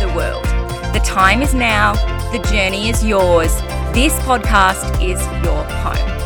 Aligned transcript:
the 0.00 0.08
world. 0.14 0.44
The 0.94 1.00
time 1.04 1.42
is 1.42 1.52
now, 1.52 1.92
the 2.32 2.38
journey 2.50 2.88
is 2.88 3.04
yours. 3.04 3.54
This 3.92 4.14
podcast 4.20 4.94
is 4.94 5.20
your 5.44 5.62
home. 5.84 6.20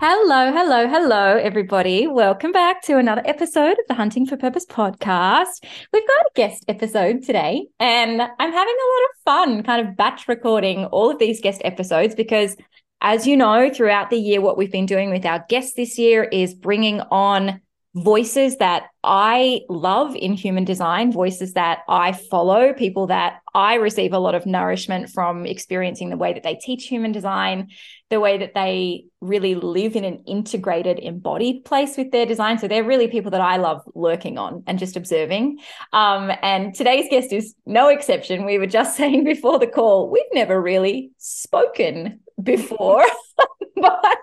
Hello, 0.00 0.52
hello, 0.52 0.88
hello, 0.88 1.36
everybody. 1.36 2.06
Welcome 2.06 2.50
back 2.50 2.80
to 2.84 2.96
another 2.96 3.20
episode 3.26 3.72
of 3.72 3.86
the 3.86 3.92
Hunting 3.92 4.24
for 4.24 4.38
Purpose 4.38 4.64
podcast. 4.64 5.62
We've 5.92 6.08
got 6.08 6.26
a 6.26 6.30
guest 6.34 6.64
episode 6.66 7.22
today, 7.22 7.66
and 7.78 8.22
I'm 8.22 8.52
having 8.52 8.76
a 8.76 8.90
lot 8.90 9.04
of 9.10 9.22
fun 9.26 9.62
kind 9.64 9.86
of 9.86 9.96
batch 9.98 10.28
recording 10.28 10.86
all 10.86 11.10
of 11.10 11.18
these 11.18 11.42
guest 11.42 11.60
episodes 11.62 12.14
because, 12.14 12.56
as 13.02 13.26
you 13.26 13.36
know, 13.36 13.68
throughout 13.68 14.08
the 14.08 14.16
year, 14.16 14.40
what 14.40 14.56
we've 14.56 14.72
been 14.72 14.86
doing 14.86 15.10
with 15.10 15.26
our 15.26 15.44
guests 15.50 15.74
this 15.74 15.98
year 15.98 16.24
is 16.24 16.54
bringing 16.54 17.02
on 17.10 17.60
voices 17.94 18.56
that 18.56 18.86
I 19.04 19.60
love 19.68 20.16
in 20.16 20.32
human 20.32 20.64
design, 20.64 21.12
voices 21.12 21.52
that 21.52 21.80
I 21.88 22.12
follow, 22.12 22.72
people 22.72 23.06
that 23.06 23.40
I 23.54 23.74
receive 23.74 24.12
a 24.12 24.18
lot 24.18 24.34
of 24.34 24.46
nourishment 24.46 25.10
from 25.10 25.46
experiencing 25.46 26.10
the 26.10 26.16
way 26.16 26.32
that 26.32 26.42
they 26.42 26.56
teach 26.56 26.86
human 26.86 27.12
design, 27.12 27.68
the 28.10 28.18
way 28.18 28.38
that 28.38 28.52
they 28.54 29.04
really 29.20 29.54
live 29.54 29.94
in 29.94 30.04
an 30.04 30.24
integrated, 30.26 30.98
embodied 30.98 31.64
place 31.64 31.96
with 31.96 32.10
their 32.10 32.26
design. 32.26 32.58
So 32.58 32.66
they're 32.66 32.82
really 32.82 33.06
people 33.06 33.30
that 33.30 33.40
I 33.40 33.58
love 33.58 33.82
lurking 33.94 34.38
on 34.38 34.64
and 34.66 34.80
just 34.80 34.96
observing. 34.96 35.60
Um, 35.92 36.32
and 36.42 36.74
today's 36.74 37.06
guest 37.08 37.32
is 37.32 37.54
no 37.64 37.88
exception. 37.88 38.44
We 38.44 38.58
were 38.58 38.66
just 38.66 38.96
saying 38.96 39.22
before 39.22 39.60
the 39.60 39.68
call, 39.68 40.10
we've 40.10 40.22
never 40.32 40.60
really 40.60 41.12
spoken 41.18 42.20
before. 42.42 43.04
but 43.76 44.18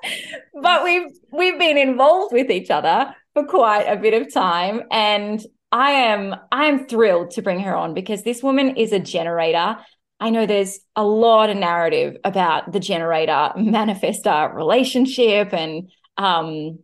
but 0.61 0.83
we've 0.83 1.08
we've 1.31 1.59
been 1.59 1.78
involved 1.78 2.33
with 2.33 2.50
each 2.50 2.69
other 2.69 3.13
for 3.33 3.45
quite 3.45 3.83
a 3.83 3.95
bit 3.95 4.19
of 4.19 4.33
time 4.33 4.83
and 4.91 5.43
I 5.71 5.91
am 5.91 6.35
I 6.51 6.65
am 6.65 6.87
thrilled 6.87 7.31
to 7.31 7.41
bring 7.41 7.61
her 7.61 7.75
on 7.75 7.93
because 7.93 8.23
this 8.23 8.43
woman 8.43 8.75
is 8.75 8.91
a 8.91 8.99
generator. 8.99 9.77
I 10.19 10.29
know 10.29 10.45
there's 10.45 10.79
a 10.95 11.03
lot 11.03 11.49
of 11.49 11.57
narrative 11.57 12.17
about 12.23 12.71
the 12.73 12.79
generator 12.79 13.51
manifestor 13.57 14.53
relationship 14.53 15.53
and 15.53 15.89
um 16.17 16.79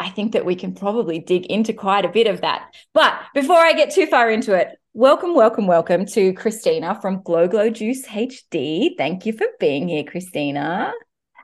I 0.00 0.10
think 0.10 0.32
that 0.32 0.44
we 0.44 0.54
can 0.54 0.74
probably 0.74 1.18
dig 1.18 1.46
into 1.46 1.72
quite 1.72 2.04
a 2.04 2.08
bit 2.08 2.28
of 2.28 2.42
that. 2.42 2.72
But 2.94 3.14
before 3.34 3.56
I 3.56 3.72
get 3.72 3.90
too 3.90 4.06
far 4.06 4.30
into 4.30 4.54
it, 4.54 4.68
welcome, 4.92 5.34
welcome, 5.34 5.66
welcome 5.66 6.06
to 6.06 6.32
Christina 6.34 6.96
from 7.00 7.22
Glow 7.22 7.48
Glow 7.48 7.68
Juice 7.68 8.06
HD. 8.06 8.90
Thank 8.96 9.26
you 9.26 9.32
for 9.32 9.48
being 9.58 9.88
here, 9.88 10.04
Christina. 10.04 10.92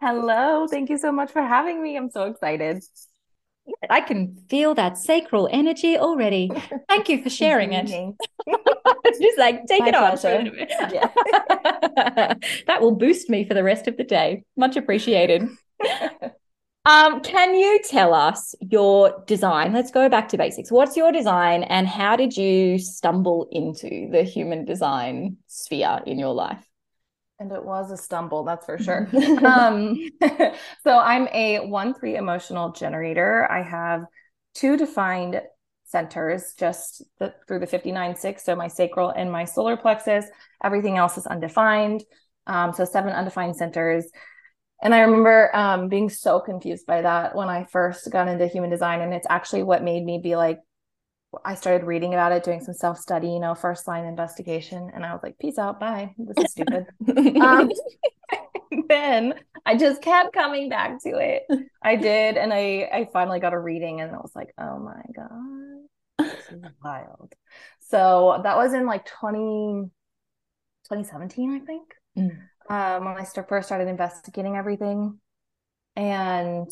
Hello. 0.01 0.69
Thank 0.69 0.89
you 0.89 0.99
so 0.99 1.11
much 1.11 1.33
for 1.33 1.43
having 1.43 1.83
me. 1.83 1.97
I'm 1.97 2.11
so 2.11 2.25
excited. 2.25 2.85
I 3.91 4.01
can 4.01 4.37
feel 4.49 4.75
that 4.75 4.99
sacral 4.99 5.49
energy 5.51 5.97
already. 5.97 6.51
Thank 6.89 7.09
you 7.09 7.23
for 7.23 7.31
sharing 7.41 7.73
it. 7.73 7.87
Just 9.21 9.39
like 9.39 9.67
take 9.67 9.81
My 9.81 9.89
it 9.89 9.95
on. 9.95 10.19
Yeah. 10.93 11.09
that 12.67 12.81
will 12.81 12.97
boost 12.97 13.31
me 13.31 13.47
for 13.47 13.55
the 13.55 13.63
rest 13.63 13.87
of 13.89 13.97
the 13.97 14.05
day. 14.05 14.45
Much 14.57 14.77
appreciated. 14.77 15.49
Um, 16.87 17.23
can 17.23 17.55
you 17.55 17.81
tell 17.83 18.13
us 18.13 18.55
your 18.61 19.25
design? 19.27 19.73
Let's 19.73 19.91
go 19.91 20.09
back 20.11 20.29
to 20.29 20.37
basics. 20.37 20.71
What's 20.71 20.97
your 20.97 21.13
design 21.13 21.63
and 21.63 21.87
how 21.87 22.15
did 22.17 22.37
you 22.37 22.79
stumble 22.79 23.49
into 23.51 24.09
the 24.11 24.23
human 24.23 24.67
design 24.67 25.39
sphere 25.47 26.03
in 26.05 26.19
your 26.19 26.35
life? 26.35 26.63
And 27.41 27.51
it 27.51 27.65
was 27.65 27.91
a 27.91 27.97
stumble, 27.97 28.45
that's 28.45 28.65
for 28.65 28.79
sure. 28.79 29.09
um, 29.45 29.99
so 30.85 30.99
I'm 30.99 31.29
a 31.33 31.67
1 31.67 31.95
3 31.95 32.17
emotional 32.17 32.73
generator. 32.73 33.51
I 33.51 33.63
have 33.63 34.05
two 34.55 34.77
defined 34.77 35.43
centers 35.85 36.55
just 36.59 37.03
the, 37.19 37.35
through 37.47 37.61
the 37.61 37.67
59 37.67 38.17
6. 38.17 38.45
So 38.45 38.57
my 38.57 38.69
sacral 38.69 39.11
and 39.11 39.31
my 39.31 39.45
solar 39.45 39.77
plexus. 39.77 40.27
Everything 40.63 40.97
else 40.97 41.19
is 41.19 41.27
undefined. 41.27 42.05
Um, 42.47 42.73
so 42.73 42.85
seven 42.85 43.13
undefined 43.13 43.57
centers. 43.57 44.07
And 44.83 44.95
I 44.95 45.01
remember 45.01 45.55
um, 45.57 45.89
being 45.89 46.11
so 46.11 46.41
confused 46.41 46.87
by 46.87 47.03
that 47.03 47.35
when 47.35 47.49
I 47.49 47.65
first 47.65 48.11
got 48.11 48.29
into 48.29 48.47
human 48.47 48.71
design. 48.71 49.01
And 49.01 49.15
it's 49.15 49.27
actually 49.31 49.63
what 49.63 49.83
made 49.83 50.05
me 50.05 50.21
be 50.23 50.37
like, 50.37 50.59
I 51.45 51.55
started 51.55 51.87
reading 51.87 52.13
about 52.15 52.33
it, 52.33 52.45
doing 52.45 52.61
some 52.63 52.75
self 52.75 52.99
study, 52.99 53.29
you 53.29 53.41
know, 53.41 53.55
first 53.55 53.87
line 53.89 54.05
investigation. 54.05 54.91
And 54.95 55.05
I 55.05 55.13
was 55.13 55.23
like, 55.23 55.39
peace 55.39 55.59
out. 55.59 55.81
Bye. 55.81 56.15
This 56.19 56.45
is 56.45 56.51
stupid. 56.53 56.87
um, 57.41 57.71
then 58.89 59.35
I 59.67 59.77
just 59.77 60.03
kept 60.03 60.33
coming 60.33 60.69
back 60.69 61.03
to 61.05 61.11
it. 61.19 61.43
I 61.83 61.97
did. 61.97 62.37
And 62.37 62.53
I, 62.53 62.89
I 62.93 63.09
finally 63.13 63.41
got 63.41 63.53
a 63.55 63.59
reading 63.59 64.01
and 64.01 64.11
I 64.15 64.19
was 64.19 64.33
like, 64.35 64.53
oh 64.59 64.79
my 64.79 65.03
God, 65.17 66.29
this 66.29 66.49
is 66.51 66.63
wild. 66.83 67.33
So 67.89 68.41
that 68.43 68.57
was 68.57 68.73
in 68.75 68.87
like 68.87 69.07
20, 69.07 69.91
2017, 70.89 71.51
I 71.63 71.65
think, 71.65 71.83
Mm. 72.17 72.31
um, 72.71 73.05
when 73.07 73.17
I 73.17 73.25
st- 73.25 73.49
first 73.49 73.67
started 73.67 73.89
investigating 73.89 74.57
everything. 74.57 75.19
And 75.97 76.71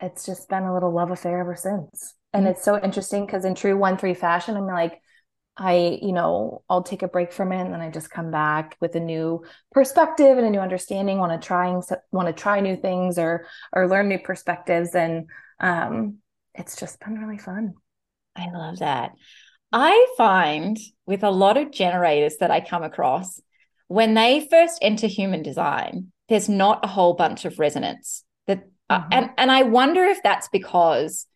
it's 0.00 0.26
just 0.26 0.48
been 0.48 0.64
a 0.64 0.74
little 0.74 0.92
love 0.92 1.10
affair 1.10 1.40
ever 1.40 1.56
since. 1.56 2.14
And 2.38 2.46
Mm. 2.46 2.50
it's 2.50 2.64
so 2.64 2.80
interesting 2.82 3.26
because 3.26 3.44
in 3.44 3.54
true 3.54 3.76
1 3.76 3.96
3 3.96 4.14
fashion, 4.14 4.56
I'm 4.56 4.66
like, 4.66 5.00
I, 5.56 5.98
you 6.02 6.12
know, 6.12 6.62
I'll 6.70 6.82
take 6.84 7.02
a 7.02 7.08
break 7.08 7.32
from 7.32 7.52
it 7.52 7.60
and 7.60 7.72
then 7.72 7.80
I 7.80 7.90
just 7.90 8.10
come 8.10 8.30
back 8.30 8.76
with 8.80 8.94
a 8.94 9.00
new 9.00 9.44
perspective 9.72 10.38
and 10.38 10.46
a 10.46 10.50
new 10.50 10.60
understanding, 10.60 11.18
want 11.18 11.40
to 11.40 11.46
trying 11.46 11.82
want 12.12 12.28
to 12.28 12.32
try 12.32 12.60
new 12.60 12.76
things 12.76 13.18
or 13.18 13.46
or 13.72 13.88
learn 13.88 14.08
new 14.08 14.20
perspectives. 14.20 14.94
And 14.94 15.28
um 15.60 16.18
it's 16.54 16.76
just 16.76 17.00
been 17.00 17.18
really 17.18 17.38
fun. 17.38 17.74
I 18.36 18.46
love 18.52 18.78
that. 18.78 19.12
I 19.72 20.14
find 20.16 20.78
with 21.06 21.24
a 21.24 21.30
lot 21.30 21.56
of 21.56 21.72
generators 21.72 22.38
that 22.38 22.50
I 22.50 22.60
come 22.60 22.82
across, 22.84 23.40
when 23.88 24.14
they 24.14 24.48
first 24.50 24.78
enter 24.82 25.06
human 25.06 25.42
design, 25.42 26.12
there's 26.28 26.48
not 26.48 26.84
a 26.84 26.88
whole 26.88 27.14
bunch 27.14 27.44
of 27.44 27.58
resonance. 27.58 28.24
That 28.46 28.64
uh, 28.90 29.00
Mhm. 29.00 29.12
and 29.12 29.30
and 29.38 29.52
I 29.52 29.62
wonder 29.64 30.04
if 30.04 30.22
that's 30.22 30.48
because 30.48 31.26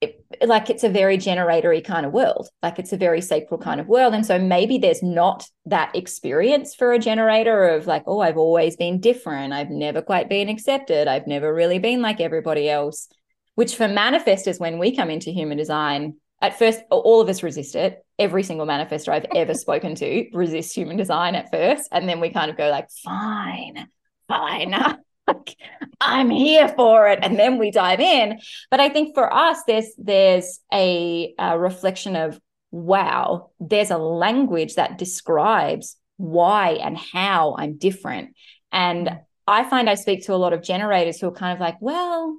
it, 0.00 0.24
like 0.44 0.68
it's 0.68 0.84
a 0.84 0.88
very 0.88 1.16
generatory 1.16 1.80
kind 1.80 2.04
of 2.04 2.12
world, 2.12 2.48
like 2.62 2.78
it's 2.78 2.92
a 2.92 2.96
very 2.96 3.20
sacral 3.20 3.58
kind 3.58 3.80
of 3.80 3.88
world, 3.88 4.14
and 4.14 4.26
so 4.26 4.38
maybe 4.38 4.78
there's 4.78 5.02
not 5.02 5.48
that 5.64 5.94
experience 5.94 6.74
for 6.74 6.92
a 6.92 6.98
generator 6.98 7.68
of 7.68 7.86
like, 7.86 8.04
oh, 8.06 8.20
I've 8.20 8.36
always 8.36 8.76
been 8.76 9.00
different, 9.00 9.52
I've 9.52 9.70
never 9.70 10.02
quite 10.02 10.28
been 10.28 10.48
accepted, 10.48 11.08
I've 11.08 11.26
never 11.26 11.52
really 11.52 11.78
been 11.78 12.02
like 12.02 12.20
everybody 12.20 12.68
else. 12.68 13.08
Which 13.54 13.74
for 13.74 13.88
manifestors, 13.88 14.60
when 14.60 14.78
we 14.78 14.94
come 14.94 15.08
into 15.08 15.30
human 15.30 15.56
design, 15.56 16.16
at 16.42 16.58
first 16.58 16.82
all 16.90 17.22
of 17.22 17.28
us 17.30 17.42
resist 17.42 17.74
it. 17.74 18.04
Every 18.18 18.42
single 18.42 18.66
manifestor 18.66 19.08
i've 19.08 19.26
ever 19.34 19.54
spoken 19.64 19.94
to 19.94 20.28
resists 20.34 20.72
human 20.72 20.98
design 20.98 21.34
at 21.34 21.50
first. 21.50 21.88
And 21.90 22.06
then 22.06 22.20
we 22.20 22.30
kind 22.30 22.50
of 22.50 22.58
go 22.58 22.68
like 22.68 22.90
fine 23.02 23.88
fine 24.28 24.74
Like, 25.26 25.56
i'm 26.00 26.30
here 26.30 26.68
for 26.68 27.08
it 27.08 27.18
and 27.22 27.36
then 27.36 27.58
we 27.58 27.72
dive 27.72 27.98
in 27.98 28.38
but 28.70 28.78
i 28.78 28.88
think 28.88 29.14
for 29.14 29.32
us 29.32 29.58
there's 29.66 29.88
there's 29.98 30.60
a, 30.72 31.34
a 31.38 31.58
reflection 31.58 32.14
of 32.14 32.38
wow 32.70 33.50
there's 33.58 33.90
a 33.90 33.98
language 33.98 34.74
that 34.74 34.98
describes 34.98 35.96
why 36.16 36.72
and 36.74 36.96
how 36.96 37.56
i'm 37.58 37.76
different 37.76 38.36
and 38.70 39.18
i 39.48 39.64
find 39.64 39.90
i 39.90 39.94
speak 39.94 40.24
to 40.24 40.34
a 40.34 40.36
lot 40.36 40.52
of 40.52 40.62
generators 40.62 41.18
who 41.18 41.26
are 41.26 41.32
kind 41.32 41.54
of 41.54 41.60
like 41.60 41.76
well 41.80 42.38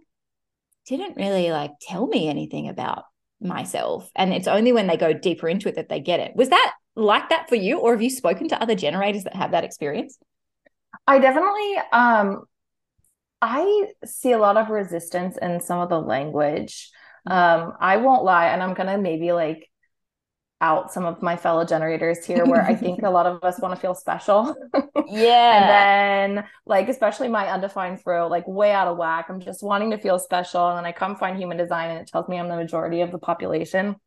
didn't 0.87 1.17
really 1.17 1.51
like 1.51 1.71
tell 1.81 2.07
me 2.07 2.29
anything 2.29 2.69
about 2.69 3.03
myself. 3.39 4.09
And 4.15 4.33
it's 4.33 4.47
only 4.47 4.71
when 4.71 4.87
they 4.87 4.97
go 4.97 5.13
deeper 5.13 5.47
into 5.47 5.69
it 5.69 5.75
that 5.75 5.89
they 5.89 5.99
get 5.99 6.19
it. 6.19 6.35
Was 6.35 6.49
that 6.49 6.73
like 6.95 7.29
that 7.29 7.49
for 7.49 7.55
you, 7.55 7.79
or 7.79 7.91
have 7.91 8.01
you 8.01 8.09
spoken 8.09 8.47
to 8.49 8.61
other 8.61 8.75
generators 8.75 9.23
that 9.25 9.35
have 9.35 9.51
that 9.51 9.63
experience? 9.63 10.17
I 11.05 11.19
definitely 11.19 11.75
um 11.91 12.43
I 13.41 13.87
see 14.05 14.31
a 14.31 14.37
lot 14.37 14.57
of 14.57 14.69
resistance 14.69 15.37
in 15.37 15.61
some 15.61 15.79
of 15.79 15.89
the 15.89 15.99
language. 15.99 16.89
Um, 17.25 17.73
I 17.79 17.97
won't 17.97 18.23
lie, 18.23 18.47
and 18.47 18.63
I'm 18.63 18.73
gonna 18.73 18.97
maybe 18.97 19.31
like 19.31 19.69
out 20.59 20.91
some 20.91 21.05
of 21.05 21.21
my 21.21 21.37
fellow 21.37 21.63
generators 21.63 22.25
here 22.25 22.43
where 22.45 22.63
I 22.63 22.73
think 22.73 23.03
a 23.03 23.09
lot 23.11 23.27
of 23.27 23.43
us 23.43 23.59
want 23.59 23.75
to 23.75 23.79
feel 23.79 23.93
special. 23.93 24.55
yeah. 25.07 26.27
and 26.27 26.37
then 26.39 26.45
like 26.65 26.89
especially 26.89 27.27
my 27.27 27.47
undefined 27.47 28.01
throat, 28.01 28.31
like 28.31 28.47
way 28.47 28.71
out 28.71 28.87
of 28.87 28.97
whack. 28.97 29.27
I'm 29.29 29.39
just 29.39 29.61
wanting 29.61 29.91
to 29.91 29.97
feel 29.97 30.17
special. 30.17 30.67
And 30.69 30.77
then 30.77 30.85
I 30.85 30.91
come 30.91 31.15
find 31.15 31.37
human 31.37 31.57
design 31.57 31.91
and 31.91 31.99
it 31.99 32.07
tells 32.07 32.27
me 32.27 32.39
I'm 32.39 32.49
the 32.49 32.55
majority 32.55 33.01
of 33.01 33.11
the 33.11 33.19
population. 33.19 33.97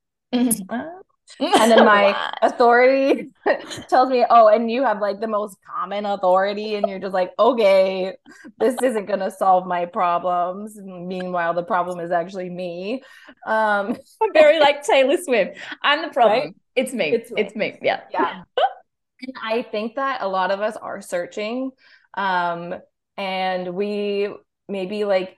Uh, 0.68 0.84
and 1.38 1.70
then 1.70 1.84
my 1.84 2.16
authority 2.42 3.30
tells 3.88 4.10
me 4.10 4.24
oh 4.28 4.48
and 4.48 4.70
you 4.70 4.82
have 4.82 5.00
like 5.00 5.20
the 5.20 5.26
most 5.26 5.56
common 5.66 6.06
authority 6.06 6.74
and 6.74 6.88
you're 6.88 6.98
just 6.98 7.14
like 7.14 7.32
okay 7.38 8.14
this 8.58 8.76
isn't 8.82 9.06
going 9.06 9.20
to 9.20 9.30
solve 9.30 9.66
my 9.66 9.86
problems. 9.86 10.78
Meanwhile 10.82 11.54
the 11.54 11.62
problem 11.62 12.00
is 12.00 12.10
actually 12.10 12.50
me. 12.50 13.02
Um 13.46 13.96
I'm 14.22 14.32
very 14.32 14.60
like 14.60 14.82
Taylor 14.82 15.16
Swift. 15.22 15.58
I'm 15.82 16.02
the 16.02 16.12
problem. 16.12 16.40
Right? 16.40 16.54
it's 16.76 16.92
me. 16.92 17.12
It's 17.12 17.30
me. 17.30 17.42
it's 17.42 17.56
me. 17.56 17.78
Yeah. 17.82 18.00
Yeah. 18.10 18.42
And 19.22 19.34
i 19.42 19.62
think 19.62 19.96
that 19.96 20.22
a 20.22 20.28
lot 20.28 20.50
of 20.50 20.60
us 20.60 20.76
are 20.76 21.02
searching 21.02 21.72
um 22.14 22.74
and 23.18 23.74
we 23.74 24.34
maybe 24.66 25.04
like 25.04 25.36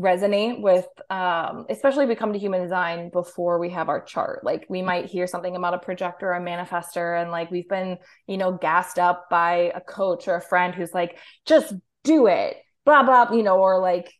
resonate 0.00 0.62
with 0.62 0.86
um 1.10 1.66
especially 1.68 2.04
if 2.04 2.08
we 2.08 2.14
come 2.14 2.32
to 2.32 2.38
human 2.38 2.62
design 2.62 3.10
before 3.10 3.58
we 3.58 3.68
have 3.68 3.90
our 3.90 4.00
chart 4.00 4.42
like 4.42 4.64
we 4.70 4.80
might 4.80 5.04
hear 5.04 5.26
something 5.26 5.54
about 5.54 5.74
a 5.74 5.78
projector 5.78 6.30
or 6.30 6.34
a 6.34 6.40
manifestor 6.40 7.20
and 7.20 7.30
like 7.30 7.50
we've 7.50 7.68
been 7.68 7.98
you 8.26 8.38
know 8.38 8.52
gassed 8.52 8.98
up 8.98 9.28
by 9.28 9.70
a 9.74 9.82
coach 9.82 10.28
or 10.28 10.36
a 10.36 10.40
friend 10.40 10.74
who's 10.74 10.94
like 10.94 11.18
just 11.44 11.74
do 12.04 12.26
it 12.26 12.56
blah 12.86 13.02
blah 13.02 13.30
you 13.36 13.42
know 13.42 13.58
or 13.58 13.80
like 13.80 14.10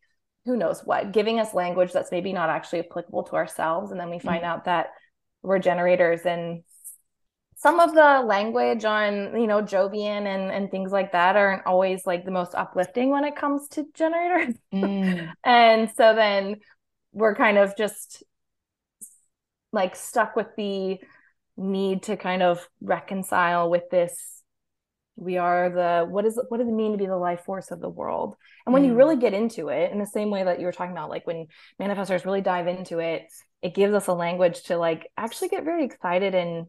who 0.45 0.59
knows 0.59 0.83
what 0.85 1.11
giving 1.11 1.41
us 1.41 1.55
language 1.55 1.91
that's 1.91 2.13
maybe 2.13 2.35
not 2.35 2.51
actually 2.51 2.81
applicable 2.81 3.23
to 3.23 3.35
ourselves 3.35 3.91
and 3.93 3.99
then 3.99 4.11
we 4.11 4.19
find 4.19 4.43
mm-hmm. 4.43 4.53
out 4.53 4.67
that 4.67 4.89
we're 5.43 5.59
generators 5.59 6.21
and 6.27 6.63
some 7.63 7.79
of 7.79 7.95
the 7.95 8.23
language 8.27 8.85
on 8.85 9.41
you 9.41 9.47
know 9.47 9.63
Jovian 9.63 10.27
and 10.27 10.51
and 10.51 10.71
things 10.71 10.91
like 10.91 11.13
that 11.13 11.37
aren't 11.37 11.65
always 11.65 12.05
like 12.05 12.25
the 12.25 12.31
most 12.31 12.55
uplifting 12.55 13.11
when 13.11 13.25
it 13.25 13.37
comes 13.37 13.69
to 13.69 13.87
generators 13.95 14.57
mm. 14.75 15.31
and 15.45 15.91
so 15.97 16.15
then 16.15 16.57
we're 17.13 17.37
kind 17.37 17.59
of 17.59 17.77
just 17.77 18.25
like 19.73 19.95
stuck 19.95 20.35
with 20.35 20.49
the 20.57 20.99
need 21.57 22.03
to 22.05 22.17
kind 22.17 22.43
of 22.43 22.67
reconcile 22.81 23.71
with 23.71 23.89
this 23.91 24.43
we 25.17 25.37
are 25.37 25.71
the 25.71 26.07
what 26.09 26.25
is 26.25 26.41
what 26.49 26.59
does 26.59 26.69
it 26.69 26.73
mean 26.73 26.93
to 26.93 26.99
be 26.99 27.07
the 27.07 27.17
life 27.17 27.45
force 27.45 27.71
of 27.71 27.81
the 27.81 27.89
world 27.89 28.35
and 28.67 28.73
when 28.73 28.83
mm. 28.83 28.87
you 28.87 28.95
really 28.95 29.17
get 29.17 29.35
into 29.35 29.69
it 29.69 29.93
in 29.93 29.99
the 29.99 30.07
same 30.07 30.31
way 30.31 30.43
that 30.43 30.59
you 30.59 30.67
were 30.67 30.73
talking 30.73 30.93
about 30.93 31.11
like 31.11 31.27
when 31.27 31.47
manifestors 31.81 32.25
really 32.25 32.41
dive 32.41 32.67
into 32.67 32.99
it 32.99 33.27
it 33.61 33.75
gives 33.75 33.95
us 33.95 34.09
a 34.09 34.13
language 34.13 34.63
to 34.65 34.77
like 34.77 35.09
actually 35.17 35.49
get 35.49 35.65
very 35.65 35.85
excited 35.85 36.35
and 36.35 36.67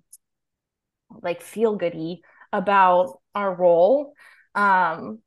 like 1.22 1.42
feel 1.42 1.76
goody 1.76 2.22
about 2.52 3.20
our 3.36 3.54
role. 3.54 4.14
Um 4.56 5.20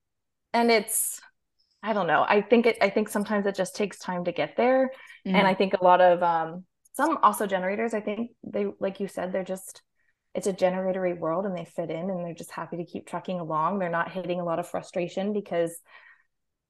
and 0.52 0.70
it's 0.70 1.20
i 1.82 1.92
don't 1.92 2.06
know. 2.06 2.24
I 2.28 2.40
think 2.42 2.66
it 2.66 2.78
i 2.80 2.90
think 2.90 3.08
sometimes 3.08 3.46
it 3.46 3.54
just 3.54 3.76
takes 3.76 3.98
time 3.98 4.24
to 4.24 4.32
get 4.32 4.56
there. 4.56 4.90
Mm-hmm. 5.26 5.36
and 5.36 5.46
i 5.46 5.54
think 5.54 5.72
a 5.74 5.82
lot 5.82 6.00
of 6.00 6.22
um 6.22 6.64
some 6.92 7.18
also 7.20 7.48
generators 7.48 7.94
i 7.94 8.00
think 8.00 8.30
they 8.44 8.66
like 8.78 9.00
you 9.00 9.08
said 9.08 9.32
they're 9.32 9.42
just 9.42 9.82
it's 10.36 10.46
a 10.46 10.52
generatory 10.52 11.14
world 11.14 11.46
and 11.46 11.56
they 11.56 11.64
fit 11.64 11.90
in 11.90 12.10
and 12.10 12.24
they're 12.24 12.34
just 12.34 12.50
happy 12.50 12.76
to 12.76 12.84
keep 12.84 13.06
trucking 13.06 13.40
along. 13.40 13.78
They're 13.78 13.88
not 13.88 14.12
hitting 14.12 14.38
a 14.38 14.44
lot 14.44 14.58
of 14.58 14.68
frustration 14.68 15.32
because 15.32 15.74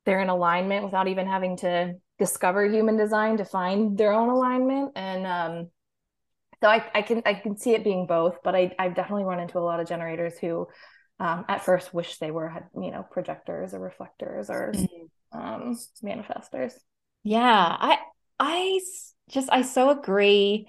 they're 0.05 0.21
in 0.21 0.29
alignment 0.29 0.85
without 0.85 1.09
even 1.09 1.27
having 1.27 1.57
to 1.59 1.95
discover 2.17 2.65
human 2.65 2.97
design 2.97 3.39
to 3.39 3.45
find 3.45 3.99
their 3.99 4.13
own 4.13 4.29
alignment. 4.29 4.93
And 4.95 5.27
um 5.27 5.71
so 6.67 6.71
I, 6.71 6.85
I 6.97 7.03
can 7.03 7.23
I 7.25 7.35
can 7.35 7.57
see 7.57 7.75
it 7.75 7.85
being 7.85 8.07
both, 8.07 8.39
but 8.43 8.57
I 8.57 8.75
I've 8.77 8.97
definitely 8.97 9.25
run 9.25 9.39
into 9.39 9.59
a 9.59 9.61
lot 9.61 9.79
of 9.79 9.89
generators 9.89 10.37
who 10.37 10.67
um, 11.21 11.45
at 11.49 11.65
first 11.65 11.95
wish 11.95 12.19
they 12.19 12.33
were 12.33 12.49
had 12.49 12.65
you 12.75 12.91
know 12.91 13.07
projectors 13.09 13.73
or 13.73 13.79
reflectors 13.79 14.51
or 14.51 14.73
mm-hmm. 14.75 15.39
um, 15.39 15.79
manifestors. 16.03 16.73
Yeah, 17.23 17.77
I 17.79 17.99
I 18.41 18.81
just 19.31 19.49
I 19.53 19.63
so 19.63 19.91
agree 19.91 20.67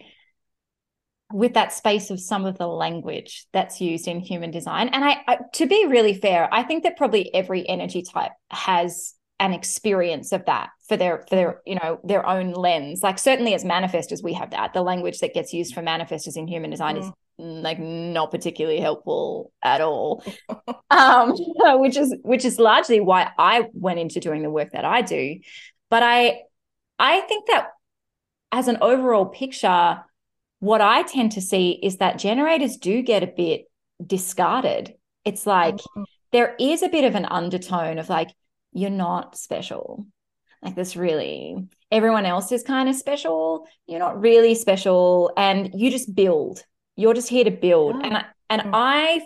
with 1.33 1.55
that 1.55 1.73
space 1.73 2.11
of 2.11 2.19
some 2.19 2.45
of 2.45 2.59
the 2.59 2.67
language 2.67 3.47
that's 3.51 3.81
used 3.81 4.07
in 4.07 4.19
human 4.19 4.51
design. 4.51 4.89
And 4.89 5.03
I, 5.03 5.17
I 5.27 5.37
to 5.53 5.65
be 5.65 5.87
really 5.87 6.13
fair, 6.13 6.47
I 6.53 6.61
think 6.61 6.83
that 6.83 6.95
probably 6.95 7.33
every 7.33 7.67
energy 7.67 8.03
type 8.03 8.33
has 8.51 9.15
an 9.39 9.53
experience 9.53 10.31
of 10.31 10.45
that 10.45 10.69
for 10.87 10.97
their 10.97 11.25
for 11.29 11.35
their 11.35 11.61
you 11.65 11.75
know 11.75 11.99
their 12.03 12.25
own 12.25 12.53
lens. 12.53 13.01
Like 13.03 13.19
certainly 13.19 13.53
as 13.53 13.63
manifestors 13.63 14.23
we 14.23 14.33
have 14.33 14.51
that. 14.51 14.73
The 14.73 14.81
language 14.81 15.19
that 15.19 15.33
gets 15.33 15.53
used 15.53 15.73
for 15.73 15.81
manifestors 15.81 16.37
in 16.37 16.47
human 16.47 16.71
design 16.71 16.95
mm. 16.95 16.99
is 17.01 17.11
like 17.37 17.79
not 17.79 18.31
particularly 18.31 18.79
helpful 18.79 19.51
at 19.61 19.81
all. 19.81 20.23
Um 20.89 21.33
which 21.79 21.97
is 21.97 22.15
which 22.21 22.45
is 22.45 22.59
largely 22.59 23.01
why 23.01 23.29
i 23.37 23.67
went 23.73 23.99
into 23.99 24.21
doing 24.21 24.41
the 24.41 24.49
work 24.49 24.71
that 24.71 24.85
i 24.85 25.01
do. 25.01 25.35
But 25.89 26.01
i 26.01 26.39
i 26.97 27.19
think 27.21 27.47
that 27.47 27.71
as 28.53 28.69
an 28.69 28.77
overall 28.79 29.25
picture 29.25 30.01
what 30.59 30.79
i 30.79 31.03
tend 31.03 31.33
to 31.33 31.41
see 31.41 31.71
is 31.83 31.97
that 31.97 32.17
generators 32.17 32.77
do 32.77 33.01
get 33.01 33.21
a 33.21 33.27
bit 33.27 33.65
discarded. 34.05 34.93
It's 35.25 35.45
like 35.45 35.75
mm-hmm. 35.75 36.03
there 36.31 36.55
is 36.59 36.83
a 36.83 36.89
bit 36.89 37.03
of 37.03 37.15
an 37.15 37.25
undertone 37.25 37.97
of 37.99 38.09
like 38.09 38.29
you're 38.77 38.89
not 38.91 39.35
special. 39.37 40.05
Like 40.61 40.75
this 40.75 40.95
really, 40.95 41.67
everyone 41.91 42.25
else 42.25 42.51
is 42.51 42.61
kind 42.61 42.87
of 42.87 42.95
special. 42.95 43.67
You're 43.87 43.99
not 43.99 44.21
really 44.21 44.53
special. 44.53 45.31
And 45.35 45.71
you 45.73 45.89
just 45.89 46.13
build. 46.13 46.63
You're 46.95 47.15
just 47.15 47.29
here 47.29 47.43
to 47.43 47.51
build. 47.51 47.95
Oh. 47.95 48.01
And, 48.01 48.25
and 48.49 48.61
mm. 48.61 48.69
I 48.73 49.21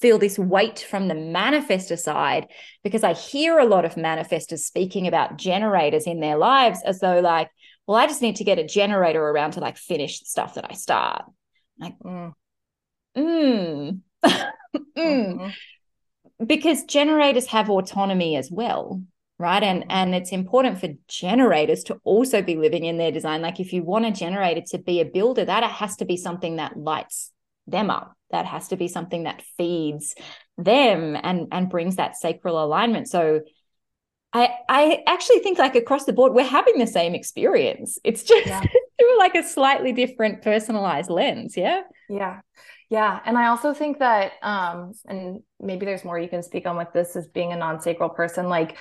feel 0.00 0.18
this 0.18 0.38
weight 0.38 0.86
from 0.88 1.08
the 1.08 1.14
manifestor 1.14 1.98
side 1.98 2.48
because 2.84 3.04
I 3.04 3.14
hear 3.14 3.58
a 3.58 3.64
lot 3.64 3.84
of 3.84 3.94
manifestors 3.94 4.60
speaking 4.60 5.06
about 5.06 5.38
generators 5.38 6.06
in 6.06 6.20
their 6.20 6.36
lives 6.36 6.82
as 6.84 7.00
though 7.00 7.20
like, 7.20 7.50
well, 7.86 7.96
I 7.96 8.06
just 8.06 8.22
need 8.22 8.36
to 8.36 8.44
get 8.44 8.58
a 8.58 8.66
generator 8.66 9.22
around 9.22 9.52
to 9.52 9.60
like 9.60 9.78
finish 9.78 10.20
the 10.20 10.26
stuff 10.26 10.54
that 10.54 10.70
I 10.70 10.74
start. 10.74 11.24
Like, 11.80 11.98
mm. 12.00 12.32
mm. 13.16 14.00
mm. 14.24 14.50
Mm-hmm 14.96 15.48
because 16.44 16.84
generators 16.84 17.46
have 17.46 17.68
autonomy 17.68 18.36
as 18.36 18.50
well 18.50 19.02
right? 19.38 19.62
And 19.62 19.82
mm-hmm. 19.82 19.90
and 19.90 20.14
it's 20.14 20.32
important 20.32 20.80
for 20.80 20.88
generators 21.06 21.84
to 21.84 22.00
also 22.04 22.42
be 22.42 22.56
living 22.56 22.84
in 22.84 22.98
their 22.98 23.12
design. 23.12 23.42
Like 23.42 23.60
if 23.60 23.72
you 23.72 23.82
want 23.82 24.06
a 24.06 24.10
generator 24.10 24.62
to 24.70 24.78
be 24.78 25.00
a 25.00 25.04
builder 25.04 25.44
that 25.44 25.62
has 25.62 25.96
to 25.96 26.04
be 26.04 26.16
something 26.16 26.56
that 26.56 26.76
lights 26.76 27.32
them 27.66 27.90
up 27.90 28.14
that 28.30 28.46
has 28.46 28.68
to 28.68 28.76
be 28.76 28.88
something 28.88 29.24
that 29.24 29.42
feeds 29.56 30.14
them 30.56 31.16
and 31.22 31.48
and 31.52 31.70
brings 31.70 31.96
that 31.96 32.16
sacral 32.16 32.62
alignment. 32.62 33.08
So 33.08 33.42
i 34.32 34.50
i 34.68 35.02
actually 35.06 35.38
think 35.38 35.58
like 35.58 35.74
across 35.74 36.04
the 36.04 36.12
board 36.12 36.34
we're 36.34 36.44
having 36.44 36.78
the 36.78 36.86
same 36.86 37.14
experience. 37.14 37.98
It's 38.04 38.22
just 38.22 38.46
yeah. 38.46 38.60
through 38.98 39.18
like 39.18 39.34
a 39.34 39.42
slightly 39.42 39.92
different 39.92 40.42
personalized 40.42 41.10
lens 41.10 41.56
yeah? 41.56 41.82
Yeah 42.08 42.40
yeah. 42.90 43.20
And 43.24 43.36
I 43.36 43.48
also 43.48 43.74
think 43.74 43.98
that, 43.98 44.32
um, 44.42 44.92
and 45.06 45.42
maybe 45.60 45.84
there's 45.84 46.04
more 46.04 46.18
you 46.18 46.28
can 46.28 46.42
speak 46.42 46.66
on 46.66 46.76
with 46.76 46.92
this 46.92 47.16
as 47.16 47.28
being 47.28 47.52
a 47.52 47.56
non 47.56 47.80
sacral 47.80 48.08
person. 48.08 48.48
Like, 48.48 48.76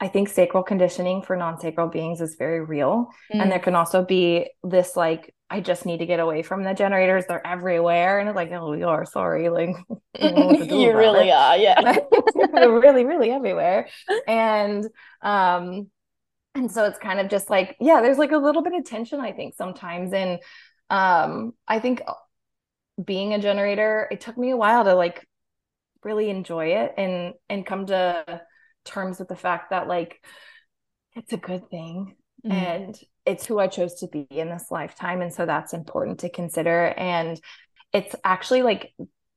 I 0.00 0.08
think 0.08 0.28
sacral 0.28 0.64
conditioning 0.64 1.22
for 1.22 1.36
non 1.36 1.60
sacral 1.60 1.88
beings 1.88 2.20
is 2.20 2.34
very 2.34 2.60
real. 2.60 3.08
Mm. 3.32 3.42
And 3.42 3.52
there 3.52 3.60
can 3.60 3.76
also 3.76 4.04
be 4.04 4.50
this, 4.64 4.96
like, 4.96 5.32
I 5.48 5.60
just 5.60 5.86
need 5.86 5.98
to 5.98 6.06
get 6.06 6.18
away 6.18 6.42
from 6.42 6.64
the 6.64 6.74
generators. 6.74 7.26
They're 7.26 7.46
everywhere. 7.46 8.18
And 8.18 8.28
it's 8.28 8.34
like, 8.34 8.50
oh, 8.52 8.72
you 8.72 8.88
are 8.88 9.04
sorry. 9.04 9.48
Like, 9.48 9.76
you 10.18 10.96
really 10.96 11.28
it. 11.28 11.32
are. 11.32 11.56
Yeah. 11.56 11.80
They're 12.52 12.80
really, 12.80 13.04
really 13.04 13.30
everywhere. 13.30 13.88
And, 14.26 14.88
um, 15.20 15.88
and 16.54 16.72
so 16.72 16.84
it's 16.86 16.98
kind 16.98 17.20
of 17.20 17.28
just 17.28 17.48
like, 17.48 17.76
yeah, 17.80 18.00
there's 18.00 18.18
like 18.18 18.32
a 18.32 18.38
little 18.38 18.62
bit 18.62 18.74
of 18.74 18.84
tension, 18.84 19.20
I 19.20 19.32
think, 19.32 19.54
sometimes. 19.54 20.12
And 20.12 20.40
um, 20.90 21.52
I 21.68 21.78
think 21.78 22.02
being 23.02 23.34
a 23.34 23.38
generator, 23.38 24.08
it 24.10 24.20
took 24.20 24.36
me 24.36 24.50
a 24.50 24.56
while 24.56 24.84
to 24.84 24.94
like 24.94 25.26
really 26.04 26.30
enjoy 26.30 26.66
it 26.66 26.94
and 26.96 27.34
and 27.48 27.66
come 27.66 27.86
to 27.86 28.42
terms 28.84 29.18
with 29.18 29.28
the 29.28 29.36
fact 29.36 29.70
that 29.70 29.86
like 29.86 30.24
it's 31.14 31.32
a 31.32 31.36
good 31.36 31.68
thing 31.70 32.16
mm-hmm. 32.44 32.52
and 32.52 32.98
it's 33.24 33.46
who 33.46 33.58
I 33.58 33.68
chose 33.68 33.94
to 34.00 34.08
be 34.08 34.26
in 34.30 34.48
this 34.48 34.66
lifetime 34.70 35.22
and 35.22 35.32
so 35.32 35.46
that's 35.46 35.72
important 35.72 36.20
to 36.20 36.30
consider 36.30 36.86
and 36.96 37.40
it's 37.92 38.16
actually 38.24 38.62
like 38.62 38.92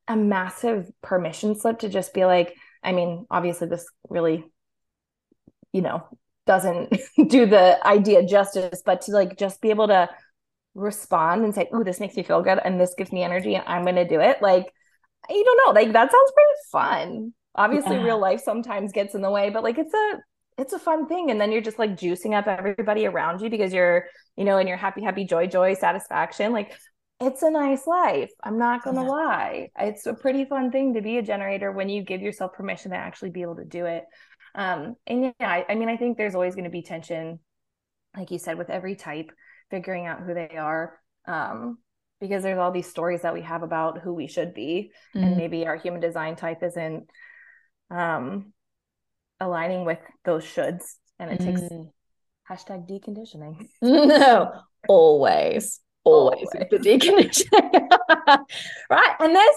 a 0.07 0.15
massive 0.15 0.89
permission 1.01 1.59
slip 1.59 1.79
to 1.79 1.89
just 1.89 2.13
be 2.13 2.25
like 2.25 2.55
I 2.83 2.91
mean 2.91 3.25
obviously 3.29 3.67
this 3.67 3.85
really 4.09 4.45
you 5.71 5.81
know 5.81 6.07
doesn't 6.47 6.91
do 7.27 7.45
the 7.45 7.85
idea 7.85 8.25
justice 8.25 8.81
but 8.85 9.01
to 9.01 9.11
like 9.11 9.37
just 9.37 9.61
be 9.61 9.69
able 9.69 9.87
to 9.87 10.09
respond 10.75 11.43
and 11.43 11.55
say, 11.55 11.67
"Oh, 11.73 11.83
this 11.83 11.99
makes 11.99 12.15
me 12.15 12.23
feel 12.23 12.43
good 12.43 12.59
and 12.63 12.79
this 12.79 12.93
gives 12.97 13.11
me 13.11 13.23
energy 13.23 13.55
and 13.55 13.63
I'm 13.67 13.83
going 13.83 13.95
to 13.95 14.07
do 14.07 14.19
it." 14.19 14.41
Like 14.41 14.71
you 15.29 15.43
don't 15.43 15.61
know, 15.65 15.79
like 15.79 15.91
that 15.93 16.11
sounds 16.11 16.31
pretty 16.33 16.59
fun. 16.71 17.33
Obviously, 17.55 17.95
yeah. 17.95 18.03
real 18.03 18.19
life 18.19 18.41
sometimes 18.41 18.91
gets 18.91 19.15
in 19.15 19.21
the 19.21 19.31
way, 19.31 19.49
but 19.49 19.63
like 19.63 19.77
it's 19.77 19.93
a 19.93 20.19
it's 20.57 20.73
a 20.73 20.79
fun 20.79 21.07
thing 21.07 21.31
and 21.31 21.39
then 21.39 21.51
you're 21.51 21.61
just 21.61 21.79
like 21.79 21.97
juicing 21.97 22.33
up 22.33 22.47
everybody 22.47 23.05
around 23.05 23.41
you 23.41 23.49
because 23.49 23.73
you're 23.73 24.05
you 24.35 24.45
know 24.45 24.57
in 24.57 24.67
your 24.67 24.77
happy 24.77 25.03
happy 25.03 25.25
joy 25.25 25.47
joy 25.47 25.73
satisfaction 25.73 26.51
like 26.53 26.73
it's 27.19 27.43
a 27.43 27.51
nice 27.51 27.85
life 27.87 28.31
i'm 28.43 28.57
not 28.57 28.83
gonna 28.83 29.03
yeah. 29.03 29.09
lie 29.09 29.69
it's 29.79 30.05
a 30.05 30.13
pretty 30.13 30.45
fun 30.45 30.71
thing 30.71 30.93
to 30.93 31.01
be 31.01 31.17
a 31.17 31.21
generator 31.21 31.71
when 31.71 31.89
you 31.89 32.03
give 32.03 32.21
yourself 32.21 32.53
permission 32.53 32.91
to 32.91 32.97
actually 32.97 33.29
be 33.29 33.41
able 33.41 33.55
to 33.55 33.65
do 33.65 33.85
it 33.85 34.05
um 34.55 34.95
and 35.07 35.33
yeah 35.39 35.49
I, 35.49 35.65
I 35.69 35.75
mean 35.75 35.89
i 35.89 35.97
think 35.97 36.17
there's 36.17 36.35
always 36.35 36.55
going 36.55 36.65
to 36.65 36.69
be 36.69 36.81
tension 36.81 37.39
like 38.15 38.31
you 38.31 38.39
said 38.39 38.57
with 38.57 38.69
every 38.69 38.95
type 38.95 39.31
figuring 39.69 40.05
out 40.05 40.21
who 40.21 40.33
they 40.33 40.55
are 40.57 40.99
um 41.27 41.77
because 42.21 42.43
there's 42.43 42.57
all 42.57 42.71
these 42.71 42.87
stories 42.87 43.21
that 43.21 43.33
we 43.33 43.41
have 43.41 43.63
about 43.63 43.99
who 43.99 44.13
we 44.13 44.27
should 44.27 44.53
be 44.53 44.91
mm. 45.15 45.23
and 45.23 45.37
maybe 45.37 45.67
our 45.67 45.75
human 45.75 46.01
design 46.01 46.35
type 46.35 46.63
isn't 46.63 47.09
um 47.91 48.53
aligning 49.39 49.85
with 49.85 49.99
those 50.23 50.43
shoulds 50.43 50.83
and 51.19 51.31
it 51.31 51.39
takes 51.39 51.61
mm. 51.61 51.89
hashtag 52.49 52.87
deconditioning 52.89 53.67
no 53.81 54.51
always 54.87 55.81
always, 56.03 56.47
always. 56.53 56.69
the 56.69 56.77
deconditioning 56.77 57.89
right 58.89 59.15
and 59.19 59.35
there's 59.35 59.55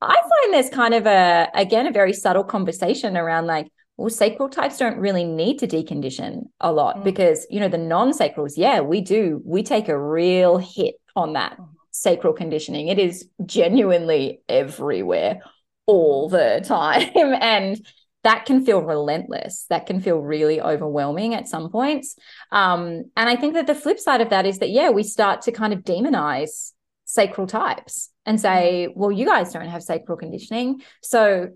i 0.00 0.14
find 0.14 0.54
there's 0.54 0.70
kind 0.70 0.94
of 0.94 1.06
a 1.06 1.48
again 1.54 1.86
a 1.86 1.92
very 1.92 2.12
subtle 2.12 2.44
conversation 2.44 3.16
around 3.16 3.46
like 3.46 3.68
well 4.02 4.10
sacral 4.10 4.48
types 4.48 4.76
don't 4.76 4.98
really 4.98 5.24
need 5.24 5.58
to 5.58 5.66
decondition 5.66 6.42
a 6.60 6.72
lot 6.72 6.96
mm. 6.96 7.04
because 7.04 7.46
you 7.50 7.60
know 7.60 7.68
the 7.68 7.78
non-sacrals 7.78 8.54
yeah 8.56 8.80
we 8.80 9.00
do 9.00 9.40
we 9.44 9.62
take 9.62 9.88
a 9.88 9.98
real 9.98 10.58
hit 10.58 10.96
on 11.16 11.32
that 11.34 11.56
mm. 11.58 11.68
sacral 11.90 12.32
conditioning 12.32 12.88
it 12.88 12.98
is 12.98 13.28
genuinely 13.46 14.42
everywhere 14.48 15.40
all 15.86 16.28
the 16.28 16.60
time 16.66 17.10
and 17.14 17.80
that 18.24 18.44
can 18.44 18.64
feel 18.64 18.82
relentless. 18.82 19.66
That 19.68 19.86
can 19.86 20.00
feel 20.00 20.18
really 20.18 20.60
overwhelming 20.60 21.34
at 21.34 21.48
some 21.48 21.70
points. 21.70 22.14
Um, 22.52 23.10
and 23.16 23.28
I 23.28 23.36
think 23.36 23.54
that 23.54 23.66
the 23.66 23.74
flip 23.74 23.98
side 23.98 24.20
of 24.20 24.30
that 24.30 24.46
is 24.46 24.58
that, 24.58 24.70
yeah, 24.70 24.90
we 24.90 25.02
start 25.02 25.42
to 25.42 25.52
kind 25.52 25.72
of 25.72 25.80
demonize 25.80 26.72
sacral 27.04 27.46
types 27.46 28.10
and 28.24 28.40
say, 28.40 28.86
mm-hmm. 28.88 28.98
well, 28.98 29.10
you 29.10 29.26
guys 29.26 29.52
don't 29.52 29.68
have 29.68 29.82
sacral 29.82 30.16
conditioning. 30.16 30.82
So 31.02 31.50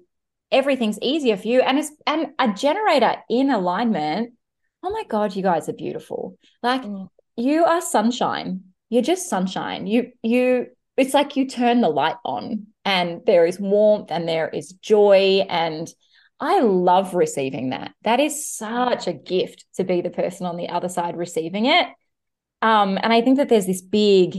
everything's 0.50 0.98
easier 1.02 1.36
for 1.36 1.48
you. 1.48 1.60
And 1.60 1.78
it's 1.78 1.90
and 2.06 2.28
a 2.38 2.52
generator 2.52 3.16
in 3.28 3.50
alignment, 3.50 4.34
oh 4.82 4.90
my 4.90 5.04
God, 5.08 5.34
you 5.34 5.42
guys 5.42 5.68
are 5.68 5.74
beautiful. 5.74 6.38
Like 6.62 6.82
mm. 6.82 7.08
you 7.36 7.64
are 7.64 7.80
sunshine. 7.80 8.64
You're 8.88 9.02
just 9.02 9.28
sunshine. 9.28 9.86
You 9.86 10.12
you 10.22 10.66
it's 10.96 11.14
like 11.14 11.36
you 11.36 11.46
turn 11.46 11.80
the 11.80 11.88
light 11.88 12.16
on 12.24 12.68
and 12.84 13.20
there 13.26 13.46
is 13.46 13.60
warmth 13.60 14.10
and 14.10 14.28
there 14.28 14.48
is 14.48 14.72
joy 14.72 15.44
and 15.48 15.92
I 16.38 16.60
love 16.60 17.14
receiving 17.14 17.70
that. 17.70 17.92
That 18.02 18.20
is 18.20 18.46
such 18.46 19.06
a 19.06 19.12
gift 19.12 19.64
to 19.76 19.84
be 19.84 20.02
the 20.02 20.10
person 20.10 20.46
on 20.46 20.56
the 20.56 20.68
other 20.68 20.88
side 20.88 21.16
receiving 21.16 21.66
it. 21.66 21.88
Um, 22.62 22.98
and 23.02 23.12
I 23.12 23.22
think 23.22 23.38
that 23.38 23.48
there's 23.48 23.66
this 23.66 23.80
big 23.80 24.36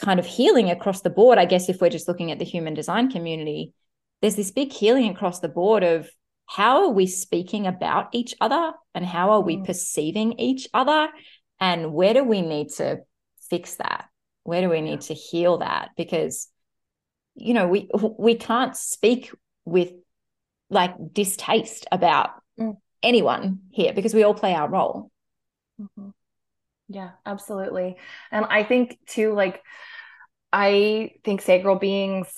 kind 0.00 0.18
of 0.18 0.26
healing 0.26 0.70
across 0.70 1.02
the 1.02 1.10
board. 1.10 1.38
I 1.38 1.44
guess 1.44 1.68
if 1.68 1.80
we're 1.80 1.90
just 1.90 2.08
looking 2.08 2.30
at 2.30 2.38
the 2.38 2.44
human 2.44 2.74
design 2.74 3.10
community, 3.10 3.72
there's 4.20 4.36
this 4.36 4.50
big 4.50 4.72
healing 4.72 5.10
across 5.10 5.40
the 5.40 5.48
board 5.48 5.82
of 5.82 6.08
how 6.46 6.84
are 6.84 6.92
we 6.92 7.06
speaking 7.06 7.66
about 7.66 8.08
each 8.12 8.34
other 8.40 8.72
and 8.94 9.04
how 9.06 9.30
are 9.30 9.40
we 9.40 9.56
mm. 9.56 9.64
perceiving 9.64 10.38
each 10.38 10.68
other 10.74 11.08
and 11.60 11.92
where 11.92 12.14
do 12.14 12.24
we 12.24 12.42
need 12.42 12.70
to 12.70 12.98
fix 13.48 13.76
that? 13.76 14.06
Where 14.42 14.60
do 14.60 14.68
we 14.68 14.80
need 14.80 15.02
to 15.02 15.14
heal 15.14 15.58
that? 15.58 15.90
Because 15.96 16.48
you 17.34 17.54
know, 17.54 17.68
we 17.68 17.88
we 18.18 18.34
can't 18.34 18.76
speak 18.76 19.32
with 19.64 19.92
like 20.68 20.94
distaste 21.12 21.86
about 21.90 22.30
mm. 22.58 22.76
anyone 23.02 23.60
here 23.70 23.92
because 23.92 24.14
we 24.14 24.24
all 24.24 24.34
play 24.34 24.54
our 24.54 24.68
role. 24.68 25.10
Mm-hmm. 25.80 26.10
Yeah, 26.88 27.10
absolutely. 27.24 27.96
And 28.32 28.44
I 28.46 28.64
think 28.64 28.98
too, 29.06 29.32
like, 29.32 29.62
I 30.52 31.12
think 31.24 31.40
sacral 31.40 31.76
beings 31.76 32.28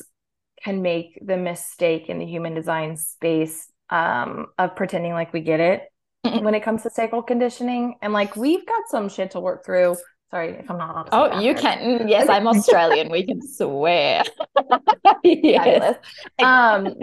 can 0.63 0.83
make 0.83 1.19
the 1.25 1.37
mistake 1.37 2.09
in 2.09 2.19
the 2.19 2.27
human 2.27 2.55
design 2.55 2.97
space 2.97 3.71
um, 3.91 4.47
of 4.59 4.77
pretending 4.77 5.13
like 5.13 5.33
we 5.33 5.41
get 5.41 5.61
it 5.61 5.83
when 6.23 6.55
it 6.55 6.63
comes 6.63 6.83
to 6.83 6.91
sacral 6.91 7.23
conditioning. 7.23 7.97
And 8.01 8.13
like, 8.13 8.37
we've 8.37 8.65
got 8.65 8.83
some 8.89 9.09
shit 9.09 9.33
to 9.33 9.41
work 9.41 9.65
through. 9.65 9.97
Sorry 10.31 10.51
if 10.53 10.71
I'm 10.71 10.79
not. 10.79 11.09
Oh, 11.13 11.41
you 11.41 11.55
can. 11.55 12.09
Yes, 12.09 12.29
I'm 12.29 12.47
Australian. 12.49 13.11
we 13.11 13.27
can 13.27 13.47
swear. 13.47 14.23
yes. 15.25 15.97
Um, 16.43 16.95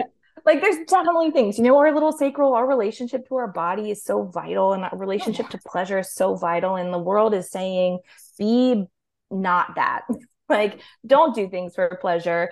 like 0.46 0.62
there's 0.62 0.86
definitely 0.86 1.30
things 1.30 1.58
you 1.58 1.64
know 1.64 1.76
our 1.76 1.92
little 1.92 2.12
sacral 2.12 2.54
our 2.54 2.66
relationship 2.66 3.28
to 3.28 3.36
our 3.36 3.48
body 3.48 3.90
is 3.90 4.02
so 4.02 4.22
vital 4.22 4.72
and 4.72 4.84
our 4.84 4.96
relationship 4.96 5.48
to 5.50 5.58
pleasure 5.66 5.98
is 5.98 6.14
so 6.14 6.34
vital 6.34 6.76
and 6.76 6.94
the 6.94 6.98
world 6.98 7.34
is 7.34 7.50
saying 7.50 7.98
be 8.38 8.84
not 9.30 9.74
that 9.76 10.06
like 10.48 10.80
don't 11.06 11.34
do 11.34 11.48
things 11.48 11.74
for 11.74 11.98
pleasure 12.00 12.50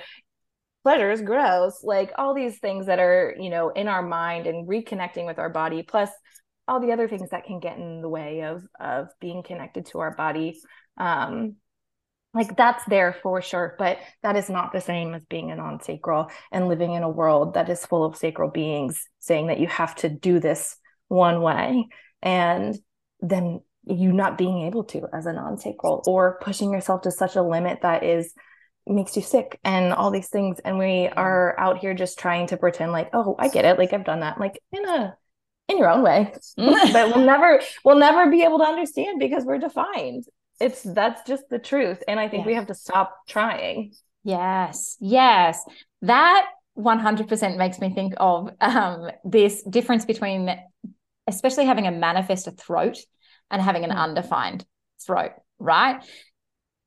pleasure 0.88 1.10
is 1.10 1.20
gross 1.20 1.84
like 1.84 2.12
all 2.16 2.32
these 2.32 2.58
things 2.60 2.86
that 2.86 2.98
are 2.98 3.36
you 3.38 3.50
know 3.50 3.68
in 3.68 3.88
our 3.88 4.00
mind 4.00 4.46
and 4.46 4.66
reconnecting 4.66 5.26
with 5.26 5.38
our 5.38 5.50
body 5.50 5.82
plus 5.82 6.08
all 6.66 6.80
the 6.80 6.92
other 6.92 7.06
things 7.06 7.28
that 7.28 7.44
can 7.44 7.60
get 7.60 7.76
in 7.76 8.00
the 8.00 8.08
way 8.08 8.40
of 8.40 8.62
of 8.80 9.08
being 9.20 9.42
connected 9.42 9.84
to 9.84 9.98
our 9.98 10.14
body. 10.14 10.58
Um 10.96 11.56
like 12.32 12.56
that's 12.56 12.82
there 12.86 13.14
for 13.22 13.42
sure 13.42 13.74
but 13.78 13.98
that 14.22 14.34
is 14.36 14.48
not 14.48 14.72
the 14.72 14.80
same 14.80 15.12
as 15.12 15.22
being 15.26 15.50
a 15.50 15.56
non-sacral 15.56 16.30
and 16.52 16.68
living 16.68 16.94
in 16.94 17.02
a 17.02 17.10
world 17.10 17.52
that 17.52 17.68
is 17.68 17.84
full 17.84 18.06
of 18.06 18.16
sacral 18.16 18.50
beings 18.50 19.06
saying 19.18 19.48
that 19.48 19.60
you 19.60 19.66
have 19.66 19.94
to 19.96 20.08
do 20.08 20.40
this 20.40 20.76
one 21.08 21.42
way 21.42 21.86
and 22.22 22.78
then 23.20 23.60
you 23.84 24.10
not 24.10 24.38
being 24.38 24.62
able 24.62 24.84
to 24.84 25.06
as 25.12 25.26
a 25.26 25.34
non-sacral 25.34 26.02
or 26.06 26.38
pushing 26.40 26.72
yourself 26.72 27.02
to 27.02 27.10
such 27.10 27.36
a 27.36 27.42
limit 27.42 27.80
that 27.82 28.04
is 28.04 28.32
makes 28.90 29.16
you 29.16 29.22
sick 29.22 29.58
and 29.64 29.92
all 29.92 30.10
these 30.10 30.28
things. 30.28 30.58
And 30.60 30.78
we 30.78 31.08
are 31.08 31.58
out 31.58 31.78
here 31.78 31.94
just 31.94 32.18
trying 32.18 32.46
to 32.48 32.56
pretend 32.56 32.92
like 32.92 33.10
oh 33.12 33.36
i 33.38 33.48
get 33.48 33.64
it. 33.64 33.78
Like 33.78 33.92
i've 33.92 34.04
done 34.04 34.20
that 34.20 34.38
like 34.38 34.60
in 34.72 34.88
a 34.88 35.16
in 35.68 35.78
your 35.78 35.90
own 35.90 36.02
way. 36.02 36.32
But 36.56 37.14
we'll 37.14 37.24
never 37.24 37.60
we'll 37.84 37.98
never 37.98 38.30
be 38.30 38.42
able 38.42 38.58
to 38.58 38.64
understand 38.64 39.18
because 39.18 39.44
we're 39.44 39.58
defined. 39.58 40.24
It's 40.60 40.82
that's 40.82 41.22
just 41.26 41.44
the 41.50 41.58
truth. 41.58 42.02
And 42.08 42.18
i 42.18 42.28
think 42.28 42.42
yeah. 42.42 42.48
we 42.48 42.54
have 42.54 42.66
to 42.66 42.74
stop 42.74 43.16
trying. 43.28 43.92
Yes. 44.24 44.96
Yes. 45.00 45.64
That 46.02 46.46
100% 46.78 47.56
makes 47.56 47.80
me 47.80 47.92
think 47.92 48.14
of 48.18 48.50
um, 48.60 49.10
this 49.24 49.62
difference 49.64 50.04
between 50.04 50.54
especially 51.26 51.66
having 51.66 51.86
a 51.86 51.92
manifestor 51.92 52.56
throat 52.56 52.98
and 53.50 53.60
having 53.60 53.84
an 53.84 53.90
mm. 53.90 53.96
undefined 53.96 54.64
throat 55.04 55.32
right 55.58 56.02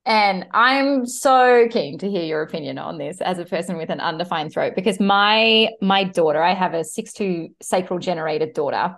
and 0.06 0.48
i'm 0.54 1.06
so 1.06 1.68
keen 1.70 1.98
to 1.98 2.10
hear 2.10 2.24
your 2.24 2.42
opinion 2.42 2.78
on 2.78 2.98
this 2.98 3.22
as 3.22 3.38
a 3.38 3.46
person 3.46 3.78
with 3.78 3.90
an 3.90 4.00
undefined 4.00 4.52
throat 4.52 4.74
because 4.76 5.00
my 5.00 5.70
my 5.82 6.04
daughter 6.04 6.42
i 6.42 6.54
have 6.54 6.74
a 6.74 6.84
6-2 6.84 7.54
sacral 7.62 8.00
generated 8.00 8.54
daughter 8.54 8.96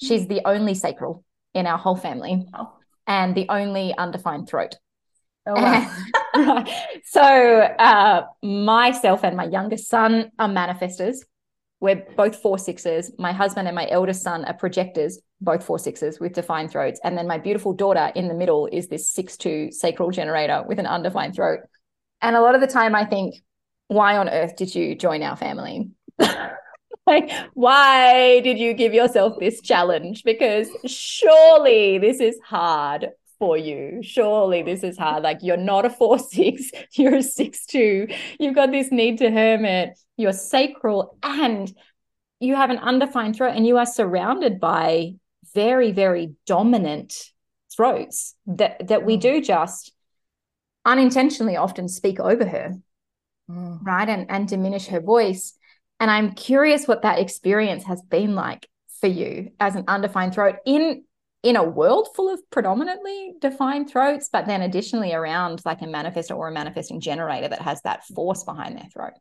she's 0.00 0.28
the 0.28 0.40
only 0.44 0.74
sacral 0.74 1.24
in 1.54 1.66
our 1.66 1.78
whole 1.78 1.96
family 1.96 2.46
oh 2.54 2.72
and 3.06 3.34
the 3.34 3.46
only 3.48 3.94
undefined 3.96 4.48
throat. 4.48 4.76
Oh, 5.46 5.54
wow. 5.54 6.64
so 7.04 7.22
uh, 7.22 8.26
myself 8.42 9.24
and 9.24 9.36
my 9.36 9.44
youngest 9.44 9.88
son 9.88 10.30
are 10.38 10.48
manifestors. 10.48 11.18
We're 11.80 12.06
both 12.16 12.36
four 12.36 12.58
sixes. 12.58 13.12
My 13.18 13.32
husband 13.32 13.68
and 13.68 13.74
my 13.74 13.88
eldest 13.90 14.22
son 14.22 14.44
are 14.46 14.54
projectors, 14.54 15.18
both 15.44 15.64
four 15.64 15.78
sixes 15.78 16.18
with 16.18 16.32
defined 16.32 16.70
throats. 16.70 17.00
And 17.04 17.16
then 17.16 17.26
my 17.26 17.38
beautiful 17.38 17.72
daughter 17.72 18.10
in 18.14 18.28
the 18.28 18.34
middle 18.34 18.66
is 18.66 18.88
this 18.88 19.08
six 19.08 19.36
two 19.36 19.70
sacral 19.70 20.10
generator 20.10 20.64
with 20.66 20.78
an 20.78 20.86
undefined 20.86 21.34
throat. 21.34 21.60
And 22.20 22.36
a 22.36 22.40
lot 22.40 22.54
of 22.54 22.60
the 22.60 22.66
time 22.66 22.94
I 22.94 23.04
think, 23.04 23.36
why 23.88 24.16
on 24.16 24.28
earth 24.28 24.56
did 24.56 24.74
you 24.74 24.94
join 24.94 25.22
our 25.22 25.36
family? 25.36 25.90
like, 27.06 27.30
why 27.52 28.40
did 28.40 28.58
you 28.58 28.72
give 28.74 28.94
yourself 28.94 29.38
this 29.38 29.60
challenge? 29.60 30.24
Because 30.24 30.68
surely 30.86 31.98
this 31.98 32.20
is 32.20 32.38
hard 32.44 33.10
for 33.38 33.58
you. 33.58 34.00
Surely 34.02 34.62
this 34.62 34.82
is 34.82 34.96
hard. 34.96 35.22
Like 35.22 35.38
you're 35.42 35.56
not 35.56 35.84
a 35.84 35.90
four 35.90 36.18
six, 36.18 36.70
you're 36.92 37.16
a 37.16 37.22
six 37.22 37.66
two. 37.66 38.08
You've 38.38 38.54
got 38.54 38.70
this 38.70 38.90
need 38.90 39.18
to 39.18 39.30
hermit. 39.30 39.98
You're 40.16 40.32
sacral, 40.32 41.18
and 41.22 41.72
you 42.40 42.54
have 42.54 42.70
an 42.70 42.78
undefined 42.78 43.36
throat, 43.36 43.54
and 43.56 43.66
you 43.66 43.78
are 43.78 43.86
surrounded 43.86 44.60
by 44.60 45.14
very, 45.54 45.92
very 45.92 46.34
dominant 46.46 47.14
throats 47.74 48.34
that 48.46 48.88
that 48.88 49.04
we 49.04 49.16
mm. 49.16 49.20
do 49.20 49.40
just 49.40 49.92
unintentionally 50.84 51.56
often 51.56 51.88
speak 51.88 52.20
over 52.20 52.46
her, 52.46 52.74
mm. 53.50 53.78
right, 53.82 54.08
and 54.08 54.30
and 54.30 54.48
diminish 54.48 54.86
her 54.86 55.00
voice. 55.00 55.54
And 56.00 56.10
I'm 56.10 56.32
curious 56.32 56.86
what 56.86 57.02
that 57.02 57.18
experience 57.18 57.84
has 57.84 58.02
been 58.02 58.34
like 58.34 58.68
for 59.00 59.06
you 59.06 59.52
as 59.60 59.76
an 59.76 59.84
undefined 59.88 60.34
throat 60.34 60.56
in 60.66 61.04
in 61.42 61.56
a 61.56 61.62
world 61.62 62.08
full 62.16 62.32
of 62.32 62.40
predominantly 62.50 63.34
defined 63.38 63.90
throats, 63.90 64.30
but 64.32 64.46
then 64.46 64.62
additionally 64.62 65.12
around 65.12 65.60
like 65.66 65.82
a 65.82 65.84
manifestor 65.84 66.34
or 66.34 66.48
a 66.48 66.52
manifesting 66.52 67.00
generator 67.00 67.48
that 67.48 67.60
has 67.60 67.82
that 67.82 68.02
force 68.06 68.44
behind 68.44 68.76
their 68.76 68.88
throat. 68.92 69.12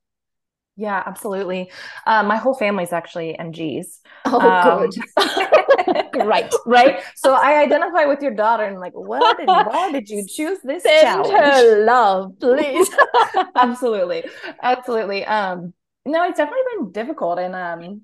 Yeah, 0.75 1.03
absolutely. 1.05 1.71
Uh, 2.05 2.23
my 2.23 2.37
whole 2.37 2.55
family's 2.55 2.93
actually 2.93 3.37
MGs. 3.37 3.99
Oh, 4.25 4.39
um, 4.39 4.89
good. 4.89 4.95
Great. 6.11 6.45
right? 6.65 7.03
So 7.15 7.33
I 7.33 7.61
identify 7.61 8.05
with 8.05 8.21
your 8.21 8.33
daughter 8.33 8.63
and 8.63 8.79
like, 8.79 8.93
what 8.93 9.37
why 9.45 9.91
did 9.91 10.09
you 10.09 10.25
choose 10.27 10.59
this 10.63 10.83
Send 10.85 10.95
challenge? 10.95 11.27
her 11.27 11.85
love, 11.85 12.33
please. 12.39 12.89
absolutely. 13.55 14.25
Absolutely. 14.61 15.25
Um, 15.25 15.73
no, 16.05 16.23
it's 16.25 16.37
definitely 16.37 16.63
been 16.77 16.91
difficult. 16.91 17.39
And 17.39 17.55
um 17.55 18.01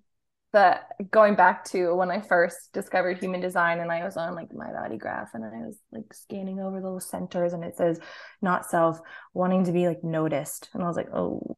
the 0.51 0.79
going 1.11 1.35
back 1.35 1.63
to 1.63 1.93
when 1.93 2.09
I 2.09 2.21
first 2.21 2.73
discovered 2.73 3.19
human 3.19 3.39
design 3.39 3.79
and 3.79 3.91
I 3.91 4.03
was 4.03 4.17
on 4.17 4.33
like 4.33 4.51
my 4.51 4.71
body 4.71 4.97
graph 4.97 5.29
and 5.35 5.45
I 5.45 5.49
was 5.49 5.77
like 5.91 6.11
scanning 6.11 6.59
over 6.59 6.81
those 6.81 7.07
centers 7.07 7.53
and 7.53 7.63
it 7.63 7.77
says 7.77 7.99
not 8.41 8.65
self 8.65 8.99
wanting 9.33 9.65
to 9.65 9.71
be 9.71 9.87
like 9.87 10.03
noticed. 10.03 10.69
And 10.73 10.81
I 10.81 10.87
was 10.87 10.97
like 10.97 11.09
oh. 11.13 11.55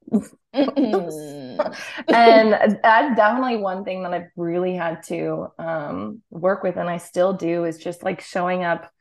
And 2.08 2.52
that's 2.52 3.16
definitely 3.16 3.58
one 3.58 3.86
thing 3.86 4.04
that 4.04 4.14
I've 4.14 4.32
really 4.36 4.76
had 4.76 5.04
to 5.04 5.48
um, 5.58 6.22
work 6.30 6.62
with 6.62 6.76
and 6.76 6.90
I 6.90 6.98
still 6.98 7.32
do 7.32 7.64
is 7.64 7.78
just 7.78 8.04
like 8.04 8.20
showing 8.20 8.66
up 8.66 8.92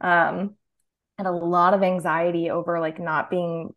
um, 0.00 0.56
and 1.18 1.28
a 1.28 1.32
lot 1.32 1.72
of 1.72 1.84
anxiety 1.84 2.50
over 2.50 2.80
like 2.80 2.98
not 2.98 3.30
being 3.30 3.70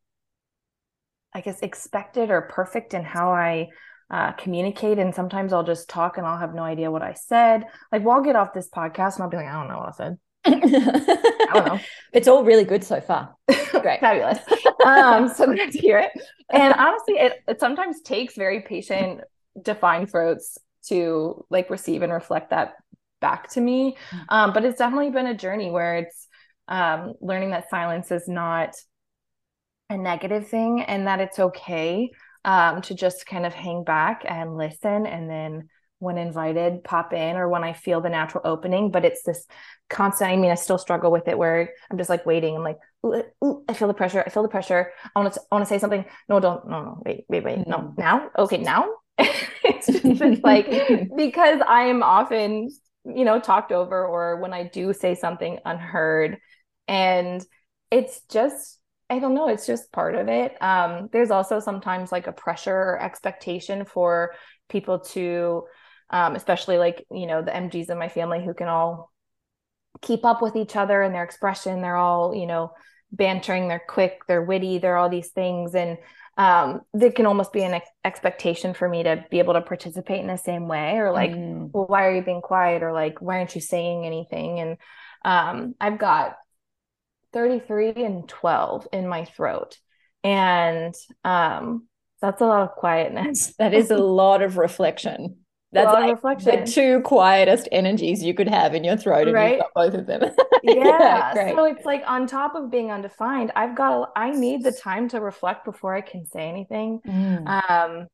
I 1.31 1.41
guess 1.41 1.59
expected 1.59 2.31
or 2.31 2.41
perfect 2.41 2.95
in 2.95 3.03
how 3.03 3.31
I 3.31 3.67
uh, 4.11 4.31
communicate. 4.33 4.99
And 4.99 5.13
sometimes 5.13 5.53
I'll 5.53 5.63
just 5.63 5.89
talk 5.89 6.17
and 6.17 6.25
I'll 6.25 6.37
have 6.37 6.53
no 6.53 6.63
idea 6.63 6.91
what 6.91 7.01
I 7.01 7.13
said. 7.13 7.65
Like, 7.91 8.03
well, 8.03 8.17
I'll 8.17 8.23
get 8.23 8.35
off 8.35 8.53
this 8.53 8.69
podcast 8.69 9.15
and 9.15 9.23
I'll 9.23 9.29
be 9.29 9.37
like, 9.37 9.47
I 9.47 9.53
don't 9.53 9.67
know 9.67 9.77
what 9.77 9.89
I 9.89 9.91
said. 9.91 10.17
I 10.45 11.49
don't 11.53 11.65
know. 11.65 11.79
It's 12.11 12.27
all 12.27 12.43
really 12.43 12.63
good 12.63 12.83
so 12.83 13.01
far. 13.01 13.35
Great. 13.81 13.99
Fabulous. 13.99 14.39
Um, 14.83 15.29
so 15.29 15.45
glad 15.45 15.71
to 15.71 15.77
hear 15.77 15.99
it. 15.99 16.11
And 16.49 16.73
honestly, 16.73 17.15
it, 17.15 17.33
it 17.47 17.59
sometimes 17.59 18.01
takes 18.01 18.35
very 18.35 18.61
patient, 18.61 19.21
defined 19.61 20.09
throats 20.09 20.57
to 20.87 21.45
like 21.51 21.69
receive 21.69 22.01
and 22.01 22.11
reflect 22.11 22.49
that 22.49 22.73
back 23.21 23.49
to 23.49 23.61
me. 23.61 23.95
Mm. 24.09 24.25
Um, 24.29 24.53
but 24.53 24.65
it's 24.65 24.79
definitely 24.79 25.11
been 25.11 25.27
a 25.27 25.35
journey 25.35 25.69
where 25.69 25.97
it's 25.97 26.27
um, 26.67 27.13
learning 27.21 27.51
that 27.51 27.69
silence 27.69 28.11
is 28.11 28.27
not 28.27 28.75
a 29.89 29.97
negative 29.97 30.47
thing 30.47 30.81
and 30.81 31.07
that 31.07 31.19
it's 31.19 31.39
okay 31.39 32.09
um, 32.45 32.81
to 32.83 32.93
just 32.93 33.25
kind 33.25 33.45
of 33.45 33.53
hang 33.53 33.83
back 33.83 34.23
and 34.27 34.57
listen 34.57 35.05
and 35.05 35.29
then 35.29 35.69
when 35.99 36.17
invited 36.17 36.81
pop 36.83 37.11
in 37.11 37.35
or 37.35 37.49
when 37.49 37.63
i 37.63 37.73
feel 37.73 37.99
the 38.01 38.09
natural 38.09 38.41
opening. 38.45 38.89
But 38.89 39.05
it's 39.05 39.23
this 39.23 39.45
constant 39.89 40.31
i 40.31 40.35
mean 40.37 40.51
i 40.51 40.55
still 40.55 40.77
struggle 40.77 41.11
with 41.11 41.27
it 41.27 41.37
where 41.37 41.71
i'm 41.91 41.97
just 41.97 42.09
like 42.09 42.25
waiting. 42.25 42.55
I'm 42.55 42.63
like 42.63 42.77
ooh, 43.05 43.23
ooh, 43.43 43.63
i 43.67 43.73
feel 43.73 43.87
the 43.87 43.93
pressure 43.93 44.23
i 44.25 44.29
feel 44.29 44.43
the 44.43 44.49
pressure. 44.49 44.91
I 45.15 45.19
want 45.19 45.33
to 45.33 45.41
i 45.51 45.55
want 45.55 45.65
to 45.65 45.69
say 45.69 45.79
something. 45.79 46.05
No 46.29 46.39
don't 46.39 46.67
no 46.67 46.83
no 46.83 47.03
wait 47.05 47.25
wait 47.27 47.43
wait 47.43 47.67
no. 47.67 47.77
Mm. 47.77 47.97
now? 47.97 48.29
Okay 48.37 48.57
now? 48.57 48.89
It's 49.61 49.87
just 49.87 50.03
it's 50.03 50.43
like 50.43 50.67
because 51.15 51.61
i 51.67 51.83
am 51.83 52.01
often 52.01 52.69
you 53.05 53.23
know 53.23 53.39
talked 53.39 53.71
over 53.71 54.05
or 54.05 54.41
when 54.41 54.53
i 54.53 54.63
do 54.63 54.93
say 54.93 55.15
something 55.15 55.59
unheard. 55.65 56.37
And 56.87 57.45
it's 57.91 58.21
just 58.31 58.78
I 59.09 59.19
don't 59.19 59.33
know. 59.33 59.47
It's 59.47 59.65
just 59.65 59.91
part 59.91 60.15
of 60.15 60.27
it. 60.27 60.55
Um, 60.61 61.09
there's 61.11 61.31
also 61.31 61.59
sometimes 61.59 62.11
like 62.11 62.27
a 62.27 62.31
pressure 62.31 62.75
or 62.75 63.01
expectation 63.01 63.85
for 63.85 64.33
people 64.69 64.99
to, 64.99 65.63
um, 66.11 66.35
especially 66.35 66.77
like, 66.77 67.05
you 67.11 67.25
know, 67.25 67.41
the 67.41 67.51
MGs 67.51 67.89
in 67.89 67.97
my 67.97 68.09
family 68.09 68.43
who 68.45 68.53
can 68.53 68.67
all 68.67 69.11
keep 70.01 70.25
up 70.25 70.41
with 70.41 70.55
each 70.55 70.75
other 70.75 71.01
and 71.01 71.13
their 71.13 71.23
expression. 71.23 71.81
They're 71.81 71.95
all, 71.95 72.35
you 72.35 72.45
know, 72.45 72.71
bantering, 73.11 73.67
they're 73.67 73.81
quick, 73.87 74.19
they're 74.27 74.43
witty, 74.43 74.77
they're 74.77 74.97
all 74.97 75.09
these 75.09 75.29
things. 75.29 75.73
And 75.73 75.97
um, 76.37 76.81
there 76.93 77.11
can 77.11 77.25
almost 77.25 77.51
be 77.51 77.63
an 77.63 77.73
ex- 77.73 77.89
expectation 78.05 78.75
for 78.75 78.87
me 78.87 79.03
to 79.03 79.25
be 79.31 79.39
able 79.39 79.55
to 79.55 79.61
participate 79.61 80.21
in 80.21 80.27
the 80.27 80.37
same 80.37 80.67
way 80.67 80.97
or 80.97 81.11
like, 81.11 81.31
mm. 81.31 81.69
well, 81.73 81.87
why 81.87 82.05
are 82.05 82.15
you 82.15 82.21
being 82.21 82.41
quiet? 82.41 82.83
Or 82.83 82.93
like, 82.93 83.21
why 83.21 83.39
aren't 83.39 83.55
you 83.55 83.61
saying 83.61 84.05
anything? 84.05 84.59
And 84.59 84.77
um, 85.25 85.75
I've 85.81 85.97
got 85.97 86.35
33 87.33 88.03
and 88.03 88.27
12 88.27 88.87
in 88.93 89.07
my 89.07 89.25
throat. 89.25 89.77
And 90.23 90.93
um, 91.23 91.87
that's 92.21 92.41
a 92.41 92.45
lot 92.45 92.63
of 92.63 92.75
quietness. 92.75 93.53
That 93.59 93.73
is 93.73 93.91
a 93.91 93.97
lot 93.97 94.41
of 94.41 94.57
reflection. 94.57 95.37
That's 95.71 95.93
like 95.93 96.13
reflection. 96.13 96.61
the 96.61 96.71
two 96.71 97.01
quietest 97.01 97.69
energies 97.71 98.23
you 98.23 98.33
could 98.33 98.49
have 98.49 98.73
in 98.73 98.83
your 98.83 98.97
throat 98.97 99.27
if 99.27 99.35
right? 99.35 99.51
you've 99.51 99.59
got 99.59 99.71
both 99.75 99.93
of 99.93 100.07
them. 100.07 100.23
yeah. 100.63 101.33
yeah 101.35 101.55
so 101.55 101.63
it's 101.65 101.85
like 101.85 102.03
on 102.07 102.25
top 102.25 102.55
of 102.55 102.71
being 102.71 102.91
undefined, 102.91 103.51
I've 103.55 103.75
got 103.75 104.11
I 104.15 104.31
need 104.31 104.63
the 104.63 104.71
time 104.71 105.09
to 105.09 105.21
reflect 105.21 105.65
before 105.65 105.93
I 105.93 106.01
can 106.01 106.25
say 106.25 106.49
anything. 106.49 107.01
Mm. 107.05 107.69
Um 107.69 108.07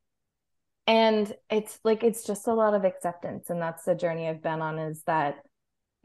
and 0.85 1.33
it's 1.49 1.79
like 1.85 2.03
it's 2.03 2.25
just 2.25 2.47
a 2.47 2.53
lot 2.53 2.73
of 2.73 2.83
acceptance. 2.83 3.49
And 3.49 3.61
that's 3.61 3.85
the 3.85 3.95
journey 3.95 4.27
I've 4.27 4.43
been 4.43 4.61
on 4.61 4.77
is 4.77 5.01
that 5.07 5.37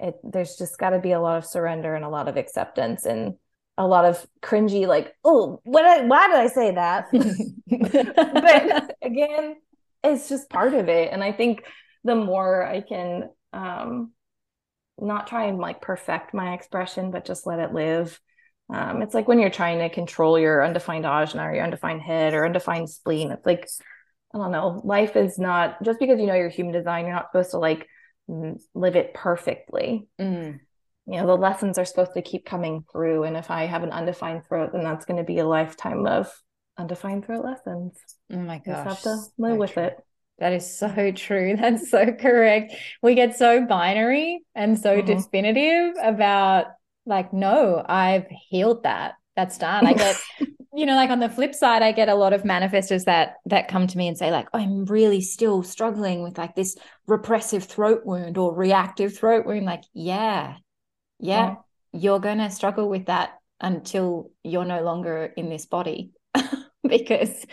it 0.00 0.16
there's 0.22 0.56
just 0.56 0.78
got 0.78 0.90
to 0.90 0.98
be 0.98 1.12
a 1.12 1.20
lot 1.20 1.38
of 1.38 1.46
surrender 1.46 1.94
and 1.94 2.04
a 2.04 2.08
lot 2.08 2.28
of 2.28 2.36
acceptance 2.36 3.06
and 3.06 3.34
a 3.78 3.86
lot 3.86 4.04
of 4.04 4.26
cringy 4.42 4.86
like 4.86 5.14
oh 5.24 5.60
what 5.64 5.84
I, 5.84 6.04
why 6.04 6.26
did 6.26 6.36
i 6.36 6.46
say 6.48 6.74
that? 6.74 7.06
But 7.70 8.96
again 9.02 9.56
it's 10.02 10.28
just 10.28 10.50
part 10.50 10.74
of 10.74 10.88
it. 10.88 11.12
And 11.12 11.22
i 11.22 11.32
think 11.32 11.64
the 12.04 12.14
more 12.14 12.64
i 12.64 12.80
can 12.80 13.30
um 13.52 14.12
not 14.98 15.26
try 15.26 15.44
and 15.46 15.58
like 15.58 15.80
perfect 15.80 16.34
my 16.34 16.52
expression 16.54 17.10
but 17.10 17.24
just 17.24 17.46
let 17.46 17.58
it 17.58 17.72
live 17.72 18.20
um 18.72 19.02
it's 19.02 19.14
like 19.14 19.26
when 19.26 19.38
you're 19.38 19.50
trying 19.50 19.78
to 19.78 19.88
control 19.88 20.38
your 20.38 20.64
undefined 20.64 21.04
ajna 21.04 21.48
or 21.48 21.54
your 21.54 21.64
undefined 21.64 22.02
head 22.02 22.34
or 22.34 22.44
undefined 22.44 22.88
spleen 22.88 23.30
it's 23.30 23.46
like 23.46 23.66
i 24.34 24.38
don't 24.38 24.52
know 24.52 24.80
life 24.84 25.16
is 25.16 25.38
not 25.38 25.82
just 25.82 25.98
because 25.98 26.20
you 26.20 26.26
know 26.26 26.34
your 26.34 26.50
human 26.50 26.72
design 26.72 27.04
you're 27.06 27.14
not 27.14 27.28
supposed 27.30 27.50
to 27.52 27.58
like 27.58 27.86
live 28.74 28.96
it 28.96 29.14
perfectly. 29.14 30.08
Mm. 30.20 30.60
You 31.06 31.20
know, 31.20 31.26
the 31.26 31.36
lessons 31.36 31.78
are 31.78 31.84
supposed 31.84 32.14
to 32.14 32.22
keep 32.22 32.46
coming 32.46 32.84
through. 32.92 33.24
And 33.24 33.36
if 33.36 33.50
I 33.50 33.66
have 33.66 33.82
an 33.82 33.90
undefined 33.90 34.46
throat, 34.46 34.70
then 34.72 34.84
that's 34.84 35.04
going 35.04 35.16
to 35.16 35.24
be 35.24 35.38
a 35.38 35.46
lifetime 35.46 36.06
of 36.06 36.32
undefined 36.78 37.26
throat 37.26 37.44
lessons. 37.44 37.98
Oh 38.32 38.36
my 38.36 38.58
gosh. 38.58 38.84
Just 38.84 38.88
have 38.88 39.02
to 39.02 39.16
live 39.38 39.54
so 39.54 39.56
with 39.56 39.72
true. 39.72 39.82
it. 39.84 39.96
That 40.38 40.52
is 40.52 40.78
so 40.78 41.12
true. 41.12 41.56
That's 41.60 41.90
so 41.90 42.12
correct. 42.12 42.74
We 43.02 43.14
get 43.14 43.36
so 43.36 43.66
binary 43.66 44.40
and 44.54 44.78
so 44.78 44.98
mm-hmm. 44.98 45.06
definitive 45.06 45.94
about 46.02 46.66
like, 47.06 47.32
no, 47.32 47.84
I've 47.86 48.26
healed 48.48 48.84
that. 48.84 49.14
That's 49.36 49.58
done. 49.58 49.86
I 49.86 49.94
get 49.94 50.16
you 50.74 50.86
know 50.86 50.94
like 50.94 51.10
on 51.10 51.20
the 51.20 51.28
flip 51.28 51.54
side 51.54 51.82
i 51.82 51.92
get 51.92 52.08
a 52.08 52.14
lot 52.14 52.32
of 52.32 52.42
manifestors 52.42 53.04
that 53.04 53.34
that 53.46 53.68
come 53.68 53.86
to 53.86 53.98
me 53.98 54.08
and 54.08 54.16
say 54.16 54.30
like 54.30 54.46
i'm 54.52 54.84
really 54.84 55.20
still 55.20 55.62
struggling 55.62 56.22
with 56.22 56.38
like 56.38 56.54
this 56.54 56.76
repressive 57.06 57.64
throat 57.64 58.02
wound 58.04 58.38
or 58.38 58.54
reactive 58.54 59.16
throat 59.16 59.46
wound 59.46 59.66
like 59.66 59.82
yeah 59.92 60.56
yeah, 61.18 61.50
yeah. 61.50 61.54
you're 61.92 62.20
going 62.20 62.38
to 62.38 62.50
struggle 62.50 62.88
with 62.88 63.06
that 63.06 63.38
until 63.60 64.30
you're 64.42 64.64
no 64.64 64.82
longer 64.82 65.32
in 65.36 65.50
this 65.50 65.66
body 65.66 66.12
because 66.88 67.46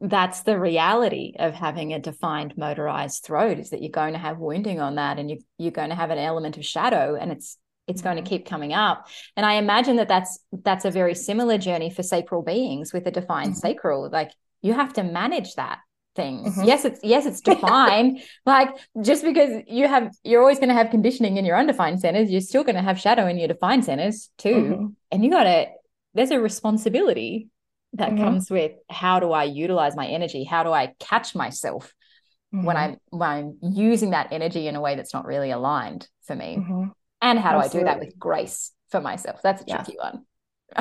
that's 0.00 0.42
the 0.42 0.58
reality 0.58 1.34
of 1.38 1.54
having 1.54 1.92
a 1.92 1.98
defined 1.98 2.54
motorized 2.56 3.22
throat 3.22 3.58
is 3.58 3.70
that 3.70 3.82
you're 3.82 3.90
going 3.90 4.14
to 4.14 4.18
have 4.18 4.38
wounding 4.38 4.80
on 4.80 4.94
that 4.94 5.18
and 5.18 5.30
you, 5.30 5.38
you're 5.58 5.72
going 5.72 5.90
to 5.90 5.94
have 5.94 6.10
an 6.10 6.18
element 6.18 6.56
of 6.56 6.64
shadow 6.64 7.16
and 7.20 7.32
it's 7.32 7.58
it's 7.86 8.02
going 8.02 8.16
to 8.16 8.28
keep 8.28 8.46
coming 8.46 8.72
up 8.72 9.08
and 9.36 9.44
i 9.44 9.54
imagine 9.54 9.96
that 9.96 10.08
that's 10.08 10.38
that's 10.64 10.84
a 10.84 10.90
very 10.90 11.14
similar 11.14 11.58
journey 11.58 11.90
for 11.90 12.02
sacral 12.02 12.42
beings 12.42 12.92
with 12.92 13.06
a 13.06 13.10
defined 13.10 13.50
mm-hmm. 13.52 13.60
sacral 13.60 14.08
like 14.10 14.30
you 14.62 14.72
have 14.72 14.92
to 14.92 15.02
manage 15.02 15.54
that 15.54 15.78
thing 16.16 16.44
mm-hmm. 16.44 16.64
yes 16.64 16.84
it's 16.84 17.00
yes 17.02 17.24
it's 17.26 17.40
defined 17.40 18.20
like 18.46 18.68
just 19.00 19.22
because 19.22 19.62
you 19.66 19.86
have 19.86 20.12
you're 20.24 20.40
always 20.40 20.58
going 20.58 20.68
to 20.68 20.74
have 20.74 20.90
conditioning 20.90 21.36
in 21.36 21.44
your 21.44 21.56
undefined 21.56 22.00
centers 22.00 22.30
you're 22.30 22.40
still 22.40 22.64
going 22.64 22.74
to 22.74 22.82
have 22.82 22.98
shadow 22.98 23.26
in 23.26 23.38
your 23.38 23.48
defined 23.48 23.84
centers 23.84 24.30
too 24.36 24.54
mm-hmm. 24.54 24.86
and 25.10 25.24
you 25.24 25.30
got 25.30 25.44
to 25.44 25.66
there's 26.14 26.32
a 26.32 26.40
responsibility 26.40 27.48
that 27.92 28.10
mm-hmm. 28.10 28.24
comes 28.24 28.50
with 28.50 28.72
how 28.88 29.20
do 29.20 29.30
i 29.32 29.44
utilize 29.44 29.94
my 29.94 30.06
energy 30.06 30.42
how 30.42 30.64
do 30.64 30.72
i 30.72 30.92
catch 30.98 31.34
myself 31.34 31.94
when 32.50 32.64
mm-hmm. 32.64 32.76
i'm 32.76 32.96
when 33.10 33.28
i'm 33.28 33.58
using 33.62 34.10
that 34.10 34.32
energy 34.32 34.66
in 34.66 34.74
a 34.74 34.80
way 34.80 34.96
that's 34.96 35.14
not 35.14 35.24
really 35.24 35.52
aligned 35.52 36.08
for 36.26 36.34
me 36.34 36.56
mm-hmm 36.58 36.88
and 37.22 37.38
how 37.38 37.58
Absolutely. 37.58 37.70
do 37.70 37.78
i 37.78 37.80
do 37.80 37.84
that 38.00 38.06
with 38.06 38.18
grace 38.18 38.72
for 38.90 39.00
myself 39.00 39.40
that's 39.42 39.62
a 39.62 39.64
tricky 39.64 39.96
yeah. 39.96 40.10
one 40.10 40.24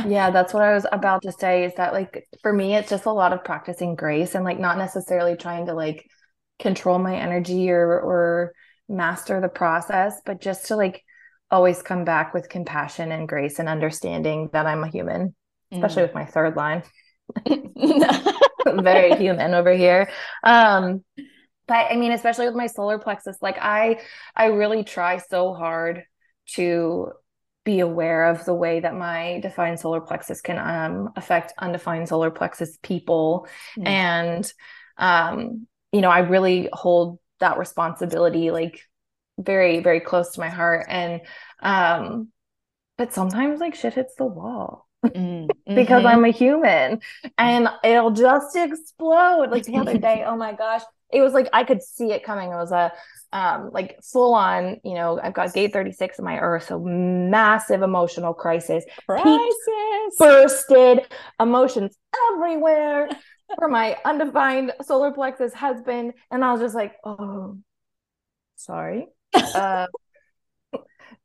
yeah 0.07 0.29
that's 0.31 0.53
what 0.53 0.63
i 0.63 0.73
was 0.73 0.85
about 0.91 1.21
to 1.21 1.31
say 1.31 1.65
is 1.65 1.73
that 1.75 1.93
like 1.93 2.27
for 2.41 2.53
me 2.53 2.75
it's 2.75 2.89
just 2.89 3.05
a 3.05 3.11
lot 3.11 3.33
of 3.33 3.43
practicing 3.43 3.95
grace 3.95 4.35
and 4.35 4.45
like 4.45 4.59
not 4.59 4.77
necessarily 4.77 5.35
trying 5.35 5.65
to 5.65 5.73
like 5.73 6.05
control 6.59 6.99
my 6.99 7.15
energy 7.15 7.69
or 7.69 7.99
or 7.99 8.53
master 8.87 9.39
the 9.39 9.49
process 9.49 10.21
but 10.25 10.41
just 10.41 10.67
to 10.67 10.75
like 10.75 11.03
always 11.51 11.81
come 11.81 12.05
back 12.05 12.33
with 12.33 12.49
compassion 12.49 13.11
and 13.11 13.27
grace 13.27 13.59
and 13.59 13.69
understanding 13.69 14.49
that 14.53 14.65
i'm 14.65 14.83
a 14.83 14.89
human 14.89 15.35
especially 15.71 16.01
mm. 16.01 16.05
with 16.05 16.15
my 16.15 16.25
third 16.25 16.55
line 16.55 16.83
very 18.83 19.15
human 19.15 19.53
over 19.53 19.71
here 19.71 20.09
um 20.43 21.03
but 21.67 21.87
i 21.91 21.95
mean 21.95 22.11
especially 22.11 22.45
with 22.45 22.55
my 22.55 22.67
solar 22.67 22.99
plexus 22.99 23.37
like 23.41 23.57
i 23.61 23.99
i 24.35 24.45
really 24.45 24.83
try 24.83 25.17
so 25.17 25.53
hard 25.53 26.03
to 26.53 27.11
be 27.65 27.79
aware 27.81 28.29
of 28.29 28.45
the 28.45 28.53
way 28.53 28.79
that 28.79 28.95
my 28.95 29.39
defined 29.41 29.79
solar 29.79 30.01
plexus 30.01 30.41
can 30.41 30.57
um, 30.57 31.11
affect 31.15 31.53
undefined 31.57 32.07
solar 32.07 32.31
plexus 32.31 32.77
people 32.81 33.47
mm. 33.77 33.85
and 33.85 34.51
um, 34.97 35.67
you 35.91 36.01
know 36.01 36.09
i 36.09 36.19
really 36.19 36.69
hold 36.73 37.19
that 37.39 37.57
responsibility 37.57 38.51
like 38.51 38.81
very 39.37 39.79
very 39.79 39.99
close 39.99 40.31
to 40.31 40.39
my 40.39 40.49
heart 40.49 40.85
and 40.89 41.21
um 41.61 42.29
but 42.97 43.13
sometimes 43.13 43.59
like 43.59 43.75
shit 43.75 43.93
hits 43.93 44.15
the 44.15 44.25
wall 44.25 44.89
mm, 45.05 45.47
because 45.67 46.03
mm-hmm. 46.03 46.07
I'm 46.07 46.25
a 46.25 46.29
human 46.29 46.99
and 47.37 47.69
it'll 47.83 48.11
just 48.11 48.55
explode. 48.55 49.49
Like 49.51 49.63
the 49.63 49.77
other 49.77 49.97
day, 49.97 50.23
oh 50.25 50.35
my 50.35 50.53
gosh, 50.53 50.81
it 51.11 51.21
was 51.21 51.33
like 51.33 51.49
I 51.53 51.63
could 51.63 51.81
see 51.81 52.11
it 52.11 52.23
coming. 52.23 52.51
It 52.51 52.55
was 52.55 52.71
a 52.71 52.91
um 53.31 53.69
like 53.71 53.99
full 54.03 54.33
on, 54.33 54.77
you 54.83 54.95
know, 54.95 55.19
I've 55.21 55.33
got 55.33 55.53
gate 55.53 55.73
36 55.73 56.19
in 56.19 56.25
my 56.25 56.39
earth, 56.39 56.67
so 56.67 56.79
massive 56.79 57.81
emotional 57.81 58.33
crisis. 58.33 58.83
Crisis. 59.07 60.17
bursted, 60.17 61.07
emotions 61.39 61.95
everywhere 62.31 63.09
for 63.57 63.67
my 63.67 63.97
undefined 64.05 64.73
solar 64.83 65.11
plexus 65.11 65.53
husband. 65.53 66.13
And 66.31 66.43
I 66.43 66.51
was 66.51 66.61
just 66.61 66.75
like, 66.75 66.95
oh, 67.03 67.57
sorry. 68.55 69.07
Uh, 69.55 69.85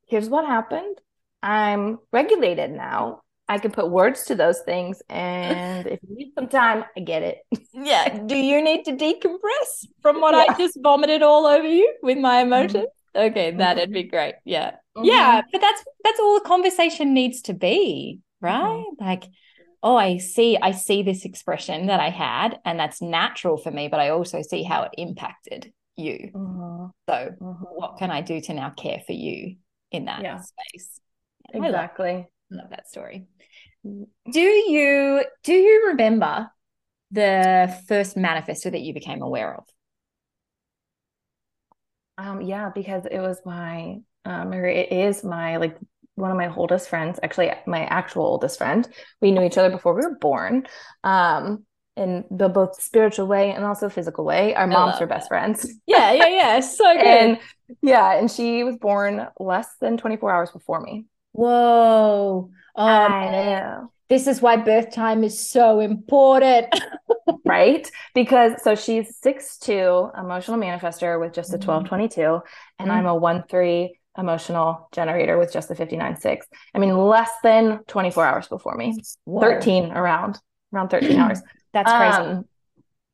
here's 0.06 0.28
what 0.28 0.44
happened. 0.44 0.96
I'm 1.42 1.98
regulated 2.12 2.70
now. 2.70 3.23
I 3.48 3.58
can 3.58 3.70
put 3.70 3.90
words 3.90 4.24
to 4.24 4.34
those 4.34 4.60
things. 4.60 5.02
And 5.08 5.86
if 5.86 6.00
you 6.08 6.16
need 6.16 6.32
some 6.34 6.48
time, 6.48 6.84
I 6.96 7.00
get 7.00 7.22
it. 7.22 7.38
yeah. 7.72 8.18
Do 8.26 8.36
you 8.36 8.62
need 8.62 8.84
to 8.84 8.92
decompress 8.92 9.86
from 10.00 10.20
what 10.20 10.34
yeah. 10.34 10.52
I 10.54 10.58
just 10.58 10.78
vomited 10.82 11.22
all 11.22 11.46
over 11.46 11.66
you 11.66 11.94
with 12.02 12.18
my 12.18 12.42
mm-hmm. 12.42 12.52
emotions? 12.52 12.86
Mm-hmm. 13.14 13.30
Okay, 13.30 13.50
that'd 13.52 13.92
be 13.92 14.04
great. 14.04 14.34
Yeah. 14.44 14.72
Mm-hmm. 14.96 15.04
Yeah. 15.04 15.42
But 15.52 15.60
that's 15.60 15.84
that's 16.02 16.20
all 16.20 16.34
the 16.34 16.48
conversation 16.48 17.14
needs 17.14 17.42
to 17.42 17.54
be, 17.54 18.20
right? 18.40 18.62
Mm-hmm. 18.62 19.04
Like, 19.04 19.24
oh, 19.82 19.96
I 19.96 20.18
see, 20.18 20.56
I 20.60 20.72
see 20.72 21.02
this 21.02 21.24
expression 21.24 21.86
that 21.86 22.00
I 22.00 22.10
had, 22.10 22.58
and 22.64 22.80
that's 22.80 23.02
natural 23.02 23.56
for 23.56 23.70
me, 23.70 23.88
but 23.88 24.00
I 24.00 24.08
also 24.08 24.42
see 24.42 24.62
how 24.62 24.84
it 24.84 24.92
impacted 24.96 25.72
you. 25.96 26.30
Mm-hmm. 26.34 26.86
So 27.08 27.30
mm-hmm. 27.40 27.64
what 27.74 27.98
can 27.98 28.10
I 28.10 28.20
do 28.20 28.40
to 28.40 28.54
now 28.54 28.70
care 28.70 29.02
for 29.06 29.12
you 29.12 29.56
in 29.92 30.06
that 30.06 30.22
yeah. 30.22 30.40
space? 30.40 31.00
Exactly. 31.52 32.26
Love, 32.54 32.70
that 32.70 32.88
story. 32.88 33.26
Do 33.82 34.40
you 34.40 35.24
do 35.42 35.52
you 35.52 35.88
remember 35.88 36.50
the 37.10 37.76
first 37.86 38.16
manifestor 38.16 38.70
that 38.70 38.80
you 38.80 38.94
became 38.94 39.22
aware 39.22 39.56
of? 39.56 39.64
Um, 42.16 42.40
yeah, 42.40 42.70
because 42.74 43.06
it 43.10 43.18
was 43.18 43.40
my 43.44 43.98
um, 44.24 44.52
or 44.52 44.66
it 44.66 44.92
is 44.92 45.24
my 45.24 45.56
like 45.56 45.76
one 46.14 46.30
of 46.30 46.36
my 46.36 46.54
oldest 46.54 46.88
friends, 46.88 47.18
actually 47.22 47.52
my 47.66 47.84
actual 47.84 48.24
oldest 48.24 48.58
friend. 48.58 48.88
We 49.20 49.32
knew 49.32 49.42
each 49.42 49.58
other 49.58 49.70
before 49.70 49.94
we 49.94 50.02
were 50.02 50.16
born. 50.16 50.66
Um, 51.02 51.66
in 51.96 52.24
the 52.30 52.48
both 52.48 52.82
spiritual 52.82 53.26
way 53.26 53.52
and 53.52 53.64
also 53.64 53.88
physical 53.88 54.24
way. 54.24 54.54
Our 54.54 54.66
moms 54.66 55.00
are 55.00 55.06
best 55.06 55.28
friends. 55.28 55.72
Yeah, 55.86 56.12
yeah, 56.12 56.26
yeah. 56.26 56.60
So 56.60 56.92
good. 56.94 57.06
and 57.06 57.38
yeah, 57.82 58.18
and 58.18 58.30
she 58.30 58.64
was 58.64 58.76
born 58.76 59.26
less 59.38 59.68
than 59.80 59.96
24 59.96 60.30
hours 60.32 60.50
before 60.50 60.80
me. 60.80 61.06
Whoa. 61.34 62.50
Um, 62.76 63.12
I 63.12 63.30
know. 63.30 63.92
This 64.08 64.26
is 64.26 64.40
why 64.40 64.56
birth 64.56 64.94
time 64.94 65.24
is 65.24 65.38
so 65.38 65.80
important. 65.80 66.66
right? 67.44 67.90
Because 68.14 68.62
so 68.62 68.74
she's 68.74 69.16
six 69.16 69.58
two 69.58 70.10
emotional 70.16 70.58
manifestor 70.58 71.18
with 71.20 71.32
just 71.32 71.50
a 71.50 71.58
1222, 71.58 72.20
mm. 72.20 72.42
and 72.78 72.88
mm. 72.88 72.92
I'm 72.92 73.06
a 73.06 73.14
one 73.14 73.44
three 73.48 73.98
emotional 74.16 74.88
generator 74.92 75.38
with 75.38 75.52
just 75.52 75.70
a 75.72 75.74
59.6. 75.74 76.42
I 76.72 76.78
mean, 76.78 76.96
less 76.96 77.30
than 77.42 77.80
24 77.88 78.24
hours 78.24 78.46
before 78.46 78.76
me. 78.76 78.96
Whoa. 79.24 79.40
13 79.40 79.90
around, 79.90 80.38
around 80.72 80.90
13 80.90 81.18
hours. 81.18 81.40
That's 81.72 81.90
crazy. 81.90 82.30
Um, 82.30 82.44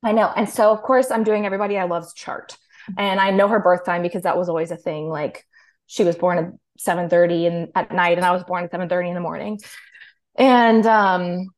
I 0.02 0.12
know. 0.12 0.30
And 0.36 0.46
so 0.46 0.70
of 0.70 0.82
course 0.82 1.10
I'm 1.10 1.24
doing 1.24 1.46
everybody 1.46 1.78
I 1.78 1.84
love's 1.84 2.12
chart. 2.12 2.54
And 2.98 3.18
I 3.18 3.30
know 3.30 3.48
her 3.48 3.60
birth 3.60 3.86
time 3.86 4.02
because 4.02 4.24
that 4.24 4.36
was 4.36 4.50
always 4.50 4.70
a 4.70 4.76
thing. 4.76 5.08
Like 5.08 5.46
she 5.86 6.04
was 6.04 6.16
born 6.16 6.58
at 6.80 6.84
7 6.84 7.08
30 7.08 7.46
and 7.46 7.68
at 7.74 7.92
night 7.92 8.18
and 8.18 8.24
I 8.26 8.32
was 8.32 8.44
born 8.44 8.64
at 8.64 8.70
7 8.70 8.88
30 8.88 9.08
in 9.08 9.14
the 9.14 9.20
morning. 9.20 9.58
And 10.36 10.86
um 10.86 11.48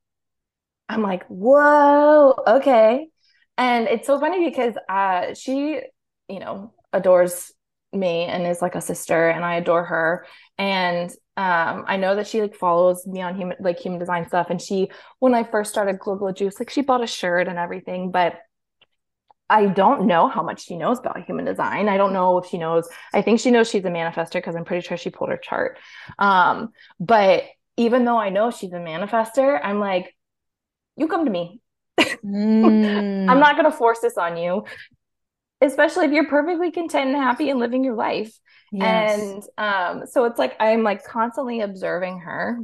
I'm 0.88 1.02
like, 1.02 1.24
whoa, 1.28 2.34
okay. 2.46 3.08
And 3.56 3.88
it's 3.88 4.06
so 4.06 4.18
funny 4.20 4.48
because 4.48 4.74
uh 4.88 5.34
she, 5.34 5.80
you 6.28 6.40
know, 6.40 6.74
adores 6.92 7.52
me 7.92 8.24
and 8.24 8.46
is 8.46 8.62
like 8.62 8.74
a 8.74 8.80
sister 8.80 9.28
and 9.28 9.44
I 9.44 9.56
adore 9.56 9.84
her. 9.84 10.26
And 10.58 11.10
um, 11.36 11.84
I 11.86 11.96
know 11.96 12.16
that 12.16 12.26
she 12.26 12.42
like 12.42 12.54
follows 12.54 13.06
me 13.06 13.22
on 13.22 13.36
human 13.36 13.56
like 13.60 13.78
human 13.78 13.98
design 13.98 14.26
stuff. 14.26 14.48
And 14.50 14.60
she, 14.60 14.90
when 15.18 15.34
I 15.34 15.44
first 15.44 15.70
started 15.70 15.98
Glow 15.98 16.16
Glow 16.16 16.32
Juice, 16.32 16.58
like 16.58 16.70
she 16.70 16.82
bought 16.82 17.02
a 17.02 17.06
shirt 17.06 17.48
and 17.48 17.58
everything, 17.58 18.10
but 18.10 18.34
I 19.50 19.66
don't 19.66 20.06
know 20.06 20.28
how 20.28 20.42
much 20.42 20.64
she 20.64 20.76
knows 20.76 20.98
about 20.98 21.24
human 21.24 21.44
design. 21.44 21.88
I 21.88 21.96
don't 21.96 22.12
know 22.12 22.38
if 22.38 22.48
she 22.48 22.58
knows. 22.58 22.88
I 23.12 23.22
think 23.22 23.40
she 23.40 23.50
knows 23.50 23.68
she's 23.68 23.84
a 23.84 23.88
manifestor 23.88 24.34
because 24.34 24.56
I'm 24.56 24.64
pretty 24.64 24.86
sure 24.86 24.96
she 24.96 25.10
pulled 25.10 25.30
her 25.30 25.36
chart. 25.36 25.78
Um, 26.18 26.70
but 26.98 27.44
even 27.76 28.04
though 28.04 28.18
I 28.18 28.30
know 28.30 28.50
she's 28.50 28.72
a 28.72 28.76
manifestor, 28.76 29.60
I'm 29.62 29.78
like, 29.78 30.14
you 30.96 31.08
come 31.08 31.24
to 31.24 31.30
me. 31.30 31.60
Mm. 32.24 33.28
I'm 33.28 33.40
not 33.40 33.56
going 33.56 33.68
to 33.68 33.76
force 33.76 33.98
this 33.98 34.16
on 34.16 34.36
you 34.36 34.64
especially 35.62 36.06
if 36.06 36.12
you're 36.12 36.28
perfectly 36.28 36.70
content 36.70 37.10
and 37.10 37.16
happy 37.16 37.48
and 37.48 37.58
living 37.60 37.84
your 37.84 37.94
life. 37.94 38.36
Yes. 38.72 39.20
And 39.20 39.42
um, 39.56 40.06
so 40.06 40.24
it's 40.24 40.38
like 40.38 40.54
I'm 40.60 40.82
like 40.82 41.04
constantly 41.04 41.60
observing 41.60 42.20
her 42.20 42.58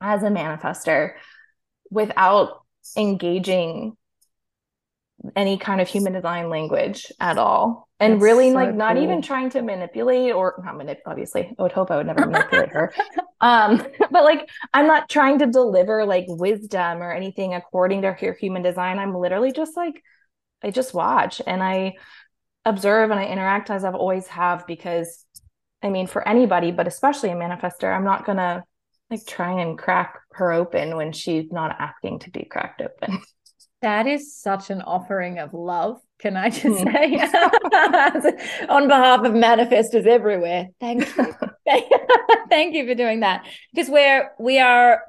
as 0.00 0.22
a 0.22 0.28
manifester 0.28 1.14
without 1.90 2.60
engaging 2.96 3.96
any 5.34 5.56
kind 5.58 5.80
of 5.80 5.88
human 5.88 6.12
design 6.12 6.48
language 6.50 7.10
at 7.20 7.38
all 7.38 7.88
and 7.98 8.14
That's 8.14 8.22
really 8.22 8.50
so 8.50 8.54
like 8.56 8.68
cool. 8.70 8.76
not 8.78 8.96
even 8.98 9.22
trying 9.22 9.50
to 9.50 9.62
manipulate 9.62 10.32
or 10.32 10.62
not 10.64 10.76
manipulate 10.76 11.02
obviously 11.06 11.54
i 11.58 11.62
would 11.62 11.72
hope 11.72 11.90
i 11.90 11.96
would 11.96 12.06
never 12.06 12.26
manipulate 12.26 12.68
her 12.70 12.92
um 13.40 13.84
but 14.10 14.24
like 14.24 14.48
i'm 14.74 14.86
not 14.86 15.08
trying 15.08 15.38
to 15.40 15.46
deliver 15.46 16.04
like 16.04 16.26
wisdom 16.28 17.02
or 17.02 17.10
anything 17.12 17.54
according 17.54 18.02
to 18.02 18.12
her 18.12 18.32
human 18.34 18.62
design 18.62 18.98
i'm 18.98 19.14
literally 19.14 19.52
just 19.52 19.76
like 19.76 20.02
I 20.62 20.70
just 20.70 20.94
watch 20.94 21.40
and 21.46 21.62
I 21.62 21.94
observe 22.64 23.10
and 23.10 23.20
I 23.20 23.26
interact 23.26 23.70
as 23.70 23.84
I've 23.84 23.94
always 23.94 24.26
have 24.28 24.66
because 24.66 25.24
I 25.82 25.90
mean 25.90 26.06
for 26.06 26.26
anybody 26.26 26.72
but 26.72 26.86
especially 26.88 27.30
a 27.30 27.36
manifestor 27.36 27.94
I'm 27.94 28.04
not 28.04 28.24
going 28.26 28.38
to 28.38 28.64
like 29.10 29.24
try 29.26 29.60
and 29.60 29.78
crack 29.78 30.18
her 30.32 30.52
open 30.52 30.96
when 30.96 31.12
she's 31.12 31.52
not 31.52 31.76
asking 31.78 32.20
to 32.20 32.30
be 32.30 32.44
cracked 32.44 32.82
open. 32.82 33.22
That 33.82 34.06
is 34.06 34.34
such 34.34 34.70
an 34.70 34.80
offering 34.82 35.38
of 35.38 35.52
love. 35.52 36.00
Can 36.18 36.36
I 36.36 36.48
just 36.48 36.64
mm. 36.82 36.92
say, 36.92 38.66
on 38.68 38.88
behalf 38.88 39.20
of 39.20 39.32
manifestors 39.32 40.06
everywhere, 40.06 40.68
thank 40.80 41.06
you, 41.16 41.34
thank 42.48 42.74
you 42.74 42.86
for 42.86 42.94
doing 42.94 43.20
that. 43.20 43.46
Because 43.74 43.90
we're 43.90 44.30
we 44.38 44.58
are 44.58 45.02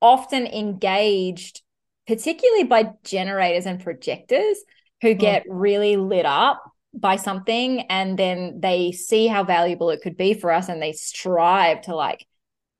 often 0.00 0.46
engaged, 0.46 1.62
particularly 2.06 2.64
by 2.64 2.90
generators 3.04 3.64
and 3.64 3.82
projectors, 3.82 4.58
who 5.00 5.14
get 5.14 5.44
really 5.48 5.96
lit 5.96 6.26
up 6.26 6.62
by 6.94 7.16
something 7.16 7.80
and 7.88 8.18
then 8.18 8.60
they 8.60 8.92
see 8.92 9.26
how 9.26 9.42
valuable 9.42 9.90
it 9.90 10.02
could 10.02 10.16
be 10.16 10.34
for 10.34 10.52
us 10.52 10.68
and 10.68 10.82
they 10.82 10.92
strive 10.92 11.80
to 11.80 11.94
like 11.94 12.26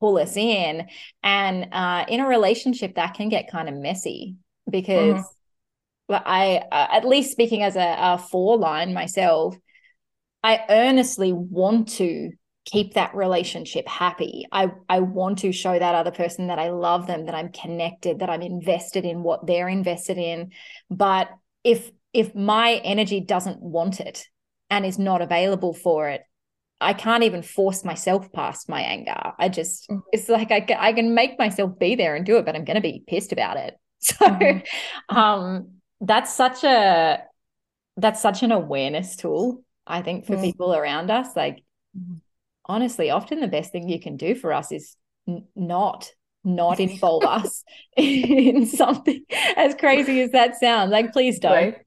pull 0.01 0.19
us 0.19 0.37
in 0.37 0.87
and 1.23 1.69
uh, 1.73 2.05
in 2.09 2.21
a 2.21 2.29
relationship 2.29 2.97
that 2.97 3.15
can 3.15 3.29
get 3.29 3.51
kind 3.51 3.69
of 3.69 3.75
messy 3.75 4.37
because 4.71 5.21
mm-hmm. 5.21 6.15
i 6.25 6.63
uh, 6.71 6.89
at 6.93 7.07
least 7.07 7.33
speaking 7.33 7.63
as 7.63 7.77
a, 7.77 7.97
a 7.99 8.19
four 8.19 8.57
line 8.57 8.93
myself 8.93 9.57
i 10.43 10.61
earnestly 10.69 11.33
want 11.33 11.89
to 11.89 12.31
keep 12.65 12.95
that 12.95 13.15
relationship 13.15 13.87
happy 13.89 14.47
i 14.53 14.71
i 14.89 15.01
want 15.01 15.39
to 15.39 15.51
show 15.51 15.77
that 15.77 15.95
other 15.95 16.13
person 16.13 16.47
that 16.47 16.61
i 16.61 16.71
love 16.71 17.07
them 17.07 17.27
that 17.27 17.35
i'm 17.35 17.51
connected 17.51 18.21
that 18.21 18.31
i'm 18.31 18.43
invested 18.43 19.05
in 19.05 19.23
what 19.23 19.47
they're 19.47 19.69
invested 19.69 20.17
in 20.17 20.53
but 20.89 21.29
if 21.65 21.91
if 22.13 22.35
my 22.35 22.75
energy 22.85 23.21
doesn't 23.21 23.61
want 23.61 24.01
it 24.01 24.27
and 24.71 24.87
is 24.87 24.99
not 24.99 25.23
available 25.23 25.75
for 25.75 26.09
it 26.09 26.23
i 26.81 26.93
can't 26.93 27.25
even 27.25 27.43
force 27.43 27.85
myself 27.85 28.31
past 28.33 28.69
my 28.69 28.81
anger 28.81 29.33
i 29.41 29.49
just 29.49 29.89
mm-hmm. 29.89 30.01
it's 30.13 30.29
like 30.29 30.53
I, 30.53 30.65
I 30.79 30.93
can 30.93 31.15
make 31.15 31.39
myself 31.41 31.77
be 31.81 31.97
there 31.97 32.15
and 32.15 32.25
do 32.25 32.37
it 32.37 32.47
but 32.47 32.55
i'm 32.55 32.65
going 32.65 32.77
to 32.77 32.81
be 32.81 33.03
pissed 33.09 33.33
about 33.33 33.57
it 33.57 33.75
so 34.19 34.27
mm-hmm. 34.27 35.17
um 35.17 35.69
that's 36.01 36.35
such 36.35 36.65
a 36.65 37.23
that's 37.97 38.21
such 38.21 38.43
an 38.43 38.53
awareness 38.53 39.17
tool 39.17 39.63
i 39.87 40.03
think 40.03 40.27
for 40.27 40.35
mm-hmm. 40.35 40.45
people 40.45 40.75
around 40.75 41.11
us 41.11 41.37
like 41.37 41.63
mm-hmm. 41.97 42.15
honestly 42.65 43.11
often 43.11 43.41
the 43.41 43.49
best 43.49 43.73
thing 43.73 43.89
you 43.89 44.01
can 44.01 44.17
do 44.17 44.35
for 44.35 44.53
us 44.53 44.73
is 44.73 44.97
n- 45.29 45.45
not 45.55 46.13
not 46.45 46.81
involve 46.89 47.25
us 47.25 47.65
in 47.97 48.67
something 48.67 49.25
as 49.57 49.75
crazy 49.75 50.21
as 50.23 50.31
that 50.33 50.59
sounds. 50.59 50.91
Like, 50.91 51.13
please 51.13 51.39
don't. 51.39 51.53
Right. 51.53 51.79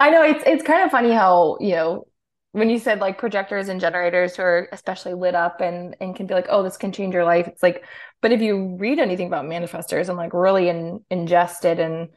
I 0.00 0.10
know 0.10 0.22
it's 0.24 0.42
it's 0.44 0.62
kind 0.64 0.82
of 0.82 0.90
funny 0.90 1.12
how 1.12 1.56
you 1.60 1.70
know 1.70 2.06
when 2.50 2.68
you 2.68 2.78
said 2.78 2.98
like 2.98 3.16
projectors 3.16 3.68
and 3.68 3.80
generators 3.80 4.36
who 4.36 4.42
are 4.42 4.68
especially 4.72 5.14
lit 5.14 5.36
up 5.36 5.60
and 5.60 5.96
and 6.00 6.16
can 6.16 6.26
be 6.26 6.34
like, 6.34 6.46
oh, 6.48 6.62
this 6.62 6.76
can 6.76 6.92
change 6.92 7.14
your 7.14 7.24
life. 7.24 7.46
It's 7.46 7.62
like, 7.62 7.84
but 8.24 8.32
if 8.32 8.40
you 8.40 8.76
read 8.78 8.98
anything 8.98 9.26
about 9.26 9.44
manifestors 9.44 10.08
and 10.08 10.16
like 10.16 10.32
really 10.32 10.70
in, 10.70 11.04
ingest 11.12 11.66
it 11.66 11.78
and 11.78 12.08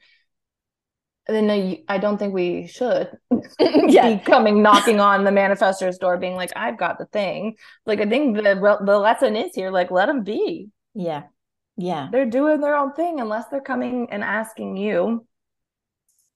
then 1.27 1.51
I, 1.51 1.83
I 1.89 1.97
don't 1.97 2.17
think 2.17 2.33
we 2.33 2.65
should 2.67 3.09
yeah. 3.59 4.15
be 4.15 4.23
coming 4.23 4.61
knocking 4.61 5.01
on 5.01 5.25
the 5.25 5.33
manifestor's 5.33 5.97
door 5.97 6.15
being 6.15 6.35
like 6.35 6.53
i've 6.55 6.77
got 6.77 6.97
the 6.97 7.07
thing. 7.07 7.57
Like 7.85 7.99
i 7.99 8.05
think 8.05 8.37
the 8.37 8.77
the 8.85 8.97
lesson 8.97 9.35
is 9.35 9.53
here 9.53 9.69
like 9.69 9.91
let 9.91 10.05
them 10.05 10.23
be. 10.23 10.69
Yeah. 10.93 11.23
Yeah. 11.75 12.07
They're 12.09 12.25
doing 12.25 12.61
their 12.61 12.77
own 12.77 12.93
thing 12.93 13.19
unless 13.19 13.49
they're 13.51 13.59
coming 13.59 14.07
and 14.09 14.23
asking 14.23 14.77
you 14.77 15.27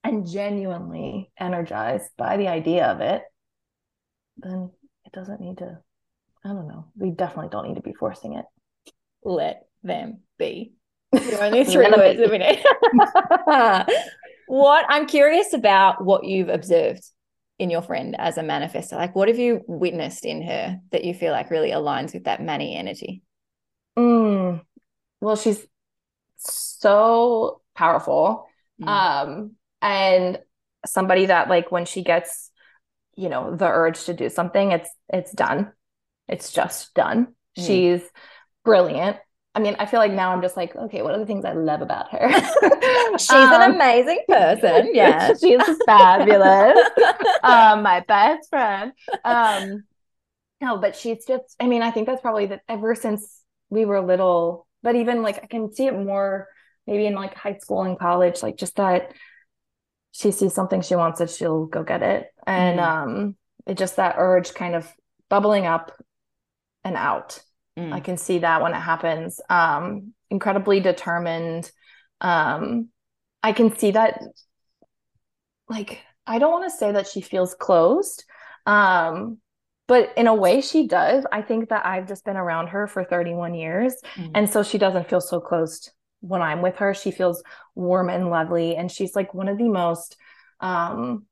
and 0.03 0.27
genuinely 0.27 1.31
energized 1.39 2.09
by 2.17 2.35
the 2.35 2.49
idea 2.49 2.87
of 2.87 2.99
it 2.99 3.21
then 4.35 4.69
it 5.05 5.13
doesn't 5.13 5.39
need 5.39 5.59
to 5.59 5.79
i 6.43 6.49
don't 6.49 6.67
know. 6.67 6.87
We 6.97 7.11
definitely 7.11 7.51
don't 7.51 7.69
need 7.69 7.75
to 7.75 7.81
be 7.81 7.93
forcing 7.93 8.33
it 8.33 8.43
let 9.23 9.65
them 9.83 10.19
be 10.37 10.73
only 11.39 11.63
three 11.63 11.89
words 11.89 12.19
of 12.19 12.31
it 12.33 13.87
what 14.47 14.85
I'm 14.89 15.05
curious 15.07 15.53
about 15.53 16.03
what 16.03 16.25
you've 16.25 16.49
observed 16.49 17.03
in 17.57 17.69
your 17.69 17.81
friend 17.81 18.15
as 18.17 18.37
a 18.37 18.41
manifestor. 18.41 18.93
Like, 18.93 19.15
what 19.15 19.27
have 19.27 19.39
you 19.39 19.61
witnessed 19.67 20.25
in 20.25 20.41
her 20.41 20.79
that 20.91 21.05
you 21.05 21.13
feel 21.13 21.31
like 21.31 21.51
really 21.51 21.69
aligns 21.69 22.13
with 22.13 22.25
that 22.25 22.41
Manny 22.41 22.75
energy? 22.75 23.21
Mm. 23.97 24.61
Well, 25.21 25.35
she's 25.35 25.65
so 26.37 27.61
powerful. 27.75 28.47
Mm. 28.81 28.87
Um, 28.87 29.51
and 29.81 30.39
somebody 30.85 31.27
that 31.27 31.49
like 31.49 31.71
when 31.71 31.85
she 31.85 32.03
gets, 32.03 32.51
you 33.15 33.29
know, 33.29 33.55
the 33.55 33.67
urge 33.67 34.03
to 34.05 34.13
do 34.13 34.29
something, 34.29 34.71
it's 34.71 34.89
it's 35.07 35.31
done. 35.31 35.71
It's 36.27 36.51
just 36.51 36.93
done. 36.93 37.27
Mm. 37.57 37.67
She's 37.67 38.01
brilliant. 38.63 39.17
I 39.53 39.59
mean, 39.59 39.75
I 39.79 39.85
feel 39.85 39.99
like 39.99 40.13
now 40.13 40.31
I'm 40.31 40.41
just 40.41 40.55
like, 40.55 40.75
okay, 40.75 41.01
what 41.01 41.13
are 41.13 41.19
the 41.19 41.25
things 41.25 41.43
I 41.43 41.53
love 41.53 41.81
about 41.81 42.09
her? 42.11 42.31
she's 43.17 43.31
um, 43.31 43.61
an 43.61 43.75
amazing 43.75 44.23
person. 44.27 44.91
Yeah. 44.93 45.33
she's 45.33 45.61
fabulous. 45.85 46.77
um, 47.43 47.83
my 47.83 48.03
best 48.07 48.49
friend. 48.49 48.93
Um, 49.25 49.83
no, 50.61 50.77
but 50.77 50.95
she's 50.95 51.25
just, 51.25 51.55
I 51.59 51.67
mean, 51.67 51.81
I 51.81 51.91
think 51.91 52.07
that's 52.07 52.21
probably 52.21 52.45
that 52.47 52.61
ever 52.69 52.95
since 52.95 53.41
we 53.69 53.83
were 53.83 53.99
little, 53.99 54.67
but 54.83 54.95
even 54.95 55.21
like 55.21 55.43
I 55.43 55.47
can 55.47 55.73
see 55.73 55.87
it 55.87 55.93
more 55.97 56.47
maybe 56.87 57.05
in 57.05 57.13
like 57.13 57.33
high 57.35 57.57
school 57.57 57.83
and 57.83 57.99
college, 57.99 58.41
like 58.41 58.55
just 58.57 58.77
that 58.77 59.11
she 60.13 60.31
sees 60.31 60.53
something 60.53 60.81
she 60.81 60.95
wants 60.95 61.19
it, 61.19 61.29
she'll 61.29 61.65
go 61.65 61.83
get 61.83 62.03
it. 62.03 62.27
And 62.47 62.79
mm. 62.79 62.87
um 62.87 63.35
it 63.65 63.77
just 63.77 63.97
that 63.97 64.15
urge 64.17 64.53
kind 64.53 64.75
of 64.75 64.91
bubbling 65.29 65.65
up 65.65 65.91
and 66.83 66.95
out 66.95 67.41
Mm. 67.77 67.93
I 67.93 67.99
can 67.99 68.17
see 68.17 68.39
that 68.39 68.61
when 68.61 68.73
it 68.73 68.79
happens. 68.79 69.39
Um, 69.49 70.13
incredibly 70.29 70.79
determined. 70.79 71.71
Um, 72.19 72.89
I 73.43 73.53
can 73.53 73.75
see 73.75 73.91
that, 73.91 74.21
like, 75.69 75.99
I 76.27 76.39
don't 76.39 76.51
want 76.51 76.71
to 76.71 76.77
say 76.77 76.91
that 76.91 77.07
she 77.07 77.21
feels 77.21 77.55
closed, 77.55 78.25
um, 78.65 79.39
but 79.87 80.13
in 80.15 80.27
a 80.27 80.35
way 80.35 80.61
she 80.61 80.87
does. 80.87 81.25
I 81.31 81.41
think 81.41 81.69
that 81.69 81.85
I've 81.85 82.07
just 82.07 82.23
been 82.23 82.37
around 82.37 82.67
her 82.67 82.87
for 82.87 83.03
31 83.03 83.55
years. 83.55 83.95
Mm. 84.15 84.31
And 84.35 84.49
so 84.49 84.63
she 84.63 84.77
doesn't 84.77 85.09
feel 85.09 85.21
so 85.21 85.39
closed 85.39 85.91
when 86.21 86.41
I'm 86.41 86.61
with 86.61 86.77
her. 86.77 86.93
She 86.93 87.11
feels 87.11 87.43
warm 87.75 88.09
and 88.09 88.29
lovely. 88.29 88.75
And 88.75 88.91
she's 88.91 89.15
like 89.15 89.33
one 89.33 89.47
of 89.47 89.57
the 89.57 89.69
most, 89.69 90.15
um, 90.59 91.25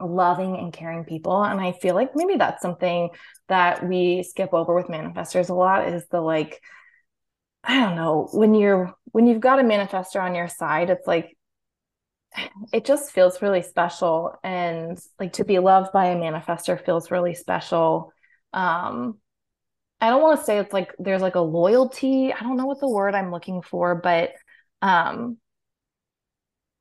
loving 0.00 0.56
and 0.56 0.72
caring 0.72 1.04
people. 1.04 1.42
And 1.42 1.60
I 1.60 1.72
feel 1.72 1.94
like 1.94 2.10
maybe 2.14 2.36
that's 2.36 2.62
something 2.62 3.10
that 3.48 3.86
we 3.86 4.22
skip 4.22 4.52
over 4.52 4.74
with 4.74 4.86
manifestors 4.86 5.50
a 5.50 5.54
lot 5.54 5.88
is 5.88 6.06
the 6.08 6.20
like, 6.20 6.60
I 7.64 7.78
don't 7.80 7.96
know, 7.96 8.28
when 8.32 8.54
you're 8.54 8.94
when 9.12 9.26
you've 9.26 9.40
got 9.40 9.60
a 9.60 9.62
manifestor 9.62 10.22
on 10.22 10.34
your 10.34 10.48
side, 10.48 10.90
it's 10.90 11.06
like 11.06 11.36
it 12.72 12.84
just 12.84 13.12
feels 13.12 13.42
really 13.42 13.62
special. 13.62 14.34
And 14.42 14.98
like 15.18 15.34
to 15.34 15.44
be 15.44 15.58
loved 15.58 15.92
by 15.92 16.06
a 16.06 16.16
manifestor 16.16 16.82
feels 16.84 17.10
really 17.10 17.34
special. 17.34 18.12
Um 18.52 19.18
I 20.00 20.08
don't 20.10 20.22
want 20.22 20.40
to 20.40 20.46
say 20.46 20.58
it's 20.58 20.72
like 20.72 20.94
there's 20.98 21.22
like 21.22 21.34
a 21.34 21.40
loyalty. 21.40 22.32
I 22.32 22.40
don't 22.40 22.56
know 22.56 22.66
what 22.66 22.80
the 22.80 22.88
word 22.88 23.14
I'm 23.14 23.32
looking 23.32 23.62
for, 23.62 23.94
but 23.96 24.32
um 24.82 25.38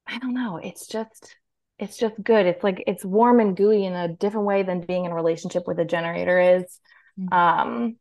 I 0.08 0.18
don't 0.20 0.34
know. 0.34 0.58
It's 0.58 0.88
just 0.88 1.36
it's 1.80 1.98
just 1.98 2.22
good. 2.22 2.46
It's 2.46 2.64
like 2.64 2.84
it's 2.88 3.06
warm 3.06 3.40
and 3.40 3.56
gooey 3.56 3.86
in 3.86 3.94
a 3.94 4.10
different 4.10 4.46
way 4.46 4.64
than 4.64 4.82
being 4.82 5.06
in 5.06 5.12
a 5.12 5.16
relationship 5.16 5.66
with 5.66 5.80
a 5.80 5.86
generator 5.86 6.40
is. 6.40 6.80
Mm-hmm. 7.20 7.34
Um, 7.34 7.96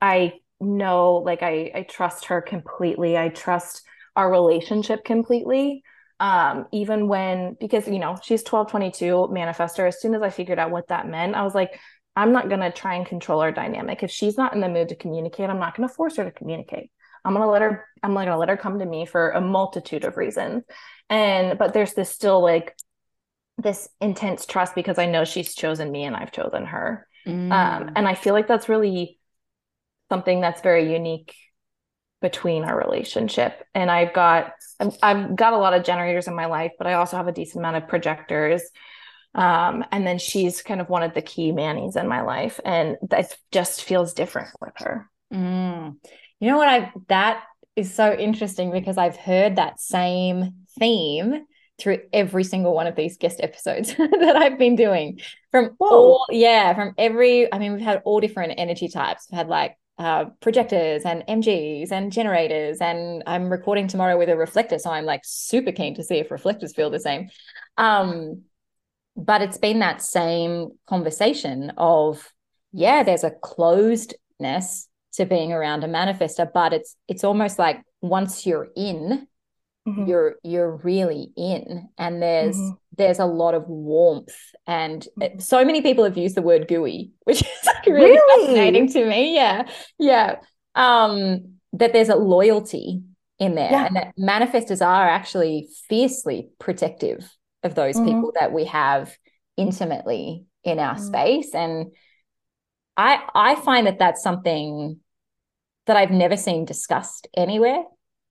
I 0.00 0.34
know, 0.60 1.14
like 1.16 1.42
I 1.42 1.72
I 1.74 1.82
trust 1.88 2.26
her 2.26 2.42
completely. 2.42 3.16
I 3.16 3.30
trust 3.30 3.82
our 4.14 4.30
relationship 4.30 5.04
completely. 5.04 5.82
Um, 6.20 6.66
even 6.72 7.08
when 7.08 7.56
because 7.58 7.88
you 7.88 7.98
know 7.98 8.18
she's 8.22 8.42
1222 8.42 9.32
manifestor. 9.32 9.88
As 9.88 10.00
soon 10.00 10.14
as 10.14 10.22
I 10.22 10.28
figured 10.28 10.58
out 10.58 10.70
what 10.70 10.88
that 10.88 11.08
meant, 11.08 11.34
I 11.34 11.42
was 11.42 11.54
like, 11.54 11.80
I'm 12.14 12.32
not 12.32 12.50
gonna 12.50 12.70
try 12.70 12.94
and 12.96 13.06
control 13.06 13.40
our 13.40 13.52
dynamic. 13.52 14.02
If 14.02 14.10
she's 14.10 14.36
not 14.36 14.52
in 14.52 14.60
the 14.60 14.68
mood 14.68 14.90
to 14.90 14.96
communicate, 14.96 15.48
I'm 15.48 15.58
not 15.58 15.74
gonna 15.74 15.88
force 15.88 16.16
her 16.16 16.24
to 16.24 16.30
communicate. 16.30 16.90
I'm 17.24 17.32
gonna 17.32 17.50
let 17.50 17.62
her. 17.62 17.86
I'm 18.02 18.14
gonna 18.14 18.36
let 18.36 18.50
her 18.50 18.56
come 18.58 18.78
to 18.78 18.86
me 18.86 19.06
for 19.06 19.30
a 19.30 19.40
multitude 19.40 20.04
of 20.04 20.18
reasons. 20.18 20.64
And 21.08 21.58
but 21.58 21.72
there's 21.72 21.94
this 21.94 22.10
still 22.10 22.42
like 22.42 22.76
this 23.58 23.88
intense 24.00 24.46
trust 24.46 24.74
because 24.74 24.98
I 24.98 25.06
know 25.06 25.24
she's 25.24 25.54
chosen 25.54 25.90
me 25.90 26.04
and 26.04 26.16
I've 26.16 26.32
chosen 26.32 26.66
her. 26.66 27.06
Um, 27.26 27.32
mm. 27.32 27.52
Um, 27.52 27.90
and 27.96 28.08
I 28.08 28.14
feel 28.14 28.34
like 28.34 28.48
that's 28.48 28.68
really 28.68 29.18
something 30.08 30.40
that's 30.40 30.62
very 30.62 30.92
unique 30.92 31.34
between 32.20 32.64
our 32.64 32.76
relationship. 32.76 33.64
And 33.74 33.90
I've 33.90 34.12
got 34.12 34.52
I've, 34.78 34.96
I've 35.02 35.36
got 35.36 35.52
a 35.52 35.58
lot 35.58 35.74
of 35.74 35.84
generators 35.84 36.28
in 36.28 36.34
my 36.34 36.46
life, 36.46 36.72
but 36.78 36.86
I 36.86 36.94
also 36.94 37.16
have 37.16 37.28
a 37.28 37.32
decent 37.32 37.60
amount 37.60 37.76
of 37.76 37.88
projectors. 37.88 38.62
Um, 39.34 39.84
and 39.92 40.06
then 40.06 40.18
she's 40.18 40.62
kind 40.62 40.80
of 40.80 40.88
one 40.88 41.02
of 41.02 41.14
the 41.14 41.22
key 41.22 41.52
Manny's 41.52 41.96
in 41.96 42.08
my 42.08 42.22
life, 42.22 42.58
and 42.64 42.96
that 43.10 43.32
just 43.52 43.84
feels 43.84 44.12
different 44.12 44.48
with 44.60 44.72
her. 44.78 45.08
Mm. 45.32 45.96
You 46.40 46.50
know 46.50 46.56
what? 46.56 46.68
I 46.68 46.92
that 47.08 47.44
is 47.76 47.94
so 47.94 48.12
interesting 48.12 48.72
because 48.72 48.98
I've 48.98 49.16
heard 49.16 49.56
that 49.56 49.80
same 49.80 50.66
theme 50.78 51.46
through 51.80 52.00
every 52.12 52.44
single 52.44 52.74
one 52.74 52.86
of 52.86 52.96
these 52.96 53.16
guest 53.16 53.40
episodes 53.42 53.94
that 53.98 54.36
I've 54.36 54.58
been 54.58 54.76
doing. 54.76 55.20
From 55.50 55.70
Whoa. 55.78 55.88
all 55.88 56.26
yeah 56.30 56.74
from 56.74 56.94
every 56.98 57.52
I 57.52 57.58
mean 57.58 57.72
we've 57.72 57.82
had 57.82 58.02
all 58.04 58.20
different 58.20 58.54
energy 58.58 58.88
types. 58.88 59.26
We've 59.30 59.38
had 59.38 59.48
like 59.48 59.76
uh, 59.98 60.26
projectors 60.40 61.02
and 61.04 61.24
MGs 61.28 61.92
and 61.92 62.10
generators 62.10 62.78
and 62.80 63.22
I'm 63.26 63.50
recording 63.50 63.86
tomorrow 63.86 64.16
with 64.16 64.30
a 64.30 64.36
reflector 64.36 64.78
so 64.78 64.90
I'm 64.90 65.04
like 65.04 65.20
super 65.24 65.72
keen 65.72 65.94
to 65.96 66.02
see 66.02 66.16
if 66.16 66.30
reflectors 66.30 66.74
feel 66.74 66.90
the 66.90 67.00
same. 67.00 67.28
Um 67.76 68.42
but 69.16 69.42
it's 69.42 69.58
been 69.58 69.80
that 69.80 70.02
same 70.02 70.70
conversation 70.86 71.72
of 71.76 72.32
yeah 72.72 73.02
there's 73.02 73.24
a 73.24 73.30
closedness 73.30 74.86
to 75.12 75.26
being 75.26 75.52
around 75.52 75.82
a 75.82 75.88
manifestor 75.88 76.50
but 76.52 76.72
it's 76.72 76.96
it's 77.08 77.24
almost 77.24 77.58
like 77.58 77.82
once 78.00 78.46
you're 78.46 78.68
in 78.76 79.26
mm-hmm. 79.86 80.06
you're 80.06 80.36
you're 80.42 80.76
really 80.76 81.30
in 81.36 81.88
and 81.98 82.22
there's 82.22 82.56
mm-hmm. 82.56 82.74
there's 82.96 83.18
a 83.18 83.24
lot 83.24 83.54
of 83.54 83.66
warmth 83.68 84.36
and 84.66 85.06
mm-hmm. 85.18 85.38
so 85.38 85.64
many 85.64 85.80
people 85.80 86.04
have 86.04 86.16
used 86.16 86.36
the 86.36 86.42
word 86.42 86.68
gooey 86.68 87.12
which 87.24 87.42
is 87.42 87.66
like 87.66 87.86
really, 87.86 88.10
really? 88.10 88.46
fascinating 88.46 88.88
to 88.88 89.04
me 89.06 89.34
yeah 89.34 89.68
yeah 89.98 90.36
um 90.74 91.54
that 91.72 91.92
there's 91.92 92.08
a 92.08 92.16
loyalty 92.16 93.02
in 93.38 93.54
there 93.54 93.70
yeah. 93.70 93.86
and 93.86 93.96
that 93.96 94.14
manifestors 94.18 94.84
are 94.84 95.08
actually 95.08 95.68
fiercely 95.88 96.48
protective 96.58 97.30
of 97.62 97.74
those 97.74 97.96
mm-hmm. 97.96 98.06
people 98.06 98.32
that 98.38 98.52
we 98.52 98.64
have 98.64 99.16
intimately 99.56 100.44
in 100.64 100.78
our 100.78 100.94
mm-hmm. 100.94 101.06
space 101.06 101.54
and 101.54 101.92
i 102.96 103.22
i 103.34 103.54
find 103.54 103.86
that 103.86 103.98
that's 103.98 104.22
something 104.22 104.98
that 105.86 105.96
i've 105.96 106.10
never 106.10 106.36
seen 106.36 106.64
discussed 106.64 107.26
anywhere 107.34 107.82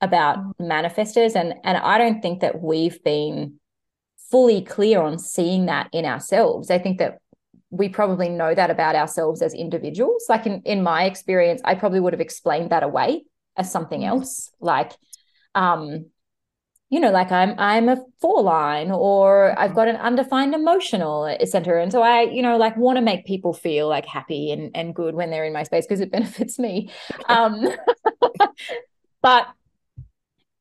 about 0.01 0.37
mm. 0.37 0.53
manifestors 0.61 1.35
and 1.35 1.53
and 1.63 1.77
I 1.77 1.97
don't 1.97 2.21
think 2.21 2.41
that 2.41 2.61
we've 2.61 3.03
been 3.03 3.59
fully 4.31 4.61
clear 4.61 5.01
on 5.01 5.17
seeing 5.17 5.65
that 5.65 5.89
in 5.91 6.05
ourselves. 6.05 6.69
I 6.69 6.77
think 6.77 6.99
that 6.99 7.17
we 7.71 7.89
probably 7.89 8.29
know 8.29 8.53
that 8.53 8.69
about 8.69 8.95
ourselves 8.95 9.41
as 9.41 9.53
individuals. 9.53 10.25
Like 10.29 10.45
in 10.45 10.61
in 10.63 10.83
my 10.83 11.03
experience, 11.03 11.61
I 11.63 11.75
probably 11.75 11.99
would 11.99 12.13
have 12.13 12.21
explained 12.21 12.71
that 12.71 12.83
away 12.83 13.25
as 13.57 13.71
something 13.71 14.01
mm. 14.01 14.07
else. 14.07 14.51
Like 14.59 14.93
um 15.55 16.05
you 16.89 16.99
know 16.99 17.11
like 17.11 17.31
i'm 17.31 17.55
i'm 17.57 17.87
a 17.87 17.97
four 18.19 18.41
line 18.41 18.91
or 18.91 19.57
i've 19.59 19.75
got 19.75 19.87
an 19.87 19.95
undefined 19.97 20.53
emotional 20.53 21.35
center 21.45 21.77
and 21.77 21.91
so 21.91 22.01
i 22.01 22.21
you 22.21 22.41
know 22.41 22.57
like 22.57 22.75
want 22.77 22.97
to 22.97 23.01
make 23.01 23.25
people 23.25 23.53
feel 23.53 23.87
like 23.87 24.05
happy 24.05 24.51
and 24.51 24.71
and 24.75 24.95
good 24.95 25.15
when 25.15 25.29
they're 25.29 25.45
in 25.45 25.53
my 25.53 25.63
space 25.63 25.85
because 25.85 26.01
it 26.01 26.11
benefits 26.17 26.59
me 26.59 26.91
um 27.29 27.67
but 29.21 29.47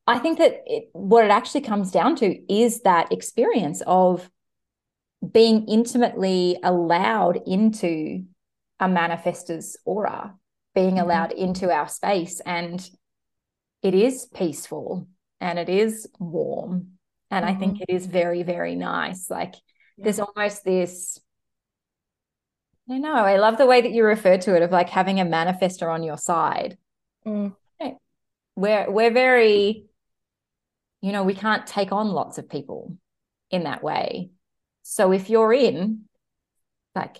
I 0.09 0.19
think 0.19 0.39
that 0.39 0.63
it, 0.67 0.89
what 0.93 1.25
it 1.25 1.31
actually 1.31 1.61
comes 1.61 1.91
down 1.91 2.17
to 2.17 2.53
is 2.53 2.81
that 2.83 3.13
experience 3.13 3.83
of 3.87 4.29
being 5.33 5.67
intimately 5.69 6.59
allowed 6.63 7.41
into 7.47 8.25
a 8.81 8.89
manifestor's 8.89 9.77
aura, 9.85 10.35
being 10.75 10.95
mm-hmm. 10.95 11.05
allowed 11.05 11.33
into 11.33 11.71
our 11.71 11.89
space. 11.89 12.41
And 12.47 12.89
it 13.83 13.95
is 13.95 14.27
peaceful 14.35 15.07
and 15.41 15.59
it 15.59 15.69
is 15.69 16.09
warm 16.19 16.99
And 17.31 17.45
mm-hmm. 17.45 17.55
I 17.55 17.59
think 17.59 17.75
mm-hmm. 17.75 17.85
it 17.89 17.95
is 17.95 18.07
very, 18.07 18.43
very 18.43 18.77
nice. 18.77 19.29
Like 19.29 19.55
yeah. 19.97 20.05
there's 20.05 20.21
almost 20.21 20.65
this. 20.65 21.21
I 22.91 22.97
know. 22.99 23.15
I 23.15 23.37
love 23.37 23.59
the 23.59 23.67
way 23.67 23.83
that 23.83 23.93
you 23.93 24.05
refer 24.05 24.39
to 24.39 24.57
it 24.57 24.63
of 24.63 24.71
like 24.71 24.89
having 24.89 25.21
a 25.21 25.25
manifestor 25.25 25.93
on 25.93 26.03
your 26.03 26.17
side. 26.17 26.79
Mm. 27.27 27.55
We're 28.57 28.91
we're 28.91 29.13
very, 29.13 29.85
you 31.01 31.13
know, 31.13 31.25
we 31.25 31.35
can't 31.35 31.67
take 31.67 31.93
on 31.93 32.09
lots 32.09 32.39
of 32.39 32.49
people 32.49 32.97
in 33.51 33.65
that 33.65 33.83
way. 33.83 34.31
So 34.83 35.13
if 35.13 35.31
you're 35.31 35.53
in, 35.53 36.05
like, 36.95 37.19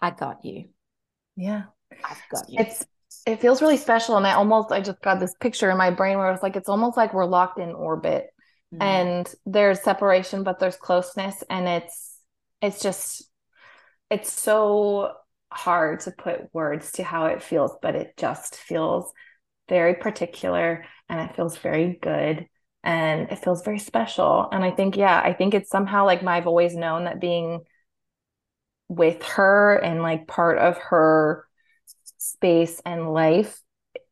I 0.00 0.10
got 0.10 0.44
you. 0.44 0.70
Yeah. 1.36 1.64
I've 2.04 2.22
got 2.30 2.48
you. 2.48 2.58
It's 2.60 2.84
it 3.26 3.40
feels 3.40 3.60
really 3.60 3.76
special. 3.76 4.16
And 4.16 4.26
I 4.26 4.32
almost 4.32 4.72
I 4.72 4.80
just 4.80 5.00
got 5.02 5.20
this 5.20 5.34
picture 5.40 5.70
in 5.70 5.76
my 5.76 5.90
brain 5.90 6.18
where 6.18 6.32
it's 6.32 6.42
like 6.42 6.56
it's 6.56 6.68
almost 6.68 6.96
like 6.96 7.14
we're 7.14 7.26
locked 7.26 7.58
in 7.58 7.70
orbit 7.70 8.28
mm. 8.74 8.82
and 8.82 9.32
there's 9.44 9.82
separation, 9.82 10.42
but 10.42 10.58
there's 10.58 10.76
closeness. 10.76 11.42
And 11.48 11.68
it's 11.68 12.18
it's 12.60 12.80
just 12.80 13.28
it's 14.10 14.32
so 14.32 15.12
hard 15.52 16.00
to 16.00 16.10
put 16.10 16.52
words 16.52 16.92
to 16.92 17.04
how 17.04 17.26
it 17.26 17.42
feels, 17.42 17.72
but 17.80 17.94
it 17.94 18.14
just 18.16 18.56
feels 18.56 19.12
very 19.68 19.94
particular 19.94 20.84
and 21.08 21.20
it 21.20 21.36
feels 21.36 21.56
very 21.58 21.98
good 22.00 22.46
and 22.86 23.32
it 23.32 23.40
feels 23.40 23.64
very 23.64 23.80
special. 23.80 24.48
And 24.52 24.64
I 24.64 24.70
think, 24.70 24.96
yeah, 24.96 25.20
I 25.22 25.32
think 25.32 25.54
it's 25.54 25.68
somehow 25.68 26.06
like 26.06 26.22
my, 26.22 26.36
I've 26.36 26.46
always 26.46 26.76
known 26.76 27.04
that 27.04 27.20
being 27.20 27.64
with 28.88 29.24
her 29.24 29.74
and 29.74 30.02
like 30.02 30.28
part 30.28 30.58
of 30.58 30.78
her 30.78 31.48
space 32.18 32.80
and 32.86 33.12
life 33.12 33.60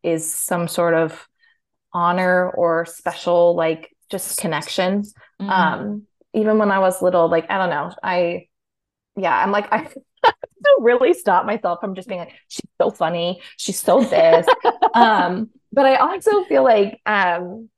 is 0.02 0.28
some 0.28 0.66
sort 0.66 0.94
of 0.94 1.28
honor 1.92 2.50
or 2.50 2.84
special, 2.84 3.54
like 3.54 3.94
just 4.10 4.40
connection. 4.40 5.02
Mm-hmm. 5.40 5.48
Um, 5.48 6.02
even 6.32 6.58
when 6.58 6.72
I 6.72 6.80
was 6.80 7.00
little, 7.00 7.28
like, 7.28 7.48
I 7.48 7.58
don't 7.58 7.70
know, 7.70 7.92
I, 8.02 8.48
yeah, 9.16 9.40
I'm 9.40 9.52
like, 9.52 9.68
I, 9.72 9.88
really 10.80 11.14
stop 11.14 11.46
myself 11.46 11.78
from 11.80 11.94
just 11.94 12.08
being 12.08 12.20
like, 12.20 12.32
she's 12.48 12.68
so 12.80 12.90
funny, 12.90 13.40
she's 13.56 13.80
so 13.80 14.02
this. 14.02 14.46
um, 14.94 15.50
but 15.72 15.86
I 15.86 15.96
also 15.96 16.42
feel 16.44 16.64
like 16.64 17.00
um 17.06 17.68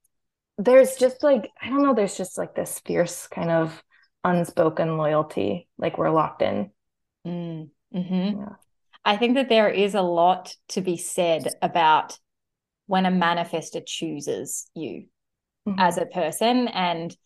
there's 0.59 0.97
just 0.97 1.23
like 1.23 1.51
I 1.61 1.69
don't 1.69 1.83
know, 1.83 1.95
there's 1.95 2.17
just 2.17 2.39
like 2.39 2.55
this 2.55 2.81
fierce 2.81 3.27
kind 3.27 3.51
of 3.51 3.83
unspoken 4.25 4.97
loyalty, 4.97 5.69
like 5.79 5.99
we're 5.99 6.11
locked 6.11 6.43
in. 6.43 6.71
Mm, 7.27 7.71
mm-hmm. 7.95 8.41
yeah. 8.41 8.55
I 9.05 9.17
think 9.17 9.35
that 9.35 9.49
there 9.49 9.69
is 9.69 9.95
a 9.95 10.03
lot 10.03 10.53
to 10.71 10.81
be 10.81 10.97
said 10.97 11.47
about 11.63 12.19
when 12.87 13.07
a 13.07 13.11
manifestor 13.11 13.85
chooses 13.87 14.69
you 14.75 15.07
mm-hmm. 15.67 15.79
as 15.79 15.97
a 15.97 16.07
person. 16.07 16.67
And 16.69 17.17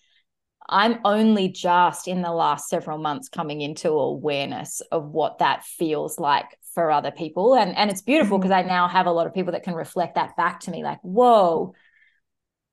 I'm 0.69 0.99
only 1.05 1.49
just 1.49 2.07
in 2.07 2.21
the 2.21 2.33
last 2.33 2.69
several 2.69 2.99
months 2.99 3.31
coming 3.31 3.62
into 3.62 3.88
awareness 3.90 4.83
of 4.93 5.09
what 5.09 5.38
that 5.38 5.64
feels 5.64 6.19
like 6.19 6.47
for 6.75 6.90
other 6.90 7.11
people. 7.11 7.57
And, 7.57 7.75
and 7.75 7.90
it's 7.90 8.03
beautiful 8.03 8.38
because 8.38 8.53
mm-hmm. 8.53 8.69
I 8.69 8.75
now 8.75 8.87
have 8.87 9.07
a 9.07 9.12
lot 9.12 9.27
of 9.27 9.35
people 9.35 9.53
that 9.53 9.62
can 9.62 9.75
reflect 9.75 10.16
that 10.16 10.37
back 10.37 10.61
to 10.61 10.71
me 10.71 10.85
like, 10.85 11.01
whoa, 11.01 11.75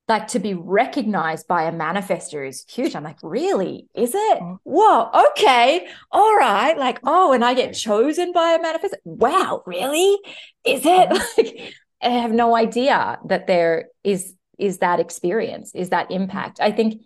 like 0.08 0.28
to 0.28 0.38
be 0.38 0.54
recognized 0.54 1.46
by 1.46 1.64
a 1.64 1.72
manifestor 1.72 2.46
is 2.46 2.64
huge. 2.68 2.96
I'm 2.96 3.04
like, 3.04 3.18
really? 3.22 3.88
Is 3.94 4.14
it? 4.14 4.40
Mm. 4.40 4.58
Whoa, 4.64 5.10
okay. 5.30 5.86
All 6.10 6.34
right. 6.34 6.76
Like, 6.78 6.98
oh, 7.04 7.32
and 7.32 7.44
I 7.44 7.54
get 7.54 7.74
chosen 7.74 8.32
by 8.32 8.52
a 8.52 8.58
manifestor. 8.58 8.94
Wow, 9.04 9.62
really? 9.66 10.18
Is 10.64 10.82
it? 10.84 11.08
Like, 11.36 11.74
I 12.00 12.20
have 12.20 12.32
no 12.32 12.54
idea 12.56 13.18
that 13.26 13.46
there 13.46 13.88
is 14.04 14.34
is 14.56 14.78
that 14.78 15.00
experience, 15.00 15.74
is 15.74 15.90
that 15.90 16.10
impact. 16.10 16.60
I 16.60 16.72
think 16.72 17.02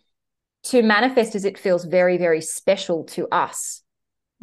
to 0.65 0.83
manifestors, 0.83 1.45
it 1.45 1.59
feels 1.59 1.85
very, 1.85 2.19
very 2.19 2.41
special 2.41 3.05
to 3.05 3.27
us 3.33 3.83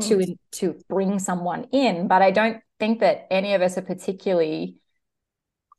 mm. 0.02 0.08
to 0.08 0.36
to 0.60 0.80
bring 0.90 1.20
someone 1.20 1.66
in. 1.72 2.08
But 2.08 2.22
I 2.22 2.32
don't 2.32 2.62
think 2.80 3.00
that 3.00 3.28
any 3.32 3.54
of 3.54 3.62
us 3.62 3.78
are 3.78 3.84
particularly 3.84 4.76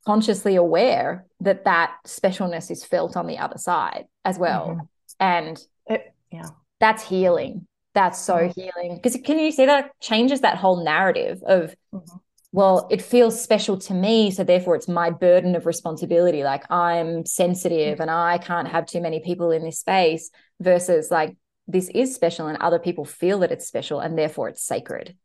consciously 0.05 0.55
aware 0.55 1.25
that 1.39 1.65
that 1.65 1.95
specialness 2.05 2.71
is 2.71 2.83
felt 2.83 3.15
on 3.15 3.27
the 3.27 3.37
other 3.37 3.57
side 3.57 4.05
as 4.25 4.37
well. 4.37 4.67
Mm-hmm. 4.69 4.81
and 5.19 5.65
it, 5.87 6.13
yeah. 6.31 6.49
that's 6.79 7.07
healing. 7.07 7.67
That's 7.93 8.19
so 8.19 8.35
mm-hmm. 8.35 8.59
healing. 8.59 8.95
Because 8.95 9.17
can 9.23 9.39
you 9.39 9.51
see 9.51 9.65
that 9.65 9.91
changes 9.99 10.41
that 10.41 10.57
whole 10.57 10.83
narrative 10.83 11.43
of 11.45 11.75
mm-hmm. 11.93 12.17
well 12.51 12.87
it 12.89 13.01
feels 13.01 13.41
special 13.41 13.77
to 13.77 13.93
me 13.93 14.31
so 14.31 14.43
therefore 14.43 14.75
it's 14.75 14.87
my 14.87 15.09
burden 15.09 15.55
of 15.55 15.65
responsibility. 15.65 16.43
Like 16.43 16.69
i'm 16.71 17.25
sensitive 17.25 17.99
and 17.99 18.09
i 18.09 18.37
can't 18.37 18.67
have 18.67 18.85
too 18.85 19.01
many 19.01 19.19
people 19.19 19.51
in 19.51 19.63
this 19.63 19.79
space 19.79 20.31
versus 20.59 21.11
like 21.11 21.35
this 21.67 21.89
is 21.89 22.13
special 22.13 22.47
and 22.47 22.57
other 22.57 22.79
people 22.79 23.05
feel 23.05 23.39
that 23.39 23.51
it's 23.51 23.67
special 23.67 23.99
and 23.99 24.17
therefore 24.17 24.49
it's 24.49 24.63
sacred. 24.63 25.15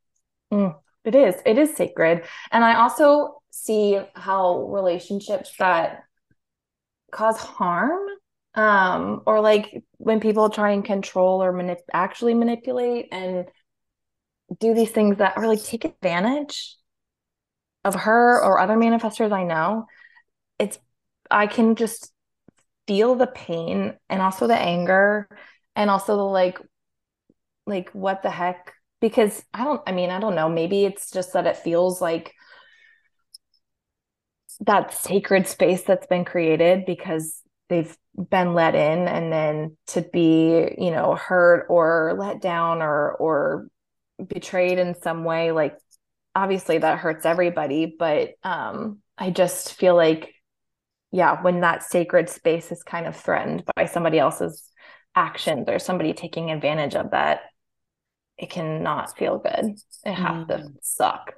Mm, 0.53 0.77
it 1.07 1.15
is 1.15 1.35
it 1.47 1.59
is 1.59 1.75
sacred. 1.77 2.25
And 2.51 2.65
i 2.65 2.75
also 2.75 3.43
see 3.51 3.99
how 4.15 4.65
relationships 4.69 5.53
that 5.59 6.03
cause 7.11 7.39
harm 7.39 8.01
um 8.55 9.23
or 9.27 9.41
like 9.41 9.83
when 9.99 10.21
people 10.21 10.51
try 10.51 10.73
and 10.73 10.85
control 10.85 11.43
or 11.43 11.53
manip- 11.53 11.89
actually 11.93 12.35
manipulate 12.35 13.09
and 13.13 13.47
do 14.61 14.75
these 14.75 14.91
things 14.91 15.19
that 15.19 15.37
are 15.37 15.47
like 15.47 15.63
take 15.63 15.85
advantage 15.85 16.77
of 17.85 17.95
her 17.95 18.43
or 18.43 18.59
other 18.59 18.77
manifestors 18.77 19.33
I 19.33 19.45
know 19.45 19.87
it's 20.59 20.79
I 21.31 21.47
can 21.47 21.77
just 21.77 22.13
feel 22.87 23.15
the 23.15 23.27
pain 23.27 23.95
and 24.09 24.23
also 24.23 24.47
the 24.47 24.57
anger 24.57 25.29
and 25.75 25.91
also 25.91 26.17
the 26.17 26.23
like 26.23 26.61
like 27.67 27.91
what 27.91 28.23
the 28.23 28.31
heck 28.31 28.73
because 29.09 29.41
I 29.55 29.63
don't 29.63 29.81
I 29.87 29.93
mean 29.93 30.11
I 30.11 30.19
don't 30.19 30.35
know 30.35 30.49
maybe 30.49 30.85
it's 30.85 31.13
just 31.13 31.33
that 31.35 31.47
it 31.47 31.57
feels 31.57 32.01
like 32.01 32.35
that 34.61 34.93
sacred 34.93 35.47
space 35.47 35.83
that's 35.83 36.09
been 36.09 36.25
created 36.25 36.85
because 36.87 37.41
they've 37.69 37.97
been 38.31 38.53
let 38.53 38.75
in 38.75 39.07
and 39.07 39.33
then 39.33 39.77
to 39.89 40.03
be 40.03 40.75
you 40.77 40.91
know 40.91 41.15
hurt 41.15 41.67
or 41.69 42.17
let 42.19 42.41
down 42.41 42.83
or 42.83 43.13
or 43.13 43.69
betrayed 44.27 44.79
in 44.79 45.01
some 45.01 45.23
way 45.23 45.53
like 45.53 45.77
obviously 46.35 46.79
that 46.79 46.99
hurts 46.99 47.25
everybody 47.25 47.95
but 47.97 48.31
um 48.43 48.99
i 49.19 49.31
just 49.31 49.75
feel 49.75 49.95
like 49.95 50.35
yeah 51.13 51.41
when 51.43 51.61
that 51.61 51.85
sacred 51.85 52.29
space 52.29 52.73
is 52.73 52.83
kind 52.83 53.07
of 53.07 53.15
threatened 53.15 53.63
by 53.77 53.85
somebody 53.85 54.19
else's 54.19 54.69
actions 55.15 55.67
or 55.69 55.79
somebody 55.79 56.13
taking 56.13 56.51
advantage 56.51 56.97
of 56.97 57.13
that 57.13 57.43
it 58.39 58.51
cannot 58.51 59.17
feel 59.17 59.39
good 59.39 59.77
it 60.05 60.13
has 60.13 60.45
mm. 60.45 60.49
to 60.49 60.73
suck 60.83 61.33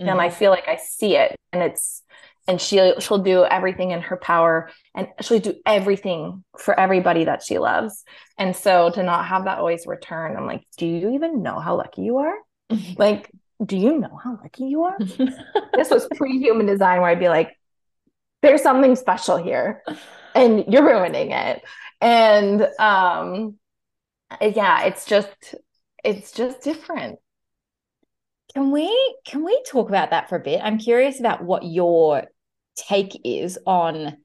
mm. 0.00 0.08
and 0.08 0.20
i 0.20 0.28
mm-hmm. 0.28 0.38
feel 0.38 0.50
like 0.50 0.68
i 0.68 0.76
see 0.76 1.16
it 1.16 1.36
and 1.52 1.62
it's 1.62 2.02
and 2.48 2.60
she'll 2.60 2.98
she'll 3.00 3.18
do 3.18 3.44
everything 3.44 3.90
in 3.92 4.00
her 4.00 4.16
power 4.16 4.70
and 4.94 5.08
she'll 5.20 5.38
do 5.38 5.54
everything 5.64 6.44
for 6.58 6.78
everybody 6.78 7.24
that 7.24 7.42
she 7.42 7.58
loves 7.58 8.04
and 8.38 8.56
so 8.56 8.90
to 8.90 9.02
not 9.02 9.26
have 9.26 9.44
that 9.44 9.58
always 9.58 9.86
return 9.86 10.36
i'm 10.36 10.46
like 10.46 10.64
do 10.76 10.86
you 10.86 11.10
even 11.10 11.42
know 11.42 11.58
how 11.58 11.76
lucky 11.76 12.02
you 12.02 12.16
are 12.16 12.36
like 12.96 13.30
do 13.64 13.76
you 13.76 13.98
know 13.98 14.18
how 14.22 14.38
lucky 14.42 14.64
you 14.64 14.82
are 14.84 14.98
this 15.74 15.90
was 15.90 16.08
pre-human 16.16 16.66
design 16.66 17.00
where 17.00 17.10
i'd 17.10 17.20
be 17.20 17.28
like 17.28 17.56
there's 18.42 18.62
something 18.62 18.96
special 18.96 19.36
here 19.36 19.82
and 20.34 20.64
you're 20.72 20.84
ruining 20.84 21.30
it 21.30 21.62
and 22.00 22.62
um 22.78 23.54
yeah 24.40 24.84
it's 24.84 25.04
just 25.04 25.54
it's 26.04 26.32
just 26.32 26.62
different 26.62 27.18
can 28.54 28.72
we 28.72 29.16
can 29.24 29.44
we 29.44 29.62
talk 29.68 29.88
about 29.88 30.10
that 30.10 30.28
for 30.28 30.36
a 30.36 30.40
bit? 30.40 30.60
I'm 30.62 30.78
curious 30.78 31.20
about 31.20 31.44
what 31.44 31.64
your 31.64 32.24
take 32.76 33.20
is 33.24 33.58
on 33.66 34.16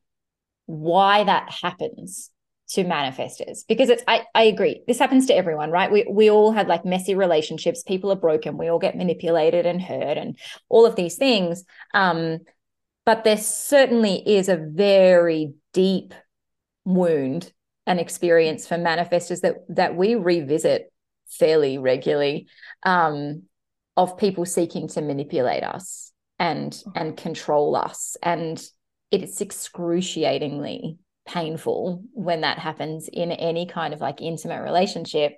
why 0.65 1.23
that 1.23 1.49
happens 1.61 2.31
to 2.67 2.83
manifestors 2.83 3.59
because 3.67 3.89
it's 3.89 4.01
I, 4.07 4.23
I 4.33 4.43
agree 4.43 4.81
this 4.87 4.97
happens 4.97 5.27
to 5.27 5.35
everyone 5.35 5.69
right 5.69 5.91
we 5.91 6.03
we 6.09 6.31
all 6.31 6.51
had 6.51 6.67
like 6.67 6.83
messy 6.83 7.13
relationships 7.13 7.83
people 7.83 8.11
are 8.11 8.15
broken 8.15 8.57
we 8.57 8.69
all 8.69 8.79
get 8.79 8.97
manipulated 8.97 9.67
and 9.67 9.79
hurt 9.79 10.17
and 10.17 10.35
all 10.67 10.87
of 10.87 10.95
these 10.95 11.15
things 11.15 11.63
um 11.93 12.39
but 13.05 13.23
there 13.23 13.37
certainly 13.37 14.15
is 14.27 14.49
a 14.49 14.57
very 14.57 15.53
deep 15.73 16.15
wound 16.85 17.53
and 17.85 17.99
experience 17.99 18.65
for 18.65 18.77
manifestors 18.77 19.41
that 19.41 19.57
that 19.69 19.95
we 19.95 20.15
revisit 20.15 20.91
fairly 21.29 21.77
regularly 21.77 22.47
um 22.83 23.43
of 23.97 24.17
people 24.17 24.45
seeking 24.45 24.87
to 24.89 25.01
manipulate 25.01 25.63
us 25.63 26.11
and 26.39 26.83
and 26.95 27.15
control 27.15 27.75
us. 27.75 28.17
And 28.21 28.61
it's 29.11 29.41
excruciatingly 29.41 30.97
painful 31.27 32.03
when 32.13 32.41
that 32.41 32.59
happens 32.59 33.07
in 33.11 33.31
any 33.31 33.65
kind 33.65 33.93
of 33.93 34.01
like 34.01 34.21
intimate 34.21 34.61
relationship. 34.61 35.33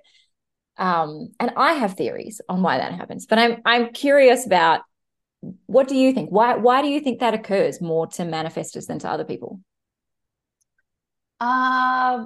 Um 0.76 1.30
and 1.40 1.52
i 1.56 1.72
have 1.72 1.94
theories 1.94 2.40
on 2.48 2.62
why 2.62 2.78
that 2.78 2.92
happens 2.92 3.26
but 3.26 3.36
i'm 3.36 3.56
i'm 3.64 3.92
curious 3.92 4.46
about 4.46 4.82
what 5.66 5.88
do 5.88 5.96
you 5.96 6.12
think? 6.12 6.30
Why 6.30 6.56
why 6.56 6.82
do 6.82 6.88
you 6.88 7.00
think 7.00 7.20
that 7.20 7.34
occurs 7.34 7.80
more 7.80 8.06
to 8.08 8.22
manifestors 8.22 8.86
than 8.86 8.98
to 9.00 9.10
other 9.10 9.24
people? 9.24 9.60
Uh 11.40 12.24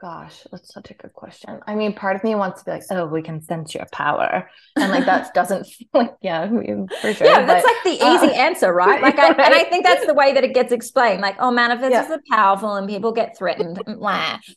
gosh, 0.00 0.46
that's 0.50 0.72
such 0.72 0.90
a 0.90 0.94
good 0.94 1.12
question. 1.12 1.58
I 1.66 1.74
mean, 1.74 1.92
part 1.92 2.14
of 2.14 2.22
me 2.22 2.34
wants 2.34 2.60
to 2.60 2.64
be 2.64 2.70
like, 2.70 2.82
oh, 2.90 3.06
we 3.06 3.22
can 3.22 3.42
sense 3.42 3.74
your 3.74 3.86
power. 3.92 4.48
And 4.76 4.92
like 4.92 5.06
that 5.06 5.34
doesn't 5.34 5.66
like, 5.94 6.14
yeah, 6.20 6.48
for 6.48 7.14
sure. 7.14 7.26
Yeah, 7.26 7.44
that's 7.44 7.64
like 7.64 7.82
the 7.84 7.90
easy 7.90 8.28
uh, 8.28 8.30
answer, 8.30 8.72
right? 8.72 9.02
Like 9.08 9.18
I, 9.18 9.30
right. 9.30 9.40
and 9.40 9.54
I 9.54 9.64
think 9.64 9.84
that's 9.84 10.06
the 10.06 10.14
way 10.14 10.34
that 10.34 10.44
it 10.44 10.54
gets 10.54 10.72
explained. 10.72 11.20
Like, 11.20 11.36
oh, 11.38 11.50
manifestors 11.50 11.90
yeah. 11.90 12.12
are 12.12 12.20
powerful 12.30 12.74
and 12.74 12.88
people 12.88 13.12
get 13.12 13.36
threatened. 13.36 13.80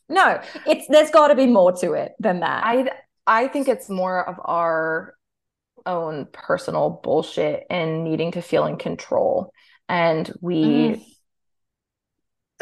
no, 0.10 0.42
it's 0.68 0.88
there's 0.89 1.10
gotta 1.12 1.36
be 1.36 1.48
more 1.48 1.72
to 1.74 1.94
it 1.94 2.14
than 2.20 2.42
that. 2.42 2.66
I 2.66 2.89
I 3.26 3.48
think 3.48 3.68
it's 3.68 3.89
more 3.89 4.28
of 4.28 4.39
our 4.44 5.16
own 5.86 6.28
personal 6.32 7.02
bullshit 7.04 7.66
and 7.70 8.04
needing 8.04 8.32
to 8.34 8.42
feel 8.42 8.66
in 8.66 8.78
control. 8.78 9.54
And 9.88 10.32
we 10.42 10.64
mm 10.64 11.06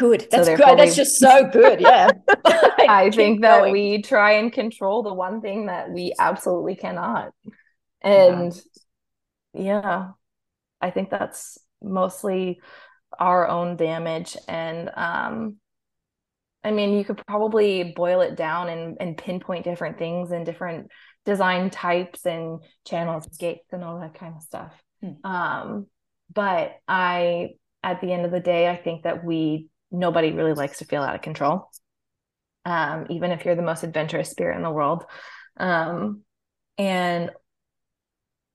Good. 0.00 0.28
That's 0.30 0.46
so 0.46 0.56
good. 0.56 0.78
That's 0.78 0.96
just 0.96 1.18
so 1.18 1.46
good. 1.48 1.78
Yeah. 1.78 2.10
I 2.44 3.10
think 3.10 3.42
that 3.42 3.60
going. 3.60 3.72
we 3.72 4.00
try 4.00 4.32
and 4.32 4.50
control 4.50 5.02
the 5.02 5.12
one 5.12 5.42
thing 5.42 5.66
that 5.66 5.90
we 5.90 6.14
absolutely 6.18 6.74
cannot. 6.74 7.32
And 8.00 8.58
yeah. 9.52 9.82
yeah, 9.82 10.08
I 10.80 10.90
think 10.90 11.10
that's 11.10 11.58
mostly 11.82 12.62
our 13.18 13.46
own 13.46 13.76
damage. 13.76 14.38
And 14.48 14.90
um, 14.96 15.56
I 16.64 16.70
mean, 16.70 16.96
you 16.96 17.04
could 17.04 17.20
probably 17.26 17.92
boil 17.94 18.22
it 18.22 18.36
down 18.36 18.70
and, 18.70 18.96
and 19.00 19.18
pinpoint 19.18 19.64
different 19.64 19.98
things 19.98 20.30
and 20.30 20.46
different 20.46 20.90
design 21.26 21.68
types 21.68 22.24
and 22.24 22.60
channels, 22.86 23.26
gates, 23.36 23.68
and 23.72 23.84
all 23.84 24.00
that 24.00 24.14
kind 24.14 24.34
of 24.34 24.42
stuff. 24.42 24.72
Hmm. 25.02 25.30
Um, 25.30 25.86
but 26.32 26.76
I, 26.88 27.50
at 27.82 28.00
the 28.00 28.12
end 28.12 28.24
of 28.24 28.30
the 28.30 28.40
day, 28.40 28.68
I 28.68 28.76
think 28.76 29.02
that 29.02 29.24
we 29.24 29.68
nobody 29.90 30.32
really 30.32 30.54
likes 30.54 30.78
to 30.78 30.84
feel 30.84 31.02
out 31.02 31.14
of 31.14 31.22
control. 31.22 31.70
Um, 32.64 33.06
even 33.10 33.30
if 33.30 33.44
you're 33.44 33.56
the 33.56 33.62
most 33.62 33.82
adventurous 33.82 34.30
spirit 34.30 34.56
in 34.56 34.62
the 34.62 34.70
world. 34.70 35.04
Um, 35.56 36.22
and 36.76 37.30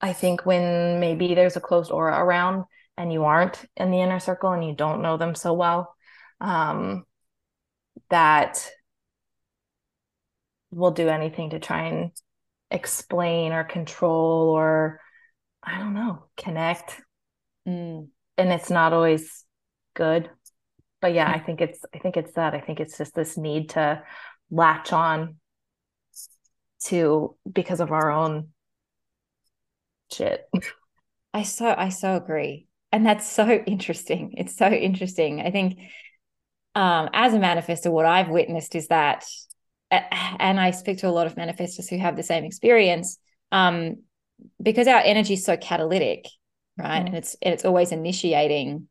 I 0.01 0.13
think 0.13 0.45
when 0.45 0.99
maybe 0.99 1.33
there's 1.33 1.55
a 1.55 1.61
closed 1.61 1.91
aura 1.91 2.17
around 2.17 2.65
and 2.97 3.11
you 3.11 3.23
aren't 3.23 3.65
in 3.75 3.91
the 3.91 4.01
inner 4.01 4.19
circle 4.19 4.51
and 4.51 4.65
you 4.65 4.75
don't 4.75 5.01
know 5.01 5.17
them 5.17 5.35
so 5.35 5.53
well, 5.53 5.95
um, 6.39 7.05
that 8.09 8.69
will 10.71 10.91
do 10.91 11.07
anything 11.07 11.51
to 11.51 11.59
try 11.59 11.87
and 11.87 12.11
explain 12.69 13.51
or 13.51 13.63
control 13.63 14.49
or 14.49 15.01
I 15.63 15.79
don't 15.79 15.93
know, 15.93 16.25
connect. 16.37 17.01
Mm. 17.67 18.09
And 18.37 18.51
it's 18.51 18.69
not 18.69 18.93
always 18.93 19.43
good 19.95 20.29
but 21.05 21.13
yeah 21.13 21.29
i 21.29 21.37
think 21.37 21.61
it's 21.61 21.85
i 21.93 21.99
think 21.99 22.17
it's 22.17 22.31
that. 22.31 22.55
I 22.55 22.59
think 22.59 22.79
it's 22.79 22.97
just 22.97 23.13
this 23.13 23.37
need 23.37 23.69
to 23.71 24.01
latch 24.49 24.91
on 24.91 25.35
to 26.85 27.35
because 27.51 27.79
of 27.79 27.91
our 27.91 28.09
own 28.09 28.49
shit. 30.11 30.49
I 31.33 31.43
so 31.43 31.75
i 31.77 31.89
so 31.89 32.15
agree. 32.15 32.65
And 32.91 33.05
that's 33.05 33.29
so 33.29 33.47
interesting. 33.67 34.33
It's 34.37 34.57
so 34.57 34.65
interesting. 34.65 35.41
I 35.41 35.51
think 35.51 35.77
um 36.73 37.09
as 37.13 37.35
a 37.35 37.37
manifestor 37.37 37.91
what 37.91 38.07
i've 38.07 38.29
witnessed 38.29 38.73
is 38.73 38.87
that 38.87 39.23
and 39.91 40.59
i 40.59 40.71
speak 40.71 40.97
to 40.97 41.07
a 41.07 41.15
lot 41.17 41.27
of 41.27 41.35
manifestors 41.35 41.87
who 41.87 41.99
have 41.99 42.15
the 42.15 42.23
same 42.23 42.45
experience 42.45 43.19
um 43.51 43.97
because 44.61 44.87
our 44.87 45.03
energy 45.05 45.35
is 45.35 45.45
so 45.45 45.55
catalytic 45.55 46.25
right? 46.79 47.03
Mm. 47.03 47.05
and 47.05 47.15
it's 47.15 47.35
and 47.43 47.53
it's 47.53 47.63
always 47.63 47.91
initiating 47.91 48.87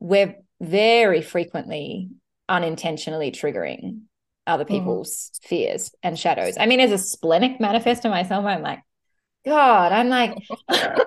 we're 0.00 0.34
very 0.60 1.22
frequently 1.22 2.10
unintentionally 2.48 3.30
triggering 3.30 4.02
other 4.46 4.64
mm-hmm. 4.64 4.74
people's 4.74 5.30
mm. 5.34 5.48
fears 5.48 5.94
and 6.02 6.18
shadows. 6.18 6.56
I 6.58 6.66
mean, 6.66 6.80
as 6.80 6.92
a 6.92 6.98
splenic 6.98 7.58
manifestor 7.58 8.10
myself, 8.10 8.44
I'm 8.44 8.62
like, 8.62 8.80
God, 9.44 9.92
I'm 9.92 10.08
like, 10.08 10.36
I 10.68 11.06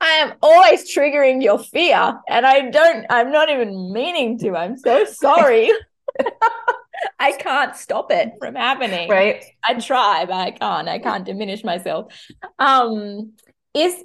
am 0.00 0.34
always 0.42 0.94
triggering 0.94 1.42
your 1.42 1.58
fear. 1.58 2.20
And 2.28 2.44
I 2.44 2.68
don't, 2.70 3.06
I'm 3.08 3.32
not 3.32 3.48
even 3.48 3.92
meaning 3.92 4.38
to. 4.40 4.56
I'm 4.56 4.76
so 4.76 5.04
sorry. 5.04 5.70
I 7.18 7.32
can't 7.32 7.74
stop 7.76 8.10
it 8.10 8.32
from 8.38 8.54
happening. 8.54 9.08
Right. 9.08 9.44
I 9.64 9.74
try, 9.74 10.24
but 10.26 10.34
I 10.34 10.50
can't. 10.50 10.88
I 10.88 10.98
can't 10.98 11.24
diminish 11.24 11.64
myself. 11.64 12.12
Um, 12.58 13.32
is 13.72 14.02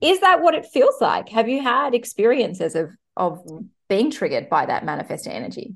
is 0.00 0.20
that 0.20 0.42
what 0.42 0.54
it 0.54 0.66
feels 0.66 1.00
like? 1.00 1.28
Have 1.28 1.48
you 1.48 1.62
had 1.62 1.94
experiences 1.94 2.74
of 2.74 2.90
of 3.16 3.44
being 3.88 4.10
triggered 4.10 4.48
by 4.48 4.66
that 4.66 4.84
manifestor 4.84 5.28
energy? 5.28 5.74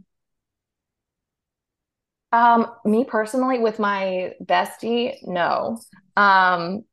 Um, 2.33 2.67
me 2.85 3.05
personally, 3.05 3.59
with 3.59 3.79
my 3.79 4.33
bestie, 4.45 5.17
no. 5.23 5.79
Um, 6.17 6.85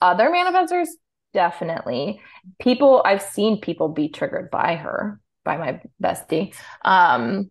other 0.00 0.30
manifestors, 0.30 0.88
definitely. 1.32 2.20
People, 2.60 3.02
I've 3.04 3.22
seen 3.22 3.60
people 3.60 3.88
be 3.88 4.08
triggered 4.08 4.50
by 4.50 4.76
her, 4.76 5.20
by 5.44 5.56
my 5.56 5.80
bestie. 6.02 6.54
Um, 6.82 7.50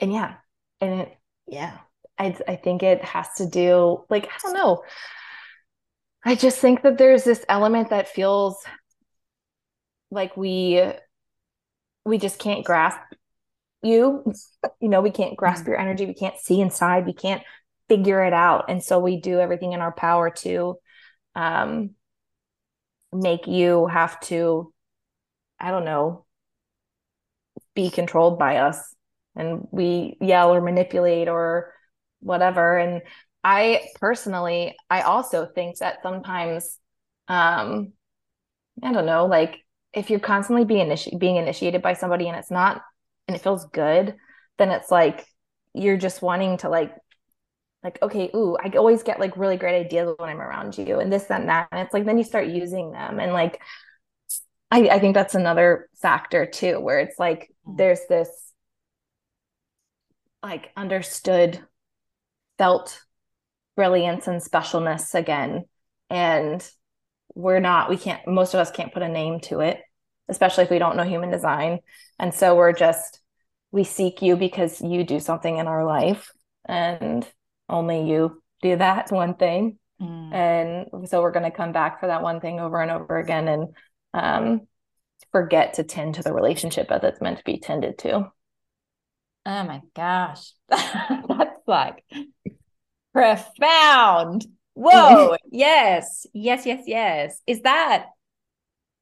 and 0.00 0.12
yeah, 0.12 0.34
and 0.80 1.02
it, 1.02 1.16
yeah, 1.46 1.78
I, 2.18 2.36
I 2.48 2.56
think 2.56 2.82
it 2.82 3.04
has 3.04 3.28
to 3.36 3.46
do, 3.46 4.04
like, 4.10 4.26
I 4.26 4.38
don't 4.42 4.54
know. 4.54 4.82
I 6.24 6.34
just 6.34 6.58
think 6.58 6.82
that 6.82 6.98
there's 6.98 7.24
this 7.24 7.44
element 7.48 7.90
that 7.90 8.08
feels 8.08 8.56
like 10.10 10.36
we 10.36 10.82
we 12.06 12.18
just 12.18 12.38
can't 12.38 12.64
grasp 12.64 13.00
you. 13.82 14.32
You 14.80 14.88
know 14.88 15.00
we 15.00 15.10
can't 15.10 15.36
grasp 15.36 15.62
mm-hmm. 15.62 15.72
your 15.72 15.80
energy. 15.80 16.06
We 16.06 16.14
can't 16.14 16.38
see 16.38 16.60
inside. 16.60 17.04
We 17.04 17.12
can't 17.12 17.42
figure 17.88 18.24
it 18.24 18.32
out. 18.32 18.66
And 18.68 18.82
so 18.82 18.98
we 18.98 19.20
do 19.20 19.38
everything 19.40 19.72
in 19.72 19.80
our 19.80 19.92
power 19.92 20.30
to 20.30 20.76
um 21.34 21.90
make 23.12 23.46
you 23.46 23.86
have 23.86 24.18
to 24.20 24.72
i 25.60 25.70
don't 25.70 25.84
know 25.84 26.24
be 27.74 27.90
controlled 27.90 28.38
by 28.38 28.56
us. 28.56 28.94
And 29.34 29.68
we 29.70 30.16
yell 30.20 30.54
or 30.54 30.62
manipulate 30.62 31.28
or 31.28 31.74
whatever. 32.20 32.78
And 32.78 33.02
i 33.44 33.82
personally 34.00 34.76
i 34.90 35.02
also 35.02 35.46
think 35.46 35.78
that 35.78 36.02
sometimes 36.02 36.78
um 37.28 37.92
i 38.82 38.92
don't 38.92 39.06
know 39.06 39.26
like 39.26 39.60
if 39.96 40.10
you're 40.10 40.20
constantly 40.20 40.66
being 40.66 40.88
initi- 40.88 41.18
being 41.18 41.36
initiated 41.36 41.80
by 41.80 41.94
somebody 41.94 42.28
and 42.28 42.36
it's 42.36 42.50
not 42.50 42.82
and 43.26 43.34
it 43.34 43.40
feels 43.42 43.64
good, 43.70 44.14
then 44.58 44.70
it's 44.70 44.90
like 44.90 45.26
you're 45.72 45.96
just 45.96 46.22
wanting 46.22 46.58
to 46.58 46.68
like 46.68 46.94
like 47.82 48.00
okay 48.02 48.30
ooh 48.34 48.56
i 48.64 48.68
always 48.76 49.02
get 49.02 49.20
like 49.20 49.36
really 49.36 49.58
great 49.58 49.78
ideas 49.78 50.14
when 50.16 50.30
i'm 50.30 50.40
around 50.40 50.76
you 50.76 51.00
and 51.00 51.12
this 51.12 51.30
and 51.30 51.48
that. 51.48 51.68
And 51.72 51.80
it's 51.80 51.94
like 51.94 52.04
then 52.04 52.18
you 52.18 52.24
start 52.24 52.46
using 52.48 52.92
them. 52.92 53.18
And 53.18 53.32
like 53.32 53.60
i, 54.70 54.88
I 54.88 54.98
think 54.98 55.14
that's 55.14 55.34
another 55.34 55.88
factor 56.00 56.46
too 56.46 56.78
where 56.78 57.00
it's 57.00 57.18
like 57.18 57.50
mm. 57.66 57.76
there's 57.78 58.00
this 58.08 58.28
like 60.42 60.72
understood 60.76 61.58
felt 62.58 63.02
brilliance 63.76 64.26
and 64.26 64.40
specialness 64.40 65.14
again. 65.14 65.64
And 66.10 66.66
we're 67.34 67.60
not 67.60 67.90
we 67.90 67.96
can't 67.96 68.26
most 68.26 68.54
of 68.54 68.60
us 68.60 68.70
can't 68.70 68.92
put 68.92 69.02
a 69.02 69.08
name 69.08 69.40
to 69.40 69.60
it 69.60 69.80
especially 70.28 70.64
if 70.64 70.70
we 70.70 70.78
don't 70.78 70.96
know 70.96 71.04
human 71.04 71.30
design. 71.30 71.80
And 72.18 72.34
so 72.34 72.54
we're 72.54 72.72
just, 72.72 73.20
we 73.72 73.84
seek 73.84 74.22
you 74.22 74.36
because 74.36 74.80
you 74.80 75.04
do 75.04 75.20
something 75.20 75.56
in 75.56 75.66
our 75.66 75.84
life 75.84 76.30
and 76.64 77.26
only 77.68 78.08
you 78.08 78.42
do 78.62 78.76
that 78.76 79.10
one 79.12 79.34
thing. 79.34 79.78
Mm. 80.00 80.32
And 80.34 81.08
so 81.08 81.22
we're 81.22 81.32
going 81.32 81.50
to 81.50 81.56
come 81.56 81.72
back 81.72 82.00
for 82.00 82.08
that 82.08 82.22
one 82.22 82.40
thing 82.40 82.60
over 82.60 82.80
and 82.80 82.90
over 82.90 83.18
again 83.18 83.48
and 83.48 83.68
um, 84.12 84.60
forget 85.32 85.74
to 85.74 85.84
tend 85.84 86.16
to 86.16 86.22
the 86.22 86.32
relationship 86.32 86.90
as 86.90 87.02
it's 87.02 87.20
meant 87.20 87.38
to 87.38 87.44
be 87.44 87.58
tended 87.58 87.98
to. 87.98 88.30
Oh 89.46 89.64
my 89.64 89.80
gosh. 89.94 90.52
That's 90.68 91.60
like 91.66 92.04
profound. 93.12 94.46
Whoa. 94.74 95.36
yes. 95.50 96.26
Yes, 96.34 96.66
yes, 96.66 96.82
yes. 96.86 97.40
Is 97.46 97.62
that 97.62 98.06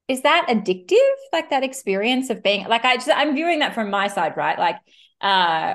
is 0.09 0.23
that 0.23 0.47
addictive 0.49 0.97
like 1.33 1.51
that 1.51 1.63
experience 1.63 2.31
of 2.31 2.43
being 2.43 2.67
like 2.69 2.85
i 2.85 2.95
just 2.97 3.09
i'm 3.11 3.35
viewing 3.35 3.61
that 3.61 3.75
from 3.75 3.91
my 3.91 4.09
side 4.09 4.37
right 4.37 4.59
like 4.59 4.77
uh 5.21 5.75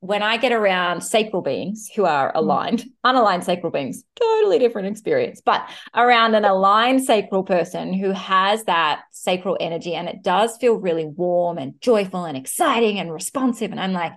when 0.00 0.22
i 0.22 0.36
get 0.36 0.52
around 0.52 1.00
sacral 1.00 1.42
beings 1.42 1.90
who 1.94 2.04
are 2.04 2.30
hmm. 2.30 2.38
aligned 2.38 2.80
mm. 2.80 2.90
unaligned 3.04 3.44
sacral 3.44 3.72
beings 3.72 4.04
totally 4.18 4.58
different 4.58 4.88
experience 4.88 5.40
but 5.44 5.68
around 5.94 6.34
an 6.34 6.44
aligned 6.44 7.02
sacral 7.02 7.42
person 7.42 7.92
who 7.92 8.12
has 8.12 8.64
that 8.64 9.02
sacral 9.10 9.56
energy 9.60 9.94
and 9.94 10.08
it 10.08 10.22
does 10.22 10.56
feel 10.58 10.74
really 10.74 11.06
warm 11.06 11.58
and 11.58 11.80
joyful 11.80 12.24
and 12.24 12.36
exciting 12.36 12.98
and 12.98 13.12
responsive 13.12 13.70
and 13.70 13.80
i'm 13.80 13.92
like 13.92 14.12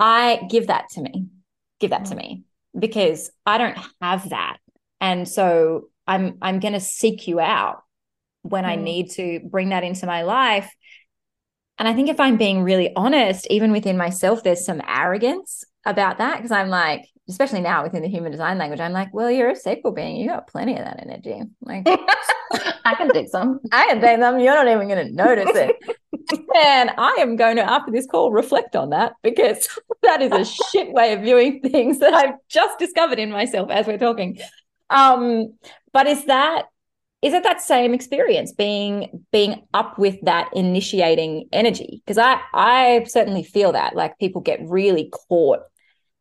i 0.00 0.40
give 0.50 0.66
that 0.66 0.88
to 0.88 1.00
me 1.00 1.26
give 1.80 1.90
that 1.90 2.02
mm. 2.02 2.08
to 2.08 2.12
hmm. 2.12 2.18
me 2.18 2.42
because 2.76 3.30
i 3.46 3.56
don't 3.56 3.78
have 4.00 4.28
that 4.30 4.58
and 5.00 5.28
so 5.28 5.88
i'm 6.08 6.38
i'm 6.42 6.58
going 6.58 6.74
to 6.74 6.80
seek 6.80 7.28
you 7.28 7.38
out 7.38 7.84
when 8.50 8.64
mm. 8.64 8.68
I 8.68 8.76
need 8.76 9.10
to 9.12 9.40
bring 9.50 9.70
that 9.70 9.84
into 9.84 10.06
my 10.06 10.22
life. 10.22 10.70
And 11.78 11.86
I 11.86 11.94
think 11.94 12.08
if 12.08 12.18
I'm 12.18 12.36
being 12.36 12.62
really 12.62 12.92
honest, 12.96 13.46
even 13.50 13.70
within 13.70 13.96
myself, 13.96 14.42
there's 14.42 14.64
some 14.64 14.82
arrogance 14.86 15.64
about 15.84 16.18
that 16.18 16.36
because 16.36 16.50
I'm 16.50 16.68
like, 16.68 17.08
especially 17.28 17.60
now 17.60 17.82
within 17.82 18.02
the 18.02 18.08
human 18.08 18.32
design 18.32 18.58
language, 18.58 18.80
I'm 18.80 18.92
like, 18.92 19.12
well, 19.12 19.30
you're 19.30 19.50
a 19.50 19.56
sacral 19.56 19.92
being. 19.92 20.16
You 20.16 20.28
got 20.28 20.48
plenty 20.48 20.72
of 20.72 20.84
that 20.84 21.00
energy. 21.00 21.42
Like, 21.60 21.86
I 22.84 22.94
can 22.96 23.10
take 23.12 23.28
some. 23.28 23.60
I 23.70 23.86
can 23.86 24.00
take 24.00 24.18
them. 24.18 24.40
You're 24.40 24.54
not 24.54 24.66
even 24.66 24.88
going 24.88 25.06
to 25.06 25.14
notice 25.14 25.54
it. 25.54 25.76
and 26.56 26.90
I 26.96 27.16
am 27.20 27.36
going 27.36 27.56
to, 27.56 27.62
after 27.62 27.92
this 27.92 28.06
call, 28.06 28.32
reflect 28.32 28.74
on 28.76 28.90
that 28.90 29.12
because 29.22 29.68
that 30.02 30.22
is 30.22 30.32
a 30.32 30.44
shit 30.44 30.92
way 30.92 31.12
of 31.12 31.20
viewing 31.20 31.60
things 31.60 31.98
that 31.98 32.14
I've 32.14 32.34
just 32.48 32.78
discovered 32.78 33.18
in 33.18 33.30
myself 33.30 33.70
as 33.70 33.86
we're 33.86 33.98
talking. 33.98 34.38
Um, 34.90 35.54
but 35.92 36.06
is 36.06 36.24
that 36.26 36.64
is 37.20 37.34
it 37.34 37.42
that 37.42 37.60
same 37.60 37.94
experience 37.94 38.52
being 38.52 39.24
being 39.32 39.66
up 39.74 39.98
with 39.98 40.16
that 40.22 40.48
initiating 40.54 41.48
energy? 41.52 42.02
Because 42.04 42.18
i 42.18 42.40
i 42.54 43.04
certainly 43.08 43.42
feel 43.42 43.72
that 43.72 43.96
like 43.96 44.18
people 44.18 44.40
get 44.40 44.60
really 44.62 45.10
caught 45.28 45.60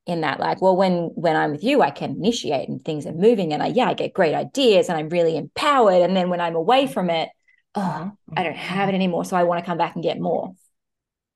in 0.07 0.21
that 0.21 0.39
like 0.39 0.61
well 0.61 0.75
when 0.75 1.11
when 1.15 1.35
i'm 1.35 1.51
with 1.51 1.63
you 1.63 1.81
i 1.81 1.91
can 1.91 2.11
initiate 2.11 2.69
and 2.69 2.83
things 2.83 3.05
are 3.05 3.11
moving 3.11 3.51
and 3.51 3.61
i 3.61 3.67
yeah 3.67 3.89
i 3.89 3.93
get 3.93 4.13
great 4.13 4.33
ideas 4.33 4.87
and 4.87 4.97
i'm 4.97 5.09
really 5.09 5.35
empowered. 5.35 6.01
And 6.01 6.15
then 6.15 6.29
when 6.29 6.39
i'm 6.39 6.55
away 6.55 6.85
mm-hmm. 6.85 6.93
from 6.93 7.09
it 7.09 7.29
oh 7.75 8.11
i 8.35 8.43
don't 8.43 8.53
mm-hmm. 8.53 8.61
have 8.61 8.89
it 8.89 8.95
anymore 8.95 9.25
so 9.25 9.35
i 9.35 9.43
want 9.43 9.59
to 9.59 9.65
come 9.65 9.77
back 9.77 9.95
and 9.95 10.03
get 10.03 10.19
more. 10.19 10.53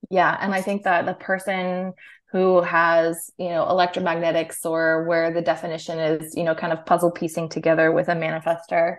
Yeah 0.09 0.35
and 0.39 0.53
i 0.53 0.61
think 0.61 0.83
that 0.83 1.05
the 1.05 1.13
person 1.13 1.93
who 2.31 2.61
has 2.61 3.29
you 3.37 3.49
know 3.49 3.65
electromagnetics 3.65 4.65
or 4.65 5.03
where 5.03 5.33
the 5.33 5.41
definition 5.41 5.99
is 5.99 6.33
you 6.35 6.43
know 6.43 6.55
kind 6.55 6.73
of 6.73 6.85
puzzle 6.85 7.11
piecing 7.11 7.49
together 7.49 7.91
with 7.91 8.07
a 8.07 8.13
manifestor 8.13 8.95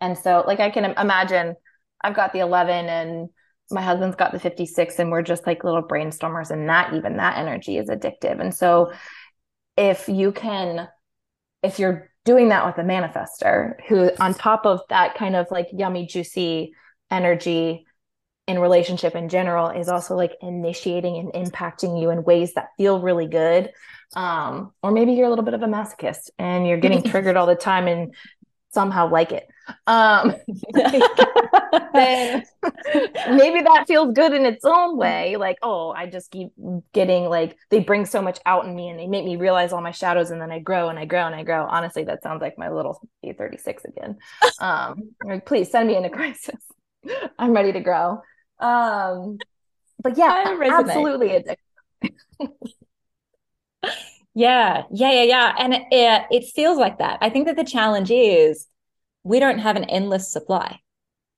and 0.00 0.16
so, 0.16 0.44
like, 0.46 0.60
I 0.60 0.70
can 0.70 0.84
imagine 0.84 1.54
I've 2.02 2.14
got 2.16 2.32
the 2.32 2.40
11 2.40 2.86
and 2.86 3.28
my 3.70 3.82
husband's 3.82 4.16
got 4.16 4.32
the 4.32 4.38
56, 4.38 4.98
and 4.98 5.10
we're 5.10 5.22
just 5.22 5.46
like 5.46 5.64
little 5.64 5.82
brainstormers, 5.82 6.50
and 6.50 6.68
that 6.68 6.94
even 6.94 7.16
that 7.16 7.38
energy 7.38 7.78
is 7.78 7.88
addictive. 7.88 8.40
And 8.40 8.54
so, 8.54 8.92
if 9.76 10.08
you 10.08 10.32
can, 10.32 10.88
if 11.62 11.78
you're 11.78 12.10
doing 12.24 12.48
that 12.48 12.66
with 12.66 12.76
a 12.78 12.86
manifestor 12.86 13.74
who, 13.88 14.10
on 14.18 14.34
top 14.34 14.66
of 14.66 14.80
that 14.88 15.14
kind 15.14 15.36
of 15.36 15.46
like 15.50 15.68
yummy, 15.72 16.06
juicy 16.06 16.72
energy 17.10 17.86
in 18.46 18.58
relationship 18.58 19.14
in 19.14 19.28
general, 19.28 19.70
is 19.70 19.88
also 19.88 20.14
like 20.14 20.32
initiating 20.42 21.16
and 21.34 21.46
impacting 21.46 22.00
you 22.00 22.10
in 22.10 22.24
ways 22.24 22.54
that 22.54 22.68
feel 22.76 23.00
really 23.00 23.26
good. 23.26 23.70
Um, 24.14 24.72
or 24.82 24.92
maybe 24.92 25.12
you're 25.12 25.26
a 25.26 25.30
little 25.30 25.44
bit 25.44 25.54
of 25.54 25.62
a 25.62 25.66
masochist 25.66 26.30
and 26.38 26.66
you're 26.66 26.78
getting 26.78 27.02
triggered 27.10 27.36
all 27.36 27.46
the 27.46 27.56
time 27.56 27.88
and 27.88 28.14
somehow 28.76 29.08
like 29.08 29.32
it. 29.32 29.48
Um 29.86 30.34
then 31.94 32.44
maybe 33.40 33.62
that 33.62 33.84
feels 33.88 34.12
good 34.12 34.34
in 34.34 34.44
its 34.44 34.66
own 34.66 34.98
way. 34.98 35.36
Like 35.36 35.58
oh 35.62 35.92
i 35.92 36.04
just 36.06 36.30
keep 36.30 36.50
getting 36.92 37.24
like 37.24 37.56
they 37.70 37.80
bring 37.80 38.04
so 38.04 38.20
much 38.20 38.38
out 38.44 38.66
in 38.66 38.76
me 38.76 38.90
and 38.90 38.98
they 38.98 39.06
make 39.06 39.24
me 39.24 39.36
realize 39.36 39.72
all 39.72 39.80
my 39.80 39.96
shadows 40.02 40.30
and 40.30 40.40
then 40.42 40.52
i 40.52 40.58
grow 40.58 40.90
and 40.90 40.98
i 40.98 41.06
grow 41.06 41.24
and 41.26 41.34
i 41.34 41.42
grow. 41.42 41.64
Honestly 41.64 42.04
that 42.04 42.22
sounds 42.22 42.42
like 42.42 42.58
my 42.58 42.68
little 42.68 43.00
a36 43.24 43.86
again. 43.86 44.18
Um 44.60 45.14
like 45.24 45.46
please 45.46 45.70
send 45.70 45.88
me 45.88 45.96
into 45.96 46.10
crisis. 46.10 46.62
I'm 47.38 47.54
ready 47.54 47.72
to 47.72 47.80
grow. 47.80 48.20
Um 48.60 49.38
but 50.04 50.18
yeah 50.18 50.54
absolutely 50.78 51.28
addictive 51.30 52.72
yeah, 54.36 54.82
yeah, 54.92 55.12
yeah, 55.12 55.22
yeah. 55.22 55.54
And 55.58 55.72
it, 55.72 55.82
it, 55.90 56.22
it 56.30 56.44
feels 56.54 56.76
like 56.76 56.98
that. 56.98 57.16
I 57.22 57.30
think 57.30 57.46
that 57.46 57.56
the 57.56 57.64
challenge 57.64 58.10
is 58.10 58.66
we 59.22 59.40
don't 59.40 59.60
have 59.60 59.76
an 59.76 59.84
endless 59.84 60.30
supply 60.30 60.78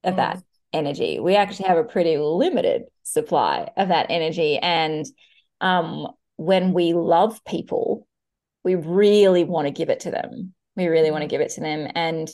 of 0.03 0.15
mm. 0.15 0.17
that 0.17 0.43
energy. 0.73 1.21
We 1.21 1.37
actually 1.37 1.69
have 1.69 1.79
a 1.79 1.85
pretty 1.85 2.19
limited 2.19 2.87
supply 3.05 3.71
of 3.77 3.89
that 3.89 4.07
energy. 4.11 4.59
And 4.59 5.07
um, 5.61 6.09
when 6.39 6.73
we 6.73 6.93
love 6.93 7.45
people, 7.45 8.05
we 8.65 8.75
really 8.75 9.45
want 9.45 9.69
to 9.69 9.73
give 9.73 9.91
it 9.91 10.01
to 10.01 10.11
them. 10.11 10.53
We 10.75 10.89
really 10.89 11.13
want 11.13 11.23
to 11.23 11.29
mm. 11.29 11.31
give 11.31 11.41
it 11.41 11.51
to 11.51 11.61
them. 11.61 11.89
And 11.95 12.29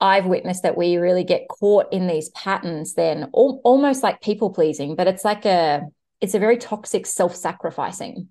I've 0.00 0.26
witnessed 0.26 0.64
that 0.64 0.76
we 0.76 0.96
really 0.96 1.22
get 1.22 1.46
caught 1.48 1.92
in 1.92 2.08
these 2.08 2.28
patterns 2.30 2.94
then 2.94 3.30
al- 3.36 3.60
almost 3.62 4.02
like 4.02 4.20
people 4.20 4.50
pleasing, 4.50 4.96
but 4.96 5.06
it's 5.06 5.24
like 5.24 5.44
a 5.44 5.82
it's 6.20 6.34
a 6.34 6.40
very 6.40 6.56
toxic 6.56 7.06
self-sacrificing 7.06 8.28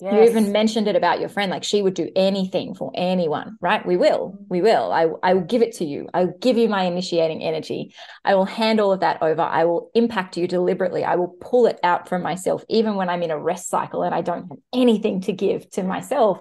Yes. 0.00 0.12
You 0.12 0.22
even 0.24 0.52
mentioned 0.52 0.88
it 0.88 0.96
about 0.96 1.20
your 1.20 1.28
friend, 1.28 1.50
like 1.50 1.62
she 1.62 1.80
would 1.80 1.94
do 1.94 2.10
anything 2.16 2.74
for 2.74 2.90
anyone, 2.94 3.56
right? 3.60 3.84
We 3.86 3.96
will, 3.96 4.36
we 4.48 4.60
will. 4.60 4.92
I, 4.92 5.06
I 5.22 5.34
will 5.34 5.42
give 5.42 5.62
it 5.62 5.76
to 5.76 5.84
you. 5.84 6.08
I 6.12 6.24
will 6.24 6.34
give 6.40 6.58
you 6.58 6.68
my 6.68 6.82
initiating 6.82 7.42
energy. 7.42 7.94
I 8.24 8.34
will 8.34 8.44
hand 8.44 8.80
all 8.80 8.92
of 8.92 9.00
that 9.00 9.22
over. 9.22 9.42
I 9.42 9.64
will 9.64 9.90
impact 9.94 10.36
you 10.36 10.48
deliberately. 10.48 11.04
I 11.04 11.14
will 11.14 11.36
pull 11.40 11.66
it 11.66 11.78
out 11.84 12.08
from 12.08 12.22
myself, 12.22 12.64
even 12.68 12.96
when 12.96 13.08
I'm 13.08 13.22
in 13.22 13.30
a 13.30 13.38
rest 13.38 13.68
cycle 13.68 14.02
and 14.02 14.14
I 14.14 14.20
don't 14.20 14.48
have 14.48 14.58
anything 14.72 15.20
to 15.22 15.32
give 15.32 15.70
to 15.70 15.84
myself. 15.84 16.40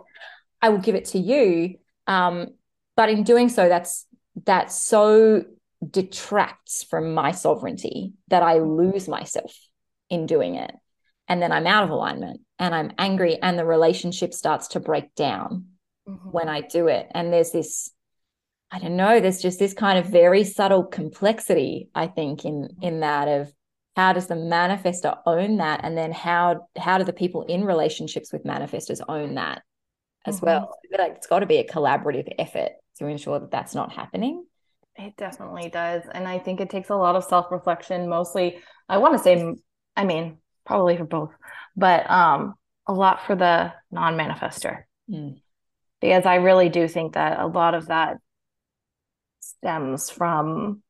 I 0.62 0.70
will 0.70 0.80
give 0.80 0.96
it 0.96 1.06
to 1.06 1.20
you. 1.20 1.76
Um, 2.08 2.56
but 2.96 3.10
in 3.10 3.24
doing 3.24 3.50
so, 3.50 3.70
that's 3.70 4.08
that 4.46 4.72
so 4.72 5.44
detracts 5.88 6.84
from 6.84 7.14
my 7.14 7.32
sovereignty 7.32 8.14
that 8.30 8.42
I 8.42 8.60
lose 8.60 9.08
myself 9.08 9.56
in 10.10 10.26
doing 10.26 10.56
it 10.56 10.72
and 11.28 11.42
then 11.42 11.52
I'm 11.52 11.68
out 11.68 11.84
of 11.84 11.90
alignment 11.90 12.42
and 12.60 12.76
I'm 12.76 12.92
angry 12.98 13.38
and 13.42 13.58
the 13.58 13.66
relationship 13.66 14.34
starts 14.34 14.70
to 14.70 14.80
break 14.80 15.16
down 15.16 15.68
mm-hmm. 16.08 16.30
when 16.30 16.50
I 16.50 16.62
do 16.62 16.88
it. 16.88 17.08
And 17.12 17.32
there's 17.32 17.52
this, 17.52 17.92
I 18.72 18.80
don't 18.80 18.96
know, 18.96 19.20
there's 19.20 19.42
just 19.42 19.60
this 19.60 19.74
kind 19.74 20.00
of 20.00 20.06
very 20.06 20.44
subtle 20.44 20.84
complexity, 20.84 21.90
I 21.96 22.08
think, 22.08 22.46
in 22.46 22.64
mm-hmm. 22.64 22.84
in 22.84 23.00
that 23.02 23.28
of 23.28 23.54
how 23.96 24.14
does 24.14 24.28
the 24.28 24.36
manifestor 24.36 25.18
own 25.26 25.58
that? 25.58 25.82
And 25.84 25.98
then 25.98 26.12
how 26.12 26.68
how 26.78 26.98
do 26.98 27.04
the 27.04 27.14
people 27.14 27.44
in 27.44 27.64
relationships 27.64 28.34
with 28.34 28.44
manifestors 28.44 29.02
own 29.08 29.36
that 29.36 29.62
as 30.26 30.38
mm-hmm. 30.38 30.46
well? 30.48 30.76
like 30.98 31.14
it's 31.16 31.28
got 31.28 31.40
to 31.40 31.46
be 31.46 31.58
a 31.58 31.68
collaborative 31.68 32.32
effort 32.38 32.72
to 32.98 33.08
ensure 33.08 33.40
that 33.40 33.52
that's 33.52 33.76
not 33.76 33.92
happening. 33.92 34.46
It 34.96 35.18
definitely 35.18 35.70
does. 35.70 36.04
And 36.12 36.28
I 36.28 36.38
think 36.38 36.62
it 36.62 36.70
takes 36.70 36.90
a 36.90 36.96
lot 36.96 37.16
of 37.16 37.24
self 37.24 37.52
reflection, 37.52 38.08
mostly. 38.08 38.60
I 38.88 38.98
want 38.98 39.18
to 39.18 39.24
say, 39.24 39.56
I 39.96 40.06
mean, 40.06 40.38
probably 40.66 40.98
for 40.98 41.06
both, 41.06 41.32
but 41.76 42.10
um, 42.10 42.56
a 42.88 42.94
lot 42.94 43.26
for 43.26 43.36
the 43.36 43.74
non 43.92 44.18
manifestor. 44.18 44.84
Mm. 45.10 45.40
Because 46.02 46.26
I 46.26 46.36
really 46.36 46.70
do 46.70 46.88
think 46.88 47.14
that 47.14 47.40
a 47.40 47.48
lot 47.48 47.76
of 47.76 47.88
that 47.88 48.18
stems 49.40 50.10
from 50.10 50.84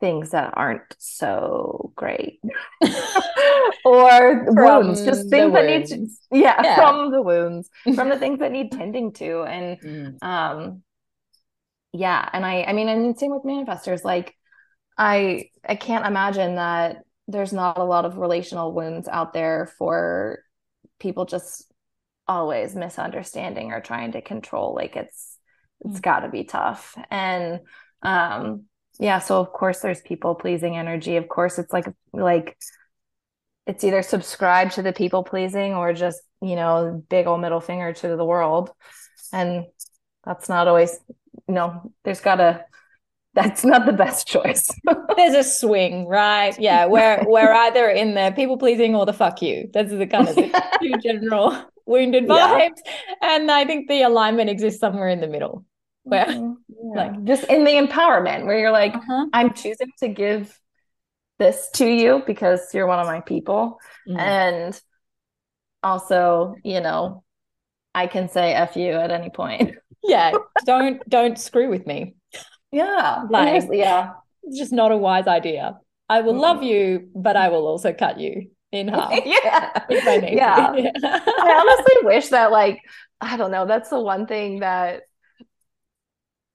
things 0.00 0.30
that 0.30 0.52
aren't 0.56 0.82
so 0.98 1.92
great 1.94 2.40
or 3.84 4.44
wounds 4.48 5.04
just 5.04 5.30
things 5.30 5.52
that 5.52 5.64
need 5.64 5.86
to, 5.86 6.06
yeah, 6.30 6.60
yeah, 6.62 6.74
from 6.74 7.10
the 7.10 7.22
wounds 7.22 7.70
from 7.94 8.08
the 8.08 8.18
things 8.22 8.40
that 8.40 8.52
need 8.52 8.72
tending 8.72 9.12
to 9.12 9.42
and 9.42 9.80
mm. 9.80 10.22
um 10.22 10.82
yeah 11.92 12.28
and 12.32 12.44
i 12.44 12.64
i 12.64 12.72
mean 12.72 12.88
and 12.88 13.18
same 13.18 13.30
with 13.30 13.44
manifestors 13.44 14.04
like 14.04 14.34
i 14.98 15.48
i 15.66 15.76
can't 15.76 16.06
imagine 16.06 16.56
that 16.56 17.03
there's 17.28 17.52
not 17.52 17.78
a 17.78 17.84
lot 17.84 18.04
of 18.04 18.18
relational 18.18 18.72
wounds 18.72 19.08
out 19.08 19.32
there 19.32 19.72
for 19.78 20.40
people 20.98 21.24
just 21.24 21.72
always 22.26 22.74
misunderstanding 22.74 23.72
or 23.72 23.80
trying 23.80 24.12
to 24.12 24.22
control 24.22 24.74
like 24.74 24.96
it's 24.96 25.38
it's 25.84 25.98
mm. 25.98 26.02
got 26.02 26.20
to 26.20 26.28
be 26.28 26.44
tough. 26.44 26.96
And 27.10 27.60
um 28.02 28.64
yeah 29.00 29.18
so 29.18 29.40
of 29.40 29.52
course 29.52 29.80
there's 29.80 30.00
people 30.00 30.34
pleasing 30.34 30.76
energy. 30.76 31.16
Of 31.16 31.28
course 31.28 31.58
it's 31.58 31.72
like 31.72 31.86
like 32.12 32.56
it's 33.66 33.84
either 33.84 34.02
subscribe 34.02 34.70
to 34.72 34.82
the 34.82 34.92
people 34.92 35.24
pleasing 35.24 35.74
or 35.74 35.92
just 35.92 36.20
you 36.40 36.56
know 36.56 37.02
big 37.08 37.26
old 37.26 37.40
middle 37.40 37.60
finger 37.60 37.92
to 37.92 38.16
the 38.16 38.24
world. 38.24 38.70
And 39.32 39.66
that's 40.24 40.48
not 40.48 40.68
always 40.68 40.98
you 41.48 41.54
know 41.54 41.92
there's 42.04 42.20
got 42.20 42.36
to 42.36 42.64
that's 43.34 43.64
not 43.64 43.84
the 43.86 43.92
best 43.92 44.26
choice. 44.26 44.68
There's 45.16 45.34
a 45.34 45.44
swing, 45.44 46.06
right? 46.06 46.58
Yeah, 46.58 46.86
we're 46.86 47.22
we're 47.26 47.52
either 47.52 47.88
in 47.88 48.14
the 48.14 48.32
people 48.34 48.56
pleasing 48.56 48.94
or 48.94 49.06
the 49.06 49.12
fuck 49.12 49.42
you. 49.42 49.68
That's 49.72 49.90
the 49.90 50.06
kind 50.06 50.28
of 50.28 50.36
two 50.80 50.92
general 51.02 51.56
wounded 51.86 52.24
vibes, 52.24 52.78
yeah. 52.84 52.92
and 53.22 53.50
I 53.50 53.64
think 53.64 53.88
the 53.88 54.02
alignment 54.02 54.50
exists 54.50 54.80
somewhere 54.80 55.08
in 55.08 55.20
the 55.20 55.26
middle, 55.26 55.64
where 56.04 56.26
mm-hmm. 56.26 56.52
yeah. 56.68 56.94
like 56.94 57.24
just 57.24 57.44
in 57.44 57.64
the 57.64 57.72
empowerment, 57.72 58.46
where 58.46 58.58
you're 58.58 58.70
like, 58.70 58.94
uh-huh. 58.94 59.26
I'm 59.32 59.52
choosing 59.52 59.90
to 59.98 60.08
give 60.08 60.58
this 61.38 61.68
to 61.74 61.86
you 61.86 62.22
because 62.26 62.72
you're 62.72 62.86
one 62.86 63.00
of 63.00 63.06
my 63.06 63.20
people, 63.20 63.78
mm. 64.08 64.18
and 64.18 64.80
also, 65.82 66.54
you 66.64 66.80
know, 66.80 67.24
I 67.94 68.06
can 68.06 68.28
say 68.28 68.54
f 68.54 68.76
you 68.76 68.92
at 68.92 69.10
any 69.10 69.30
point. 69.30 69.74
Yeah, 70.04 70.32
don't 70.66 71.06
don't 71.08 71.38
screw 71.38 71.68
with 71.68 71.86
me. 71.86 72.14
Yeah. 72.74 73.24
Like, 73.30 73.64
yeah. 73.72 74.12
It's 74.42 74.58
just 74.58 74.72
not 74.72 74.92
a 74.92 74.96
wise 74.96 75.26
idea. 75.26 75.78
I 76.08 76.20
will 76.20 76.34
mm. 76.34 76.40
love 76.40 76.62
you, 76.62 77.08
but 77.14 77.36
I 77.36 77.48
will 77.48 77.66
also 77.66 77.92
cut 77.92 78.20
you 78.20 78.50
in 78.72 78.88
half. 78.94 79.12
yeah. 79.24 79.84
Yeah. 79.88 80.74
yeah. 80.74 80.92
I 81.04 81.54
honestly 81.60 81.96
wish 82.02 82.28
that, 82.28 82.50
like, 82.50 82.82
I 83.20 83.36
don't 83.36 83.50
know, 83.50 83.66
that's 83.66 83.88
the 83.90 84.00
one 84.00 84.26
thing 84.26 84.60
that 84.60 85.02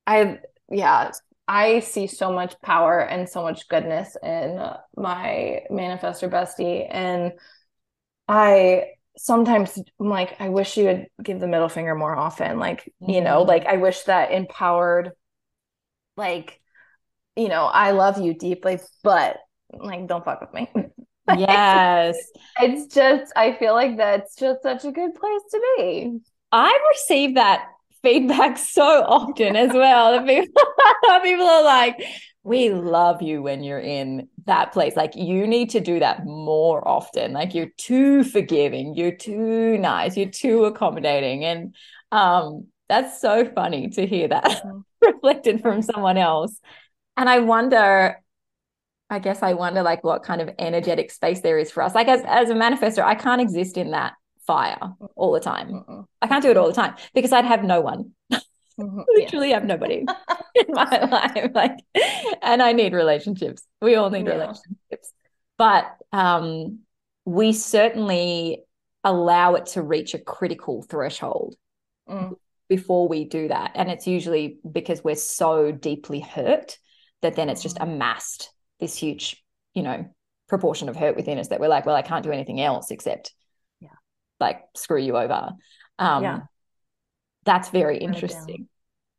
I, 0.05 0.39
yeah, 0.69 1.11
I 1.47 1.79
see 1.79 2.07
so 2.07 2.31
much 2.31 2.59
power 2.61 2.99
and 2.99 3.27
so 3.27 3.41
much 3.41 3.67
goodness 3.69 4.15
in 4.21 4.59
my 4.95 5.61
manifestor 5.71 6.29
bestie. 6.29 6.85
And 6.89 7.33
I 8.27 8.91
sometimes 9.17 9.77
I'm 9.99 10.09
like, 10.09 10.39
I 10.39 10.49
wish 10.49 10.77
you 10.77 10.85
would 10.85 11.07
give 11.21 11.39
the 11.39 11.47
middle 11.47 11.69
finger 11.69 11.95
more 11.95 12.15
often. 12.15 12.59
Like, 12.59 12.91
you 13.01 13.21
know, 13.21 13.43
Mhm. 13.43 13.47
like 13.47 13.65
I 13.65 13.77
wish 13.77 14.03
that 14.03 14.31
empowered, 14.31 15.11
like, 16.19 16.61
you 17.35 17.49
know, 17.49 17.65
I 17.65 17.91
love 17.91 18.19
you 18.19 18.35
deeply, 18.35 18.79
but 19.03 19.37
like, 19.73 20.07
don't 20.07 20.23
fuck 20.23 20.41
with 20.41 20.53
me. 20.53 20.69
yes. 21.37 22.17
It's 22.59 22.93
just, 22.93 23.33
I 23.35 23.53
feel 23.53 23.73
like 23.73 23.97
that's 23.97 24.35
just 24.35 24.61
such 24.61 24.85
a 24.85 24.91
good 24.91 25.15
place 25.15 25.41
to 25.51 25.61
be. 25.77 26.19
I 26.51 26.79
receive 26.91 27.35
that 27.35 27.65
feedback 28.03 28.57
so 28.59 28.83
often 28.83 29.55
as 29.55 29.73
well. 29.73 30.23
People, 30.25 30.63
people 31.23 31.47
are 31.47 31.63
like, 31.63 32.03
we 32.43 32.69
love 32.69 33.21
you 33.21 33.41
when 33.41 33.63
you're 33.63 33.79
in 33.79 34.27
that 34.45 34.71
place. 34.71 34.95
Like 34.95 35.15
you 35.15 35.45
need 35.45 35.71
to 35.71 35.79
do 35.79 35.99
that 35.99 36.25
more 36.25 36.85
often. 36.87 37.33
Like 37.33 37.53
you're 37.53 37.71
too 37.77 38.23
forgiving, 38.23 38.95
you're 38.95 39.15
too 39.15 39.77
nice, 39.77 40.17
you're 40.17 40.29
too 40.29 40.65
accommodating. 40.65 41.43
And 41.45 41.75
um, 42.11 42.67
that's 42.89 43.21
so 43.21 43.45
funny 43.45 43.89
to 43.91 44.05
hear 44.05 44.27
that 44.29 44.43
Mhm. 44.65 44.83
reflected 45.01 45.61
from 45.61 45.81
someone 45.81 46.17
else. 46.17 46.59
And 47.15 47.29
I 47.29 47.39
wonder, 47.39 48.21
I 49.09 49.19
guess 49.19 49.41
I 49.43 49.53
wonder 49.53 49.81
like 49.83 50.03
what 50.03 50.23
kind 50.23 50.41
of 50.41 50.49
energetic 50.59 51.11
space 51.11 51.41
there 51.41 51.57
is 51.57 51.71
for 51.71 51.83
us. 51.83 51.95
Like 51.95 52.07
as, 52.07 52.21
as 52.25 52.49
a 52.49 52.53
manifestor, 52.55 53.03
I 53.03 53.15
can't 53.15 53.41
exist 53.41 53.77
in 53.77 53.91
that 53.91 54.13
fire 54.47 54.79
all 55.15 55.31
the 55.31 55.39
time. 55.39 55.69
Mm-mm. 55.69 56.05
I 56.21 56.27
can't 56.27 56.41
do 56.43 56.49
it 56.51 56.57
all 56.57 56.67
the 56.67 56.73
time 56.73 56.95
because 57.13 57.31
I'd 57.31 57.45
have 57.45 57.63
no 57.63 57.81
one. 57.81 58.11
Mhm. 58.31 58.39
Yeah. 58.77 59.03
Literally 59.15 59.51
have 59.51 59.65
nobody 59.65 60.05
in 60.55 60.65
my 60.69 60.99
life. 61.05 61.51
Like, 61.53 61.77
and 62.41 62.61
I 62.61 62.71
need 62.73 62.93
relationships. 62.93 63.61
We 63.81 63.95
all 63.95 64.09
need 64.09 64.25
Yeah. 64.25 64.33
relationships. 64.33 65.13
But 65.57 65.85
um, 66.13 66.79
we 67.25 67.51
certainly 67.53 68.63
allow 69.03 69.55
it 69.55 69.65
to 69.67 69.81
reach 69.81 70.13
a 70.13 70.19
critical 70.19 70.81
threshold 70.81 71.55
Mm. 72.09 72.35
Before 72.69 73.07
we 73.07 73.25
do 73.25 73.47
that. 73.49 73.71
And 73.75 73.89
it's 73.91 74.07
usually 74.07 74.59
because 74.71 75.03
we're 75.03 75.15
so 75.15 75.71
deeply 75.71 76.19
hurt 76.21 76.77
that 77.21 77.35
then 77.35 77.49
it's 77.49 77.63
just 77.63 77.77
Mhm. 77.77 77.83
amassed 77.83 78.51
this 78.79 78.95
huge, 78.95 79.43
you 79.73 79.83
know, 79.83 80.05
proportion 80.47 80.89
of 80.89 80.95
hurt 80.95 81.15
within 81.15 81.37
us 81.39 81.49
that 81.49 81.59
we're 81.59 81.67
like, 81.67 81.85
well, 81.85 81.95
I 81.95 82.01
can't 82.03 82.23
do 82.23 82.31
anything 82.31 82.61
else 82.61 82.91
except 82.91 83.33
Yeah. 83.81 83.89
like 84.39 84.61
screw 84.75 85.01
you 85.01 85.17
over. 85.17 85.51
Um 85.99 86.23
Yeah. 86.23 86.41
that's 87.45 87.69
very 87.69 87.99
Write 88.03 88.17
it 88.17 88.27
down. 88.27 88.55
interesting. 88.55 88.69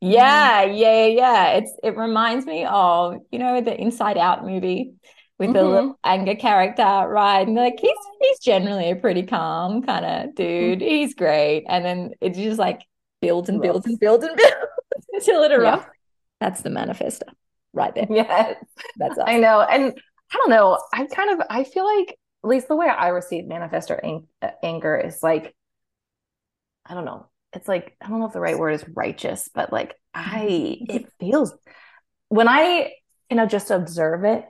Yeah, 0.01 0.63
yeah, 0.63 1.05
yeah, 1.05 1.07
yeah. 1.07 1.47
It's 1.57 1.73
it 1.83 1.97
reminds 1.97 2.45
me 2.45 2.65
of, 2.65 3.15
you 3.31 3.39
know, 3.39 3.61
the 3.61 3.79
Inside 3.79 4.17
Out 4.17 4.45
movie 4.45 4.93
with 5.39 5.53
the 5.53 5.59
Mhm. 5.59 5.69
little 5.69 5.99
anger 6.03 6.35
character, 6.35 6.83
right? 6.83 7.47
And 7.47 7.55
like 7.55 7.79
he's 7.79 7.97
he's 8.21 8.39
generally 8.39 8.91
a 8.91 8.95
pretty 8.95 9.23
calm 9.23 9.81
kind 9.83 10.05
of 10.05 10.35
dude. 10.35 10.81
He's 10.81 11.13
great. 11.15 11.65
And 11.69 11.85
then 11.85 12.11
it's 12.21 12.37
just 12.37 12.59
like 12.59 12.81
builds 13.21 13.49
and 13.49 13.61
builds 13.61 13.85
and 13.85 13.99
builds 13.99 14.23
and 14.23 14.35
builds 14.35 14.55
until 15.13 15.43
it 15.43 15.51
erupts. 15.51 15.85
That's 16.39 16.61
the 16.61 16.69
manifestor 16.69 17.29
right 17.73 17.93
there. 17.93 18.07
Yes. 18.09 18.55
That's 18.97 19.17
us. 19.17 19.25
I 19.27 19.37
know. 19.37 19.61
And 19.61 19.93
I 20.31 20.37
don't 20.37 20.49
know. 20.49 20.81
I 20.93 21.05
kind 21.05 21.29
of 21.39 21.47
I 21.49 21.63
feel 21.63 21.85
like 21.85 22.17
at 22.43 22.49
least 22.49 22.67
the 22.67 22.75
way 22.75 22.87
I 22.87 23.09
receive 23.09 23.45
manifestor 23.45 23.99
ang- 24.03 24.27
uh, 24.41 24.49
anger 24.63 24.97
is 24.97 25.21
like 25.21 25.55
I 26.85 26.93
don't 26.93 27.05
know. 27.05 27.27
It's 27.53 27.67
like 27.67 27.95
I 28.01 28.07
don't 28.07 28.19
know 28.19 28.27
if 28.27 28.33
the 28.33 28.39
right 28.39 28.57
word 28.57 28.71
is 28.71 28.85
righteous, 28.93 29.49
but 29.53 29.71
like 29.71 29.95
I 30.13 30.77
it 30.89 31.11
feels 31.19 31.53
when 32.29 32.47
I 32.47 32.93
you 33.29 33.37
know 33.37 33.45
just 33.45 33.71
observe 33.71 34.23
it, 34.23 34.45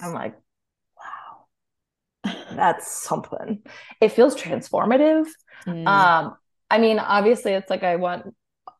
I'm 0.00 0.12
like, 0.12 0.34
wow, 2.24 2.34
that's 2.56 2.90
something. 2.90 3.62
It 4.00 4.12
feels 4.12 4.34
transformative. 4.34 5.26
Mm. 5.66 5.86
Um, 5.86 6.36
I 6.70 6.78
mean, 6.78 6.98
obviously, 6.98 7.52
it's 7.52 7.70
like 7.70 7.82
I 7.82 7.96
want 7.96 8.34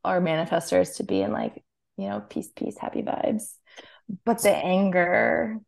our 0.04 0.20
manifestors 0.20 0.96
to 0.96 1.04
be 1.04 1.20
in 1.22 1.32
like, 1.32 1.62
you 1.96 2.08
know, 2.08 2.20
peace, 2.20 2.50
peace, 2.54 2.78
happy 2.78 3.02
vibes. 3.02 3.52
But 4.24 4.42
the 4.42 4.54
anger 4.54 5.58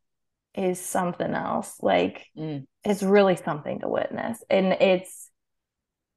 is 0.54 0.80
something 0.80 1.32
else. 1.34 1.76
Like, 1.80 2.26
Mm. 2.36 2.66
it's 2.84 3.02
really 3.02 3.36
something 3.36 3.80
to 3.80 3.88
witness. 3.88 4.42
And 4.50 4.72
it's, 4.74 5.30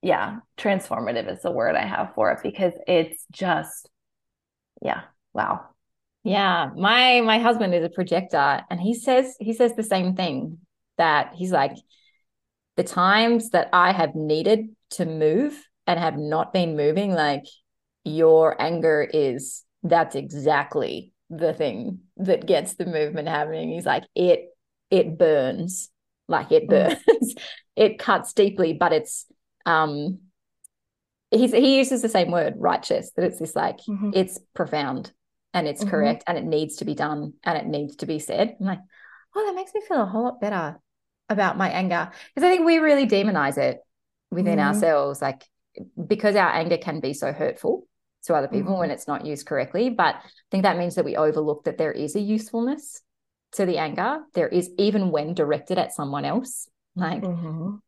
yeah, 0.02 0.40
transformative 0.58 1.32
is 1.32 1.42
the 1.42 1.52
word 1.52 1.76
I 1.76 1.86
have 1.86 2.14
for 2.16 2.32
it 2.32 2.40
because 2.44 2.74
it's 2.88 3.26
just, 3.32 3.90
yeah, 4.82 5.02
wow. 5.34 5.70
Yeah, 6.24 6.72
my 6.76 7.22
my 7.22 7.38
husband 7.38 7.76
is 7.76 7.86
a 7.86 7.90
projector 7.90 8.64
and 8.70 8.82
he 8.82 8.96
says 8.96 9.36
he 9.40 9.54
says 9.54 9.76
the 9.76 9.84
same 9.84 10.16
thing 10.16 10.58
that 10.98 11.34
he's 11.36 11.52
like 11.52 11.76
the 12.78 12.84
times 12.84 13.52
that 13.52 13.70
I 13.74 13.92
have 13.92 14.16
needed 14.16 14.76
to 14.92 15.06
move 15.06 15.64
and 15.88 16.00
have 16.00 16.18
not 16.18 16.54
been 16.54 16.76
moving 16.78 17.14
like 17.14 17.44
your 18.04 18.60
anger 18.62 19.08
is 19.12 19.64
that's 19.84 20.16
exactly 20.16 21.12
the 21.30 21.54
thing 21.54 22.00
that 22.18 22.46
gets 22.46 22.76
the 22.76 22.86
movement 22.86 23.28
happening. 23.28 23.72
He's 23.72 23.86
like 23.86 24.04
it 24.16 24.56
it 24.90 25.18
burns 25.18 25.90
like 26.28 26.52
it 26.52 26.68
Mm. 26.70 26.98
burns. 27.08 27.36
it 27.76 28.00
cuts 28.00 28.34
deeply 28.34 28.74
but 28.74 28.94
it's 28.94 29.26
um 29.66 30.20
he's 31.32 31.52
he 31.52 31.78
uses 31.78 32.02
the 32.02 32.10
same 32.10 32.32
word 32.32 32.54
righteous 32.58 33.12
that 33.16 33.26
it's 33.26 33.40
this 33.40 33.56
like 33.56 33.80
Mhm. 33.88 34.16
it's 34.16 34.40
profound 34.54 35.12
and 35.54 35.68
it's 35.68 35.84
Mhm. 35.84 35.90
correct 35.90 36.24
and 36.28 36.38
it 36.38 36.44
needs 36.46 36.78
to 36.78 36.86
be 36.86 36.96
done 36.96 37.34
and 37.44 37.58
it 37.58 37.66
needs 37.66 37.98
to 37.98 38.06
be 38.06 38.20
said. 38.20 38.56
I'm 38.60 38.66
like, 38.66 38.80
oh, 39.36 39.46
that 39.46 39.56
makes 39.56 39.74
me 39.74 39.82
feel 39.82 40.02
a 40.02 40.06
whole 40.06 40.24
lot 40.24 40.42
better 40.42 40.80
about 41.30 41.58
my 41.58 41.70
anger. 41.70 42.12
Because 42.34 42.48
I 42.48 42.52
think 42.52 42.66
we 42.66 42.78
really 42.80 43.08
demonize 43.08 43.58
it 43.58 43.80
within 44.32 44.60
Mhm. 44.60 44.66
ourselves, 44.66 45.22
like 45.22 45.44
because 46.08 46.36
our 46.36 46.52
anger 46.52 46.78
can 46.78 47.00
be 47.00 47.14
so 47.14 47.32
hurtful 47.32 47.88
to 48.24 48.34
other 48.34 48.48
people 48.48 48.74
Mhm. 48.74 48.80
when 48.80 48.92
it's 48.92 49.08
not 49.08 49.26
used 49.26 49.46
correctly. 49.46 49.90
But 49.90 50.16
I 50.16 50.30
think 50.52 50.64
that 50.64 50.78
means 50.78 50.96
that 50.96 51.06
we 51.06 51.16
overlook 51.16 51.66
that 51.66 51.78
there 51.78 51.92
is 51.92 52.16
a 52.16 52.20
usefulness 52.20 53.02
to 53.54 53.66
the 53.66 53.78
anger. 53.78 54.22
There 54.34 54.48
is 54.48 54.72
even 54.78 55.12
when 55.12 55.34
directed 55.34 55.78
at 55.78 55.94
someone 55.94 56.26
else. 56.26 56.68
Like 56.96 57.24
Mhm. 57.24 57.80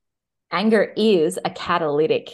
anger 0.51 0.93
is 0.95 1.39
a 1.43 1.49
catalytic 1.49 2.31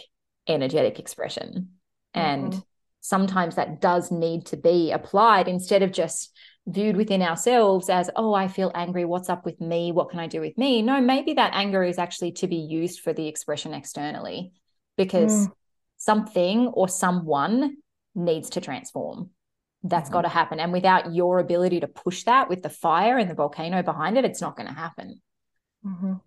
energetic 0.47 0.99
expression. 0.99 1.79
And 2.13 2.53
Mhm. 2.53 2.63
sometimes 2.99 3.55
that 3.55 3.79
does 3.79 4.11
need 4.11 4.45
to 4.47 4.57
be 4.57 4.91
applied 4.91 5.47
instead 5.47 5.83
of 5.83 5.91
just 5.91 6.35
viewed 6.65 6.95
within 6.95 7.21
ourselves 7.21 7.89
as, 7.89 8.09
oh, 8.15 8.33
I 8.33 8.47
feel 8.47 8.71
angry. 8.73 9.05
What's 9.05 9.29
up 9.29 9.45
with 9.45 9.59
me? 9.59 9.91
What 9.91 10.09
can 10.09 10.19
I 10.19 10.27
do 10.27 10.41
with 10.41 10.57
me? 10.57 10.81
No, 10.81 11.01
maybe 11.01 11.33
that 11.33 11.53
anger 11.53 11.83
is 11.83 11.97
actually 11.97 12.33
to 12.33 12.47
be 12.47 12.55
used 12.57 13.01
for 13.01 13.13
the 13.13 13.27
expression 13.27 13.73
externally 13.73 14.51
because 14.97 15.47
Mm. 15.47 15.51
something 15.97 16.67
or 16.67 16.87
someone 16.87 17.77
needs 18.15 18.51
to 18.51 18.61
transform. 18.61 19.29
That's 19.83 20.09
Mhm. 20.09 20.13
got 20.13 20.21
to 20.21 20.29
happen. 20.29 20.59
And 20.59 20.71
without 20.71 21.13
your 21.13 21.39
ability 21.39 21.79
to 21.81 21.87
push 21.87 22.23
that 22.23 22.49
with 22.49 22.61
the 22.61 22.69
fire 22.69 23.17
and 23.17 23.29
the 23.29 23.35
volcano 23.35 23.83
behind 23.83 24.17
it, 24.17 24.25
it's 24.25 24.41
not 24.41 24.55
going 24.55 24.67
to 24.67 24.73
happen. 24.73 25.21
Mhm. 25.85 26.21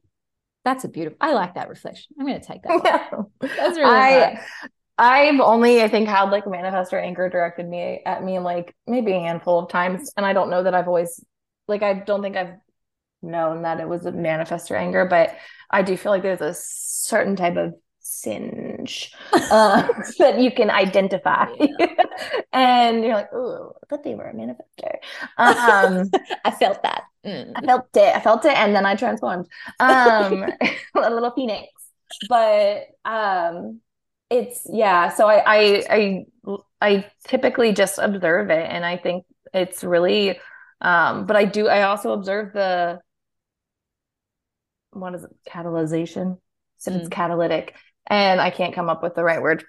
That's 0.64 0.84
a 0.84 0.88
beautiful, 0.88 1.16
I 1.20 1.32
like 1.32 1.54
that 1.54 1.68
reflection. 1.68 2.14
I'm 2.18 2.26
going 2.26 2.40
to 2.40 2.46
take 2.46 2.62
that. 2.62 2.80
Yeah. 2.84 3.22
That's 3.40 3.78
really 3.78 3.84
I 3.84 4.10
nice. 4.34 4.42
I've 4.98 5.40
only 5.40 5.82
I 5.82 5.88
think 5.88 6.08
had 6.08 6.30
like 6.30 6.44
manifestor 6.44 7.00
anger 7.00 7.28
directed 7.28 7.68
me 7.68 8.00
at 8.04 8.24
me 8.24 8.38
like 8.38 8.74
maybe 8.86 9.12
a 9.12 9.20
handful 9.20 9.58
of 9.60 9.68
times 9.68 10.10
and 10.16 10.24
I 10.24 10.32
don't 10.32 10.50
know 10.50 10.62
that 10.62 10.74
I've 10.74 10.88
always 10.88 11.22
like 11.68 11.82
I 11.82 11.92
don't 11.94 12.22
think 12.22 12.36
I've 12.36 12.54
known 13.22 13.62
that 13.62 13.78
it 13.80 13.88
was 13.88 14.06
a 14.06 14.12
manifestor 14.12 14.76
anger 14.76 15.04
but 15.04 15.36
I 15.70 15.82
do 15.82 15.96
feel 15.96 16.12
like 16.12 16.22
there's 16.22 16.40
a 16.40 16.54
certain 16.54 17.36
type 17.36 17.56
of 17.56 17.74
singe 18.22 19.12
uh, 19.50 19.82
that 20.18 20.38
you 20.40 20.50
can 20.50 20.70
identify 20.70 21.46
and 22.52 23.04
you're 23.04 23.14
like 23.14 23.32
oh 23.32 23.72
but 23.88 24.02
they 24.04 24.14
were 24.14 24.28
a 24.28 24.34
manifestor 24.34 24.96
um 25.38 26.14
I 26.44 26.50
felt 26.52 26.82
that. 26.84 27.02
Mm. 27.24 27.54
I 27.56 27.60
felt 27.66 27.88
it. 27.96 28.14
I 28.14 28.20
felt 28.20 28.44
it, 28.44 28.56
and 28.56 28.72
then 28.72 28.86
I 28.86 28.94
transformed. 28.94 29.48
Um, 29.80 30.44
a 30.94 31.10
little 31.10 31.32
phoenix. 31.32 31.72
But 32.22 32.86
um, 33.04 33.80
it's 34.30 34.66
yeah. 34.72 35.08
So 35.10 35.26
I, 35.26 35.42
I 35.44 35.84
I 35.90 36.24
I 36.80 37.06
typically 37.26 37.72
just 37.72 37.98
observe 37.98 38.50
it, 38.50 38.70
and 38.70 38.84
I 38.84 38.96
think 38.96 39.24
it's 39.52 39.82
really. 39.82 40.38
Um, 40.80 41.26
but 41.26 41.36
I 41.36 41.44
do. 41.46 41.68
I 41.68 41.82
also 41.82 42.12
observe 42.12 42.52
the 42.52 43.00
what 44.92 45.14
is 45.14 45.24
it? 45.24 45.30
Catalyzation. 45.48 46.38
So 46.78 46.92
it's 46.94 47.08
Mm. 47.08 47.10
catalytic, 47.10 47.74
and 48.06 48.40
I 48.40 48.50
can't 48.50 48.74
come 48.74 48.88
up 48.88 49.02
with 49.02 49.14
the 49.14 49.24
right 49.24 49.42
word. 49.42 49.64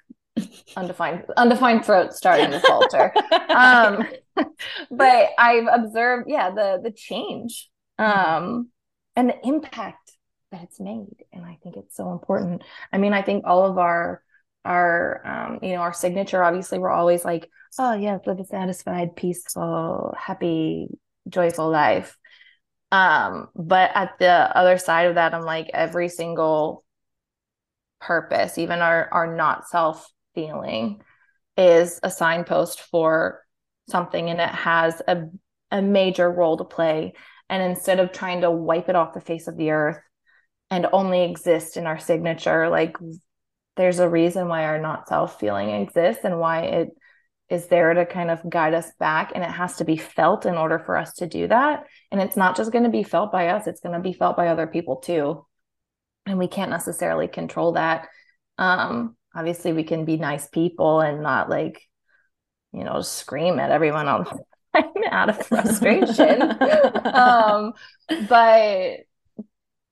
Undefined. 0.76 1.26
Undefined 1.36 1.86
throat 1.86 2.14
starting 2.14 2.52
to 2.52 2.60
falter 2.60 3.12
um 3.58 4.08
but 4.92 5.30
i've 5.38 5.68
observed 5.72 6.30
yeah 6.30 6.52
the 6.52 6.80
the 6.84 6.92
change 6.92 7.70
um 7.98 8.70
and 9.16 9.30
the 9.30 9.48
impact 9.48 10.12
that 10.52 10.64
it's 10.64 10.80
made 10.80 11.26
and 11.34 11.44
i 11.44 11.58
think 11.64 11.76
it's 11.76 11.96
so 11.96 12.12
important 12.12 12.64
i 12.94 12.98
mean 12.98 13.14
i 13.14 13.22
think 13.22 13.44
all 13.46 13.66
of 13.66 13.78
our 13.78 14.22
our 14.64 15.26
um 15.26 15.60
you 15.62 15.74
know 15.74 15.82
our 15.82 15.94
signature 15.94 16.44
obviously 16.44 16.78
we're 16.78 16.92
always 16.92 17.26
like 17.26 17.50
oh 17.80 17.94
yeah 17.94 18.18
live 18.26 18.40
a 18.40 18.46
satisfied 18.46 19.16
peaceful 19.16 20.14
happy 20.18 20.88
joyful 21.28 21.70
life 21.70 22.18
um 22.92 23.48
but 23.56 23.92
at 23.96 24.18
the 24.20 24.30
other 24.30 24.78
side 24.78 25.08
of 25.08 25.16
that 25.16 25.34
i'm 25.34 25.44
like 25.44 25.70
every 25.74 26.10
single 26.10 26.84
purpose, 28.00 28.58
even 28.58 28.80
our 28.80 29.10
our 29.12 29.36
not 29.36 29.68
self 29.68 30.10
feeling 30.36 31.02
is 31.58 32.00
a 32.04 32.12
signpost 32.12 32.82
for 32.82 33.42
something 33.90 34.30
and 34.30 34.40
it 34.40 34.50
has 34.50 35.02
a 35.08 35.26
a 35.72 35.82
major 35.82 36.32
role 36.32 36.58
to 36.58 36.64
play. 36.64 37.14
And 37.50 37.64
instead 37.64 38.00
of 38.00 38.12
trying 38.12 38.42
to 38.42 38.52
wipe 38.52 38.90
it 38.90 38.96
off 38.96 39.14
the 39.14 39.22
face 39.22 39.48
of 39.48 39.58
the 39.58 39.72
earth 39.72 40.00
and 40.70 40.88
only 40.92 41.24
exist 41.24 41.78
in 41.78 41.86
our 41.86 42.00
signature, 42.00 42.70
like 42.70 42.98
there's 43.78 44.00
a 44.00 44.10
reason 44.10 44.48
why 44.48 44.66
our 44.66 44.80
not 44.80 45.08
self 45.08 45.40
feeling 45.40 45.70
exists 45.70 46.26
and 46.26 46.40
why 46.40 46.62
it 46.62 46.90
is 47.50 47.68
there 47.68 47.94
to 47.94 48.06
kind 48.06 48.30
of 48.30 48.48
guide 48.50 48.74
us 48.74 48.92
back. 49.00 49.32
And 49.34 49.44
it 49.44 49.50
has 49.50 49.78
to 49.78 49.86
be 49.86 49.98
felt 49.98 50.46
in 50.46 50.56
order 50.56 50.80
for 50.80 50.98
us 50.98 51.14
to 51.16 51.28
do 51.28 51.48
that. 51.48 51.86
And 52.12 52.22
it's 52.22 52.36
not 52.36 52.58
just 52.58 52.72
going 52.72 52.84
to 52.84 52.90
be 52.90 53.04
felt 53.04 53.32
by 53.32 53.48
us, 53.50 53.68
it's 53.68 53.80
going 53.80 53.96
to 53.96 54.02
be 54.02 54.14
felt 54.14 54.36
by 54.36 54.48
other 54.48 54.68
people 54.68 54.98
too. 54.98 55.46
And 56.28 56.38
we 56.38 56.48
can't 56.48 56.72
necessarily 56.72 57.28
control 57.28 57.74
that. 57.74 58.08
Um, 58.58 59.16
obviously, 59.36 59.74
we 59.74 59.84
can 59.84 60.06
be 60.06 60.18
nice 60.18 60.48
people 60.48 61.00
and 61.00 61.24
not 61.24 61.50
like, 61.50 61.82
you 62.74 62.84
know, 62.84 63.02
scream 63.02 63.60
at 63.60 63.72
everyone 63.72 64.08
else 64.08 64.30
out 65.12 65.30
of 65.30 65.46
frustration. 65.46 66.42
um, 66.42 67.74
but 68.28 68.98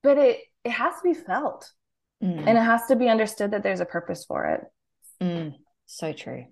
but 0.04 0.18
it 0.18 0.40
it 0.64 0.72
has 0.72 0.96
to 0.96 1.02
be 1.04 1.14
felt. 1.14 1.72
Mm. 2.24 2.48
And 2.48 2.58
it 2.58 2.62
has 2.62 2.86
to 2.88 2.96
be 2.96 3.10
understood 3.10 3.52
that 3.52 3.64
there's 3.64 3.82
a 3.82 3.86
purpose 3.86 4.26
for 4.26 4.46
it. 4.46 4.62
Mm. 5.24 5.54
So 5.86 6.14
true. 6.14 6.46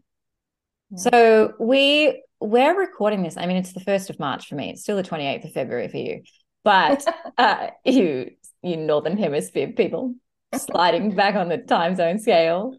Yeah. 0.91 0.97
So 0.97 1.53
we 1.59 2.21
we're 2.39 2.77
recording 2.77 3.23
this. 3.23 3.37
I 3.37 3.45
mean, 3.45 3.57
it's 3.57 3.73
the 3.73 3.79
first 3.79 4.09
of 4.09 4.19
March 4.19 4.47
for 4.47 4.55
me. 4.55 4.71
It's 4.71 4.81
still 4.81 4.97
the 4.97 5.03
28th 5.03 5.45
of 5.45 5.53
February 5.53 5.87
for 5.87 5.97
you. 5.97 6.21
But 6.63 7.05
uh 7.37 7.67
you 7.85 8.31
you 8.61 8.77
northern 8.77 9.17
hemisphere 9.17 9.67
people 9.67 10.15
sliding 10.57 11.15
back 11.15 11.35
on 11.35 11.49
the 11.49 11.57
time 11.57 11.95
zone 11.95 12.19
scale. 12.19 12.75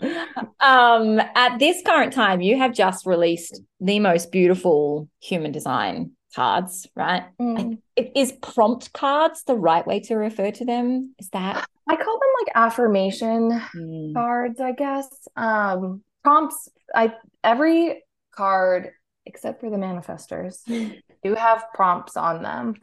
Um, 0.60 1.20
at 1.34 1.58
this 1.58 1.82
current 1.84 2.12
time, 2.12 2.40
you 2.40 2.56
have 2.56 2.72
just 2.72 3.06
released 3.06 3.60
the 3.80 3.98
most 3.98 4.32
beautiful 4.32 5.08
human 5.20 5.52
design 5.52 6.12
cards, 6.34 6.86
right? 6.96 7.24
Mm. 7.40 7.78
Is 7.96 8.32
prompt 8.42 8.92
cards 8.92 9.44
the 9.44 9.54
right 9.54 9.86
way 9.86 10.00
to 10.00 10.16
refer 10.16 10.50
to 10.52 10.64
them? 10.64 11.14
Is 11.18 11.28
that? 11.30 11.66
I 11.88 11.96
call 11.96 12.18
them 12.18 12.28
like 12.40 12.52
affirmation 12.54 13.60
mm. 13.74 14.14
cards, 14.14 14.60
I 14.60 14.72
guess. 14.72 15.08
Um, 15.36 16.02
prompts. 16.22 16.68
I 16.94 17.14
every 17.42 18.02
card 18.34 18.90
except 19.26 19.60
for 19.60 19.70
the 19.70 19.76
manifestors 19.76 20.58
do 21.22 21.34
have 21.34 21.64
prompts 21.74 22.16
on 22.16 22.42
them. 22.42 22.74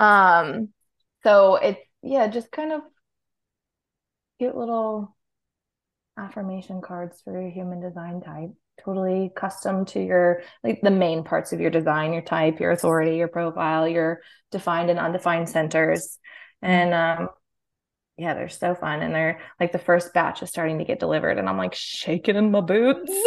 Um, 0.00 0.70
so 1.22 1.56
it's 1.56 1.80
yeah, 2.02 2.26
just 2.28 2.50
kind 2.50 2.72
of 2.72 2.80
cute 4.38 4.56
little 4.56 5.14
affirmation 6.16 6.80
cards 6.80 7.20
for 7.22 7.38
your 7.40 7.50
human 7.50 7.80
design 7.80 8.22
type. 8.22 8.50
Totally 8.82 9.30
custom 9.36 9.84
to 9.86 10.02
your 10.02 10.42
like 10.64 10.80
the 10.80 10.90
main 10.90 11.22
parts 11.22 11.52
of 11.52 11.60
your 11.60 11.70
design 11.70 12.14
your 12.14 12.22
type 12.22 12.60
your 12.60 12.70
authority 12.70 13.16
your 13.16 13.28
profile 13.28 13.86
your 13.86 14.22
defined 14.50 14.88
and 14.88 14.98
undefined 14.98 15.50
centers. 15.50 16.18
And 16.62 16.94
um 16.94 17.28
yeah 18.16 18.32
they're 18.32 18.48
so 18.48 18.74
fun. 18.74 19.02
And 19.02 19.14
they're 19.14 19.40
like 19.60 19.72
the 19.72 19.78
first 19.78 20.14
batch 20.14 20.42
is 20.42 20.48
starting 20.48 20.78
to 20.78 20.84
get 20.84 20.98
delivered 20.98 21.38
and 21.38 21.46
i'm 21.48 21.58
like 21.58 21.74
shaking 21.74 22.36
in 22.36 22.50
my 22.50 22.60
boots. 22.60 23.12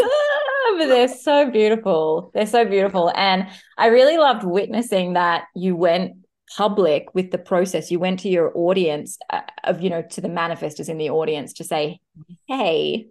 But 0.76 0.88
they're 0.88 1.07
so 1.09 1.51
beautiful. 1.51 2.32
They're 2.34 2.47
so 2.47 2.65
beautiful. 2.65 3.11
And 3.15 3.47
i 3.78 3.88
really 3.88 4.17
loved 4.17 4.43
witnessing 4.43 5.13
that 5.13 5.43
you 5.53 5.76
went 5.76 6.22
public 6.55 7.13
with 7.13 7.31
the 7.31 7.37
process 7.37 7.89
you 7.89 7.99
went 7.99 8.19
to 8.19 8.29
your 8.29 8.51
audience 8.55 9.17
uh, 9.29 9.41
of 9.63 9.81
you 9.81 9.89
know 9.89 10.01
to 10.01 10.21
the 10.21 10.27
manifestors 10.27 10.89
in 10.89 10.97
the 10.97 11.09
audience 11.09 11.53
to 11.53 11.63
say 11.63 11.99
hey 12.47 13.07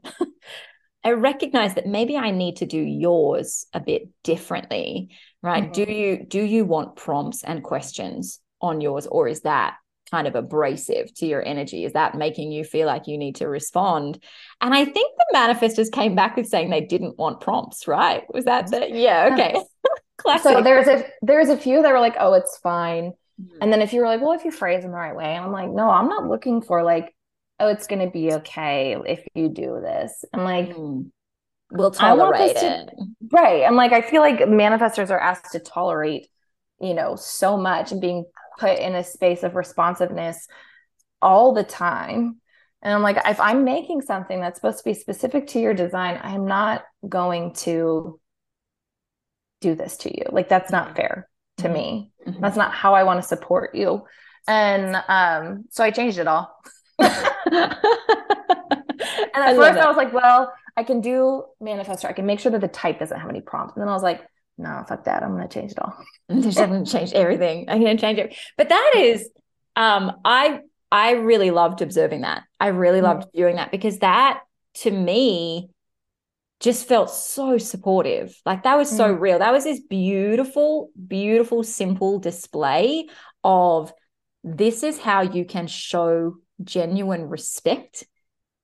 i 1.05 1.11
recognize 1.11 1.75
that 1.75 1.87
maybe 1.87 2.17
i 2.17 2.31
need 2.31 2.57
to 2.57 2.67
do 2.67 2.79
yours 2.79 3.67
a 3.73 3.81
bit 3.81 4.09
differently 4.23 5.11
right 5.43 5.65
mm-hmm. 5.65 5.85
do 5.85 5.93
you 5.93 6.25
do 6.25 6.43
you 6.43 6.65
want 6.65 6.97
prompts 6.97 7.43
and 7.43 7.63
questions 7.63 8.41
on 8.61 8.81
yours 8.81 9.07
or 9.07 9.27
is 9.27 9.41
that 9.43 9.75
kind 10.11 10.27
of 10.27 10.35
abrasive 10.35 11.13
to 11.15 11.27
your 11.27 11.45
energy 11.45 11.85
is 11.85 11.95
that 11.95 12.15
making 12.15 12.53
you 12.53 12.65
feel 12.65 12.87
like 12.87 13.07
you 13.07 13.17
need 13.17 13.35
to 13.35 13.49
respond 13.49 14.23
and 14.61 14.75
i 14.75 14.85
think 14.85 15.17
the 15.17 15.37
manifestors 15.37 15.91
came 15.91 16.15
back 16.15 16.37
with 16.37 16.47
saying 16.47 16.71
they 16.71 16.83
didn't 16.83 17.19
want 17.19 17.41
prompts 17.41 17.89
right 17.89 18.25
was 18.33 18.45
that 18.45 18.71
the 18.71 18.89
yeah 18.91 19.31
okay 19.33 19.57
Classic. 20.19 20.53
So 20.53 20.63
there's 20.63 20.87
a 20.87 21.05
there's 21.21 21.49
a 21.49 21.57
few 21.57 21.83
that 21.83 21.91
were 21.91 21.99
like, 21.99 22.15
oh, 22.21 22.35
it's 22.35 22.57
fine. 22.59 23.13
And 23.61 23.73
then 23.73 23.83
if 23.83 23.93
you 23.93 24.01
were 24.01 24.07
like, 24.07 24.21
well, 24.21 24.33
if 24.33 24.45
you 24.45 24.51
phrase 24.51 24.83
them 24.83 24.93
the 24.93 24.97
right 24.97 25.17
way, 25.17 25.37
I'm 25.37 25.53
like, 25.53 25.71
no, 25.71 25.91
I'm 25.91 26.09
not 26.09 26.29
looking 26.29 26.63
for 26.63 26.83
like, 26.83 27.15
oh, 27.59 27.69
it's 27.69 27.87
gonna 27.87 28.11
be 28.11 28.33
okay 28.35 28.97
if 29.07 29.25
you 29.35 29.49
do 29.49 29.81
this. 29.81 30.25
I'm 30.33 30.45
like, 30.45 30.71
mm. 30.71 31.11
we'll 31.71 31.91
tolerate 31.91 32.57
it. 32.57 32.61
To, 32.61 32.89
right. 33.31 33.65
I'm 33.65 33.77
like, 33.77 33.93
I 33.93 34.03
feel 34.03 34.21
like 34.21 34.39
manifestors 34.41 35.11
are 35.11 35.19
asked 35.19 35.53
to 35.53 35.61
tolerate, 35.61 36.29
you 36.81 36.95
know, 36.95 37.17
so 37.17 37.57
much 37.57 37.93
and 37.93 38.01
being 38.01 38.25
put 38.59 38.79
in 38.79 38.95
a 38.95 39.05
space 39.05 39.43
of 39.43 39.55
responsiveness 39.55 40.47
all 41.21 41.53
the 41.53 41.65
time. 41.65 42.39
And 42.83 42.93
I'm 42.93 43.03
like, 43.03 43.19
if 43.25 43.41
I'm 43.41 43.65
making 43.65 44.03
something 44.03 44.41
that's 44.41 44.59
supposed 44.59 44.79
to 44.79 44.85
be 44.85 44.95
specific 44.95 45.49
to 45.49 45.61
your 45.61 45.75
design, 45.75 46.19
I'm 46.23 46.47
not 46.47 46.83
going 47.09 47.55
to 47.55 48.21
do 49.61 49.75
this 49.75 49.97
to 49.99 50.17
you. 50.17 50.25
Like 50.31 50.49
that's 50.49 50.73
not 50.73 50.97
fair 50.97 51.29
to 51.59 51.65
mm-hmm. 51.65 51.73
me. 51.73 52.11
Mm-hmm. 52.27 52.41
That's 52.41 52.57
not 52.57 52.73
how 52.73 52.95
I 52.95 53.05
want 53.05 53.21
to 53.21 53.27
support 53.27 53.75
you. 53.75 54.05
And 54.47 54.97
um, 55.09 55.65
so 55.71 55.85
I 55.85 55.91
changed 55.91 56.19
it 56.19 56.27
all. 56.27 56.55
and 56.99 57.13
at 57.13 57.73
I 59.35 59.55
first 59.55 59.79
I 59.79 59.89
was 59.89 59.97
like, 59.97 60.13
well, 60.13 60.53
I 60.77 60.85
can 60.85 61.01
do 61.01 61.45
manifestor. 61.63 62.07
I 62.07 62.13
can 62.13 62.27
make 62.27 62.41
sure 62.41 62.53
that 62.53 62.61
the 62.61 62.69
type 62.69 62.99
doesn't 62.99 63.19
have 63.19 63.29
any 63.29 63.41
prompts. 63.41 63.75
And 63.77 63.83
then 63.83 63.89
I 63.89 63.93
was 63.93 64.03
like, 64.03 64.23
no, 64.59 64.85
fuck 64.89 65.05
that. 65.05 65.23
I'm 65.23 65.33
gonna 65.33 65.49
change 65.49 65.73
it 65.73 65.79
all. 65.79 65.97
Just 66.41 66.59
going 66.59 66.85
to 66.85 66.91
change 66.91 67.13
everything. 67.13 67.67
I'm 67.69 67.81
gonna 67.81 67.99
change 67.99 68.19
it. 68.19 68.37
But 68.57 68.69
that 68.69 68.93
is 68.97 69.29
um 69.77 70.13
I 70.25 70.61
I 70.91 71.13
really 71.13 71.51
loved 71.51 71.81
observing 71.81 72.23
that. 72.23 72.45
I 72.61 72.69
really 72.69 72.99
mm-hmm. 72.99 73.19
loved 73.19 73.33
doing 73.33 73.57
that 73.57 73.71
because 73.71 73.99
that 73.99 74.41
to 74.75 74.91
me 74.91 75.71
just 76.63 76.87
felt 76.87 77.11
so 77.11 77.59
supportive. 77.59 78.41
Like 78.47 78.63
that 78.63 78.77
was 78.79 78.89
so 78.89 79.15
mm. 79.15 79.21
real. 79.21 79.41
That 79.41 79.53
was 79.53 79.65
this 79.65 79.81
beautiful, 79.81 80.91
beautiful, 81.09 81.65
simple 81.65 82.21
display 82.21 83.09
of 83.43 83.93
this 84.45 84.85
is 84.85 85.01
how 85.01 85.23
you 85.23 85.45
can 85.45 85.67
show 85.67 86.37
genuine 86.63 87.29
respect 87.29 88.05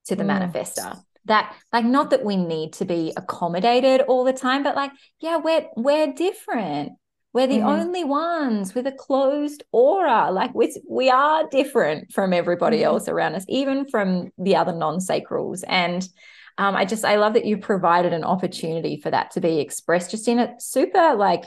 to 0.06 0.14
the 0.14 0.22
mm. 0.22 0.52
manifestor. 0.52 1.02
That 1.24 1.54
like 1.72 1.84
not 1.84 2.10
that 2.10 2.24
we 2.24 2.36
need 2.36 2.72
to 2.74 2.84
be 2.84 3.12
accommodated 3.16 4.02
all 4.02 4.22
the 4.22 4.32
time, 4.32 4.62
but 4.62 4.76
like, 4.76 4.92
yeah, 5.20 5.38
we're 5.38 5.66
we're 5.76 6.12
different. 6.12 6.92
We're 7.32 7.48
the 7.48 7.58
mm. 7.58 7.66
only 7.66 8.04
ones 8.04 8.74
with 8.74 8.86
a 8.86 8.92
closed 8.92 9.64
aura. 9.72 10.30
Like 10.30 10.54
we, 10.54 10.74
we 10.88 11.10
are 11.10 11.48
different 11.48 12.12
from 12.12 12.32
everybody 12.32 12.78
mm. 12.78 12.84
else 12.84 13.08
around 13.08 13.34
us, 13.34 13.44
even 13.48 13.88
from 13.88 14.30
the 14.38 14.54
other 14.54 14.72
non-sacrals. 14.72 15.64
And 15.68 16.08
um, 16.58 16.74
I 16.74 16.84
just 16.84 17.04
I 17.04 17.16
love 17.16 17.34
that 17.34 17.44
you 17.44 17.56
provided 17.56 18.12
an 18.12 18.24
opportunity 18.24 19.00
for 19.00 19.10
that 19.10 19.30
to 19.32 19.40
be 19.40 19.60
expressed 19.60 20.10
just 20.10 20.28
in 20.28 20.40
a 20.40 20.54
super 20.58 21.14
like 21.14 21.44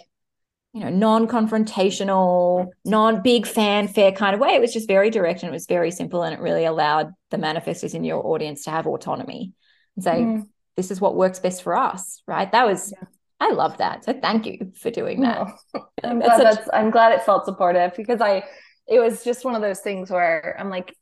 you 0.74 0.80
know 0.80 0.90
non-confrontational 0.90 2.70
non-big 2.86 3.46
fanfare 3.46 4.14
kind 4.14 4.34
of 4.34 4.40
way 4.40 4.52
it 4.52 4.62
was 4.62 4.74
just 4.74 4.88
very 4.88 5.10
direct 5.10 5.44
and 5.44 5.50
it 5.50 5.54
was 5.54 5.66
very 5.66 5.92
simple 5.92 6.24
and 6.24 6.34
it 6.34 6.40
really 6.40 6.64
allowed 6.64 7.12
the 7.30 7.38
manifestors 7.38 7.94
in 7.94 8.06
your 8.06 8.26
audience 8.26 8.64
to 8.64 8.72
have 8.72 8.88
autonomy 8.88 9.52
and 9.98 10.04
say 10.04 10.22
mm. 10.22 10.48
this 10.78 10.90
is 10.90 11.02
what 11.02 11.16
works 11.16 11.40
best 11.40 11.62
for 11.62 11.76
us 11.76 12.24
right 12.26 12.54
that 12.54 12.66
was 12.66 12.94
yeah. 12.94 13.08
i 13.42 13.52
love 13.52 13.78
that 13.80 14.06
so 14.06 14.14
thank 14.14 14.46
you 14.46 14.72
for 14.80 14.90
doing 14.92 15.20
that 15.20 15.48
no. 15.74 15.88
i'm 16.06 16.20
glad 16.20 16.38
such... 16.38 16.56
that's 16.56 16.70
i'm 16.74 16.90
glad 16.90 17.12
it 17.12 17.24
felt 17.24 17.44
supportive 17.44 17.94
because 17.98 18.22
i 18.22 18.42
it 18.88 19.00
was 19.00 19.26
just 19.26 19.44
one 19.44 19.56
of 19.56 19.62
those 19.62 19.82
things 19.82 20.10
where 20.10 20.56
i'm 20.58 20.70
like 20.70 20.96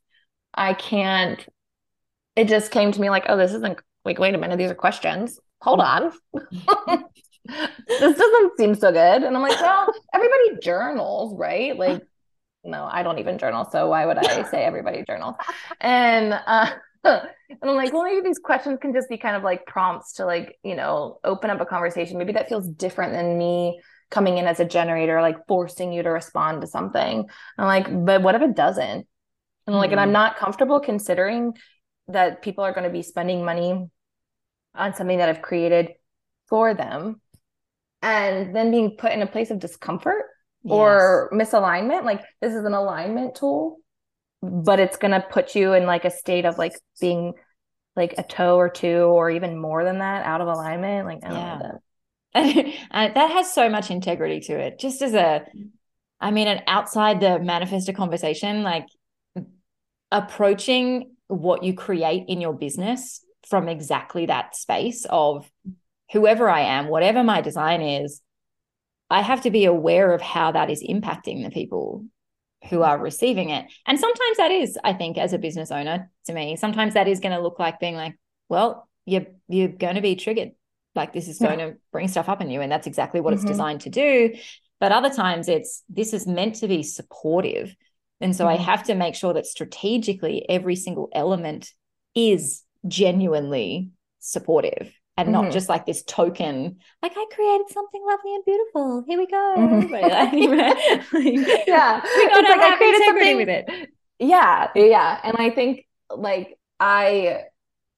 i 0.55 0.73
can't 0.73 1.45
it 2.35 2.47
just 2.47 2.71
came 2.71 2.91
to 2.91 2.99
me 2.99 3.11
like 3.11 3.25
oh 3.29 3.37
this 3.37 3.53
isn't 3.53 3.77
like, 4.09 4.19
wait 4.19 4.35
a 4.35 4.37
minute, 4.37 4.57
these 4.57 4.71
are 4.71 4.75
questions. 4.75 5.39
Hold 5.61 5.81
on. 5.81 6.11
this 6.33 8.17
doesn't 8.17 8.57
seem 8.57 8.75
so 8.75 8.91
good. 8.91 9.23
And 9.23 9.35
I'm 9.35 9.41
like, 9.41 9.59
well, 9.61 9.87
everybody 10.13 10.57
journals, 10.61 11.37
right? 11.37 11.77
Like, 11.77 12.01
no, 12.63 12.87
I 12.91 13.03
don't 13.03 13.19
even 13.19 13.37
journal. 13.37 13.67
So 13.71 13.89
why 13.89 14.05
would 14.05 14.17
I 14.17 14.43
say 14.49 14.63
everybody 14.63 15.03
journals? 15.07 15.35
And 15.79 16.33
uh 16.33 16.71
and 17.03 17.29
I'm 17.63 17.75
like, 17.75 17.93
well, 17.93 18.03
maybe 18.03 18.21
these 18.21 18.39
questions 18.39 18.79
can 18.81 18.93
just 18.93 19.09
be 19.09 19.17
kind 19.17 19.35
of 19.35 19.43
like 19.43 19.65
prompts 19.65 20.13
to 20.13 20.25
like, 20.25 20.57
you 20.63 20.75
know, 20.75 21.19
open 21.23 21.49
up 21.49 21.61
a 21.61 21.65
conversation. 21.65 22.17
Maybe 22.17 22.33
that 22.33 22.49
feels 22.49 22.67
different 22.67 23.13
than 23.13 23.37
me 23.37 23.79
coming 24.09 24.37
in 24.37 24.47
as 24.47 24.59
a 24.59 24.65
generator, 24.65 25.21
like 25.21 25.37
forcing 25.47 25.93
you 25.93 26.03
to 26.03 26.09
respond 26.09 26.61
to 26.61 26.67
something. 26.67 27.29
I'm 27.57 27.65
like, 27.65 28.05
but 28.05 28.21
what 28.21 28.35
if 28.35 28.41
it 28.41 28.55
doesn't? 28.55 29.07
And 29.67 29.75
I'm 29.75 29.75
like, 29.75 29.91
mm. 29.91 29.93
and 29.93 30.01
I'm 30.01 30.09
hmm. 30.09 30.13
not 30.13 30.37
comfortable 30.37 30.79
considering 30.79 31.53
that 32.07 32.41
people 32.41 32.63
are 32.63 32.73
going 32.73 32.85
to 32.85 32.89
be 32.89 33.03
spending 33.03 33.45
money 33.45 33.87
on 34.75 34.93
something 34.95 35.17
that 35.17 35.29
I've 35.29 35.41
created 35.41 35.91
for 36.47 36.73
them 36.73 37.21
and 38.01 38.55
then 38.55 38.71
being 38.71 38.95
put 38.97 39.11
in 39.11 39.21
a 39.21 39.27
place 39.27 39.51
of 39.51 39.59
discomfort 39.59 40.23
yes. 40.63 40.73
or 40.73 41.29
misalignment 41.33 42.05
like 42.05 42.21
this 42.41 42.53
is 42.53 42.65
an 42.65 42.73
alignment 42.73 43.35
tool 43.35 43.77
but 44.41 44.79
it's 44.79 44.97
going 44.97 45.11
to 45.11 45.25
put 45.29 45.55
you 45.55 45.73
in 45.73 45.85
like 45.85 46.05
a 46.05 46.11
state 46.11 46.45
of 46.45 46.57
like 46.57 46.73
being 47.01 47.33
like 47.95 48.15
a 48.17 48.23
toe 48.23 48.57
or 48.57 48.69
two 48.69 49.01
or 49.03 49.29
even 49.29 49.59
more 49.59 49.83
than 49.83 49.99
that 49.99 50.25
out 50.25 50.41
of 50.41 50.47
alignment, 50.47 51.05
like 51.05 51.19
I 51.23 51.27
don't 51.27 51.37
yeah. 51.37 51.57
know 51.57 51.79
that. 52.33 52.75
and 52.91 53.15
that 53.15 53.31
has 53.31 53.53
so 53.53 53.69
much 53.69 53.91
integrity 53.91 54.39
to 54.41 54.57
it. 54.57 54.79
Just 54.79 55.01
as 55.01 55.13
a, 55.13 55.45
I 56.21 56.31
mean, 56.31 56.47
an 56.47 56.61
outside 56.67 57.19
the 57.19 57.39
manifestor 57.39 57.95
conversation, 57.95 58.63
like 58.63 58.85
approaching 60.11 61.15
what 61.27 61.63
you 61.63 61.73
create 61.73 62.25
in 62.27 62.39
your 62.39 62.53
business 62.53 63.23
from 63.49 63.67
exactly 63.67 64.27
that 64.27 64.55
space 64.55 65.05
of 65.09 65.49
whoever 66.11 66.49
I 66.49 66.61
am, 66.61 66.87
whatever 66.87 67.23
my 67.23 67.41
design 67.41 67.81
is, 67.81 68.21
I 69.09 69.21
have 69.21 69.41
to 69.41 69.51
be 69.51 69.65
aware 69.65 70.13
of 70.13 70.21
how 70.21 70.51
that 70.51 70.69
is 70.69 70.83
impacting 70.83 71.43
the 71.43 71.49
people 71.49 72.05
who 72.69 72.83
are 72.83 72.97
receiving 72.97 73.49
it. 73.49 73.65
And 73.87 73.99
sometimes 73.99 74.37
that 74.37 74.51
is, 74.51 74.77
I 74.83 74.93
think, 74.93 75.17
as 75.17 75.33
a 75.33 75.37
business 75.37 75.71
owner 75.71 76.11
to 76.25 76.33
me, 76.33 76.55
sometimes 76.57 76.93
that 76.93 77.07
is 77.07 77.19
going 77.19 77.35
to 77.35 77.41
look 77.41 77.57
like 77.57 77.79
being 77.79 77.95
like, 77.95 78.17
well, 78.49 78.87
you're 79.05 79.25
you're 79.47 79.69
going 79.69 79.95
to 79.95 80.01
be 80.01 80.15
triggered. 80.15 80.51
Like 80.95 81.13
this 81.13 81.27
is 81.27 81.39
going 81.39 81.59
yeah. 81.59 81.67
to 81.67 81.77
bring 81.91 82.07
stuff 82.07 82.29
up 82.29 82.41
in 82.41 82.49
you. 82.49 82.61
And 82.61 82.71
that's 82.71 82.87
exactly 82.87 83.21
what 83.21 83.33
mm-hmm. 83.33 83.41
it's 83.41 83.51
designed 83.51 83.81
to 83.81 83.89
do. 83.89 84.35
But 84.79 84.91
other 84.91 85.09
times 85.09 85.47
it's 85.47 85.83
this 85.89 86.13
is 86.13 86.27
meant 86.27 86.55
to 86.55 86.67
be 86.67 86.83
supportive. 86.83 87.75
And 88.21 88.35
so 88.35 88.45
mm-hmm. 88.45 88.59
I 88.59 88.63
have 88.63 88.83
to 88.83 88.95
make 88.95 89.15
sure 89.15 89.33
that 89.33 89.45
strategically 89.45 90.47
every 90.49 90.75
single 90.75 91.09
element 91.13 91.71
is 92.15 92.63
genuinely 92.87 93.91
supportive 94.19 94.93
and 95.17 95.27
mm-hmm. 95.27 95.43
not 95.43 95.51
just 95.51 95.69
like 95.69 95.85
this 95.85 96.03
token 96.03 96.77
like 97.01 97.13
i 97.15 97.25
created 97.33 97.67
something 97.69 98.01
lovely 98.05 98.35
and 98.35 98.45
beautiful. 98.45 99.03
Here 99.07 99.17
we 99.17 99.27
go. 99.27 99.55
Mm-hmm. 99.57 99.93
like, 99.93 101.67
yeah. 101.67 102.01
we 102.03 102.29
gotta 102.29 102.47
like 102.47 102.59
I 102.59 102.77
created 102.77 103.01
something 103.05 103.37
with 103.37 103.49
it. 103.49 103.89
Yeah 104.19 104.69
yeah. 104.75 105.19
And 105.23 105.35
i 105.37 105.49
think 105.49 105.85
like 106.15 106.57
i 106.79 107.43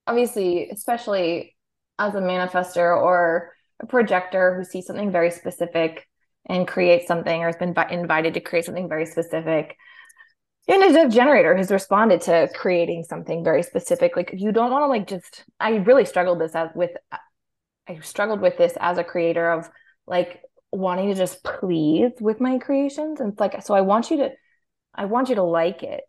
obviously 0.07 0.69
especially 0.69 1.55
as 1.99 2.15
a 2.15 2.19
manifestor 2.19 2.99
or 2.99 3.53
a 3.79 3.85
projector 3.85 4.55
who 4.55 4.63
sees 4.63 4.85
something 4.85 5.11
very 5.11 5.31
specific 5.31 6.07
and 6.47 6.67
creates 6.67 7.07
something 7.07 7.41
or 7.41 7.47
has 7.47 7.55
been 7.55 7.75
invited 7.91 8.33
to 8.33 8.39
create 8.39 8.65
something 8.65 8.89
very 8.89 9.05
specific 9.05 9.77
and 10.67 10.95
a 10.95 11.09
generator 11.09 11.55
has 11.55 11.71
responded 11.71 12.21
to 12.21 12.49
creating 12.55 13.03
something 13.03 13.43
very 13.43 13.63
specific 13.63 14.15
like 14.15 14.33
you 14.37 14.51
don't 14.51 14.71
want 14.71 14.83
to 14.83 14.87
like 14.87 15.07
just 15.07 15.43
i 15.59 15.71
really 15.77 16.05
struggled 16.05 16.39
this 16.39 16.55
as 16.55 16.69
with 16.75 16.91
i 17.87 17.99
struggled 17.99 18.41
with 18.41 18.57
this 18.57 18.73
as 18.79 18.97
a 18.97 19.03
creator 19.03 19.51
of 19.51 19.69
like 20.07 20.41
wanting 20.71 21.09
to 21.09 21.15
just 21.15 21.43
please 21.43 22.11
with 22.19 22.39
my 22.39 22.57
creations 22.57 23.19
and 23.19 23.31
it's 23.31 23.39
like 23.39 23.61
so 23.63 23.73
i 23.73 23.81
want 23.81 24.09
you 24.09 24.17
to 24.17 24.29
i 24.95 25.05
want 25.05 25.29
you 25.29 25.35
to 25.35 25.43
like 25.43 25.83
it 25.83 26.01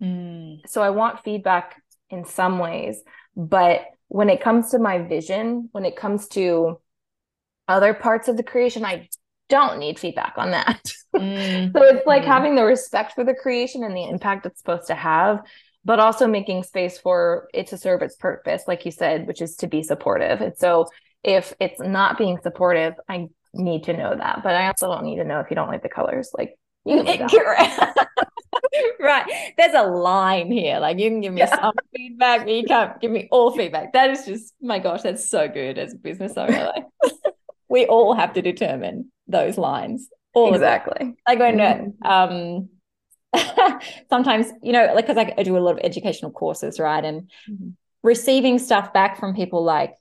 mm. 0.00 0.58
so 0.66 0.82
i 0.82 0.90
want 0.90 1.24
feedback 1.24 1.80
in 2.10 2.24
some 2.24 2.58
ways 2.58 3.02
but 3.36 3.80
when 4.08 4.28
it 4.28 4.40
comes 4.40 4.70
to 4.70 4.78
my 4.78 4.98
vision 4.98 5.68
when 5.72 5.84
it 5.84 5.96
comes 5.96 6.28
to 6.28 6.78
other 7.66 7.94
parts 7.94 8.28
of 8.28 8.36
the 8.36 8.42
creation 8.42 8.84
i 8.84 9.08
don't 9.54 9.78
need 9.78 9.98
feedback 9.98 10.34
on 10.36 10.50
that. 10.50 10.82
Mm. 11.14 11.72
so 11.72 11.80
it's 11.80 12.04
like 12.08 12.24
mm. 12.24 12.26
having 12.26 12.56
the 12.56 12.64
respect 12.64 13.12
for 13.12 13.22
the 13.22 13.34
creation 13.34 13.84
and 13.84 13.96
the 13.96 14.02
impact 14.02 14.46
it's 14.46 14.58
supposed 14.58 14.88
to 14.88 14.96
have, 14.96 15.42
but 15.84 16.00
also 16.00 16.26
making 16.26 16.64
space 16.64 16.98
for 16.98 17.46
it 17.54 17.68
to 17.68 17.78
serve 17.78 18.02
its 18.02 18.16
purpose, 18.16 18.64
like 18.66 18.84
you 18.84 18.90
said, 18.90 19.28
which 19.28 19.40
is 19.40 19.54
to 19.58 19.68
be 19.68 19.84
supportive. 19.84 20.40
And 20.40 20.58
so 20.58 20.88
if 21.22 21.54
it's 21.60 21.78
not 21.80 22.18
being 22.18 22.40
supportive, 22.42 22.94
I 23.08 23.28
need 23.52 23.84
to 23.84 23.96
know 23.96 24.12
that. 24.16 24.40
But 24.42 24.56
I 24.56 24.66
also 24.66 24.88
don't 24.88 25.04
need 25.04 25.18
to 25.18 25.24
know 25.24 25.38
if 25.38 25.50
you 25.50 25.54
don't 25.54 25.68
like 25.68 25.84
the 25.84 25.88
colors. 25.88 26.32
Like 26.36 26.58
you 26.84 27.04
can 27.04 27.28
right. 29.00 29.52
There's 29.56 29.74
a 29.74 29.86
line 29.86 30.50
here. 30.50 30.78
Like 30.80 30.98
you 30.98 31.10
can 31.10 31.20
give 31.20 31.32
me 31.32 31.42
yeah. 31.42 31.60
some 31.60 31.74
feedback, 31.94 32.40
but 32.40 32.52
you 32.52 32.64
can't 32.64 33.00
give 33.00 33.10
me 33.10 33.28
all 33.30 33.56
feedback. 33.56 33.92
That 33.92 34.10
is 34.10 34.26
just 34.26 34.52
my 34.60 34.78
gosh, 34.78 35.02
that's 35.02 35.28
so 35.28 35.48
good 35.48 35.78
as 35.78 35.94
a 35.94 35.96
business 35.96 36.36
owner. 36.36 36.72
Like 36.74 37.12
we 37.68 37.86
all 37.86 38.14
have 38.14 38.34
to 38.34 38.42
determine 38.42 39.10
those 39.26 39.58
lines. 39.58 40.08
All 40.34 40.52
exactly. 40.52 41.14
Like 41.26 41.38
when 41.38 41.58
mm-hmm. 41.58 42.06
um 42.06 42.68
sometimes, 44.10 44.52
you 44.62 44.72
know, 44.72 44.92
like 44.94 45.06
because 45.06 45.32
I 45.36 45.42
do 45.42 45.56
a 45.56 45.58
lot 45.58 45.72
of 45.72 45.80
educational 45.82 46.30
courses, 46.30 46.78
right? 46.78 47.04
And 47.04 47.30
mm-hmm. 47.50 47.70
receiving 48.02 48.58
stuff 48.58 48.92
back 48.92 49.18
from 49.18 49.34
people 49.34 49.64
like, 49.64 49.94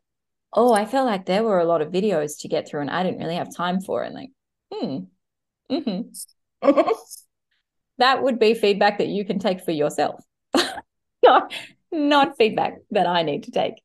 oh, 0.54 0.74
I 0.74 0.86
felt 0.86 1.08
like 1.08 1.26
there 1.26 1.44
were 1.44 1.60
a 1.60 1.66
lot 1.66 1.82
of 1.82 1.92
videos 1.92 2.40
to 2.42 2.48
get 2.48 2.68
through 2.68 2.82
and 2.82 2.92
I 2.92 3.04
didn't 3.04 3.20
really 3.20 3.36
have 3.36 3.56
time 3.56 3.82
for 3.82 4.04
it. 4.04 4.08
And 4.08 4.16
like, 4.16 4.30
hmm. 4.72 4.98
Mm-hmm. 5.72 6.72
that 7.98 8.24
would 8.24 8.40
be 8.40 8.54
feedback 8.54 9.00
that 9.00 9.08
you 9.08 9.26
can 9.26 9.40
take 9.40 9.62
for 9.62 9.72
yourself. 9.72 10.24
not, 11.24 11.54
not 11.92 12.38
feedback 12.38 12.78
that 12.92 13.08
I 13.08 13.24
need 13.24 13.44
to 13.44 13.52
take 13.52 13.76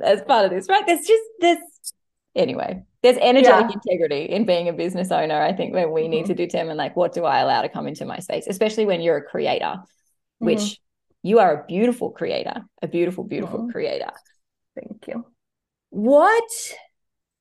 as 0.00 0.22
part 0.22 0.44
of 0.44 0.50
this, 0.50 0.68
right? 0.68 0.86
There's 0.86 1.06
just 1.06 1.24
this 1.40 1.58
anyway 2.34 2.82
there's 3.02 3.18
energetic 3.18 3.70
yeah. 3.70 3.80
integrity 3.84 4.24
in 4.32 4.44
being 4.44 4.68
a 4.68 4.72
business 4.72 5.10
owner 5.10 5.40
i 5.40 5.52
think 5.52 5.74
when 5.74 5.90
we 5.90 6.02
mm-hmm. 6.02 6.10
need 6.10 6.26
to 6.26 6.34
determine 6.34 6.76
like 6.76 6.96
what 6.96 7.12
do 7.12 7.24
i 7.24 7.40
allow 7.40 7.62
to 7.62 7.68
come 7.68 7.86
into 7.86 8.04
my 8.04 8.18
space 8.18 8.46
especially 8.46 8.86
when 8.86 9.00
you're 9.00 9.18
a 9.18 9.22
creator 9.22 9.64
mm-hmm. 9.64 10.46
which 10.46 10.78
you 11.22 11.38
are 11.38 11.62
a 11.62 11.66
beautiful 11.66 12.10
creator 12.10 12.62
a 12.82 12.88
beautiful 12.88 13.24
beautiful 13.24 13.60
mm-hmm. 13.60 13.70
creator 13.70 14.10
thank 14.74 15.06
you 15.08 15.24
what 15.90 16.50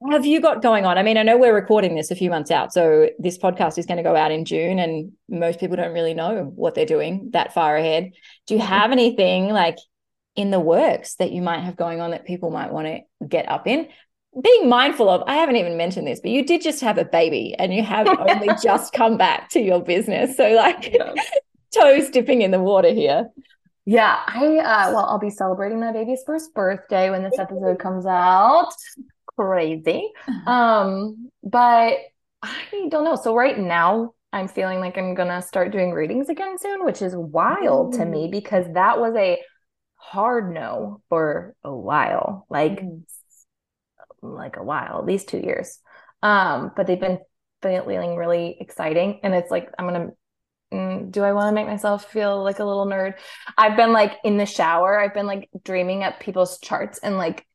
have 0.09 0.25
you 0.25 0.41
got 0.41 0.63
going 0.63 0.83
on? 0.83 0.97
I 0.97 1.03
mean, 1.03 1.17
I 1.17 1.23
know 1.23 1.37
we're 1.37 1.53
recording 1.53 1.95
this 1.95 2.09
a 2.09 2.15
few 2.15 2.31
months 2.31 2.49
out, 2.49 2.73
so 2.73 3.09
this 3.19 3.37
podcast 3.37 3.77
is 3.77 3.85
going 3.85 3.97
to 3.97 4.03
go 4.03 4.15
out 4.15 4.31
in 4.31 4.45
June, 4.45 4.79
and 4.79 5.11
most 5.29 5.59
people 5.59 5.77
don't 5.77 5.93
really 5.93 6.15
know 6.15 6.51
what 6.55 6.73
they're 6.73 6.87
doing 6.87 7.29
that 7.33 7.53
far 7.53 7.77
ahead. 7.77 8.11
Do 8.47 8.55
you 8.55 8.59
mm-hmm. 8.59 8.69
have 8.69 8.91
anything 8.91 9.49
like 9.49 9.77
in 10.35 10.49
the 10.49 10.59
works 10.59 11.15
that 11.15 11.31
you 11.31 11.43
might 11.43 11.59
have 11.59 11.75
going 11.75 12.01
on 12.01 12.11
that 12.11 12.25
people 12.25 12.49
might 12.49 12.73
want 12.73 12.87
to 12.87 13.27
get 13.27 13.47
up 13.47 13.67
in? 13.67 13.89
Being 14.39 14.69
mindful 14.69 15.09
of, 15.09 15.23
I 15.27 15.35
haven't 15.35 15.57
even 15.57 15.75
mentioned 15.75 16.07
this, 16.07 16.21
but 16.21 16.31
you 16.31 16.45
did 16.45 16.61
just 16.61 16.81
have 16.81 16.97
a 16.97 17.03
baby 17.05 17.53
and 17.59 17.73
you 17.73 17.83
have 17.83 18.07
only 18.07 18.49
just 18.63 18.93
come 18.93 19.17
back 19.17 19.49
to 19.49 19.61
your 19.61 19.81
business. 19.81 20.37
So, 20.37 20.49
like, 20.51 20.93
yeah. 20.93 21.13
toes 21.73 22.09
dipping 22.09 22.41
in 22.41 22.51
the 22.51 22.59
water 22.59 22.93
here. 22.93 23.29
Yeah, 23.85 24.19
I, 24.27 24.45
uh, 24.57 24.91
well, 24.93 25.05
I'll 25.05 25.19
be 25.19 25.29
celebrating 25.29 25.79
my 25.79 25.91
baby's 25.91 26.23
first 26.25 26.53
birthday 26.53 27.09
when 27.09 27.23
this 27.23 27.39
episode 27.39 27.79
comes 27.79 28.05
out. 28.05 28.73
Crazy. 29.35 30.09
Um, 30.47 31.29
but 31.43 31.97
I 32.41 32.87
don't 32.89 33.03
know. 33.03 33.15
So, 33.15 33.35
right 33.35 33.57
now, 33.57 34.13
I'm 34.33 34.47
feeling 34.47 34.79
like 34.79 34.97
I'm 34.97 35.13
gonna 35.13 35.41
start 35.41 35.71
doing 35.71 35.91
readings 35.91 36.29
again 36.29 36.57
soon, 36.57 36.85
which 36.85 37.01
is 37.01 37.15
wild 37.15 37.93
Ooh. 37.93 37.97
to 37.97 38.05
me 38.05 38.29
because 38.31 38.65
that 38.73 38.99
was 38.99 39.13
a 39.15 39.39
hard 39.95 40.53
no 40.53 41.01
for 41.09 41.55
a 41.63 41.75
while. 41.75 42.45
Like, 42.49 42.81
mm 42.81 43.03
like 44.21 44.57
a 44.57 44.63
while, 44.63 44.99
at 44.99 45.05
least 45.05 45.29
two 45.29 45.39
years. 45.39 45.79
Um, 46.23 46.71
but 46.75 46.87
they've 46.87 46.99
been 46.99 47.19
feeling 47.61 48.15
really 48.15 48.57
exciting. 48.59 49.19
And 49.23 49.33
it's 49.33 49.51
like, 49.51 49.69
I'm 49.77 49.87
going 49.87 50.07
to, 50.07 50.75
mm, 50.75 51.11
do 51.11 51.23
I 51.23 51.33
want 51.33 51.49
to 51.49 51.55
make 51.55 51.67
myself 51.67 52.11
feel 52.11 52.43
like 52.43 52.59
a 52.59 52.65
little 52.65 52.85
nerd? 52.85 53.15
I've 53.57 53.77
been 53.77 53.93
like 53.93 54.17
in 54.23 54.37
the 54.37 54.45
shower, 54.45 54.99
I've 54.99 55.13
been 55.13 55.27
like 55.27 55.49
dreaming 55.63 56.03
up 56.03 56.19
people's 56.19 56.59
charts 56.59 56.99
and 56.99 57.17
like 57.17 57.45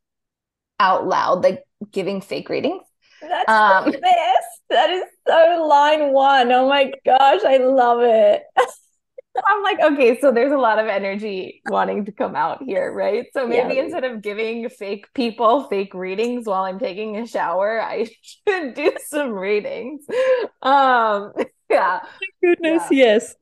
out 0.78 1.06
loud, 1.06 1.42
like 1.42 1.64
giving 1.90 2.20
fake 2.20 2.48
readings. 2.48 2.82
That's 3.20 3.50
um, 3.50 3.90
the 3.90 3.98
best. 3.98 4.62
That 4.68 4.90
is 4.90 5.04
so 5.26 5.66
line 5.68 6.12
one. 6.12 6.52
Oh 6.52 6.68
my 6.68 6.92
gosh, 7.04 7.40
I 7.44 7.58
love 7.58 8.00
it. 8.02 8.42
I'm 9.46 9.62
like, 9.62 9.80
okay, 9.92 10.18
so 10.20 10.32
there's 10.32 10.52
a 10.52 10.58
lot 10.58 10.78
of 10.78 10.86
energy 10.86 11.62
wanting 11.66 12.04
to 12.04 12.12
come 12.12 12.34
out 12.34 12.62
here, 12.62 12.92
right? 12.92 13.26
So 13.32 13.46
maybe 13.46 13.74
yeah. 13.74 13.82
instead 13.82 14.04
of 14.04 14.22
giving 14.22 14.68
fake 14.68 15.12
people 15.14 15.64
fake 15.64 15.94
readings 15.94 16.46
while 16.46 16.64
I'm 16.64 16.78
taking 16.78 17.16
a 17.18 17.26
shower, 17.26 17.80
I 17.82 18.08
should 18.22 18.74
do 18.74 18.92
some 19.06 19.32
readings. 19.32 20.04
Um, 20.62 21.32
yeah. 21.70 22.00
Thank 22.00 22.34
goodness, 22.42 22.82
yeah. 22.90 23.04
yes. 23.04 23.34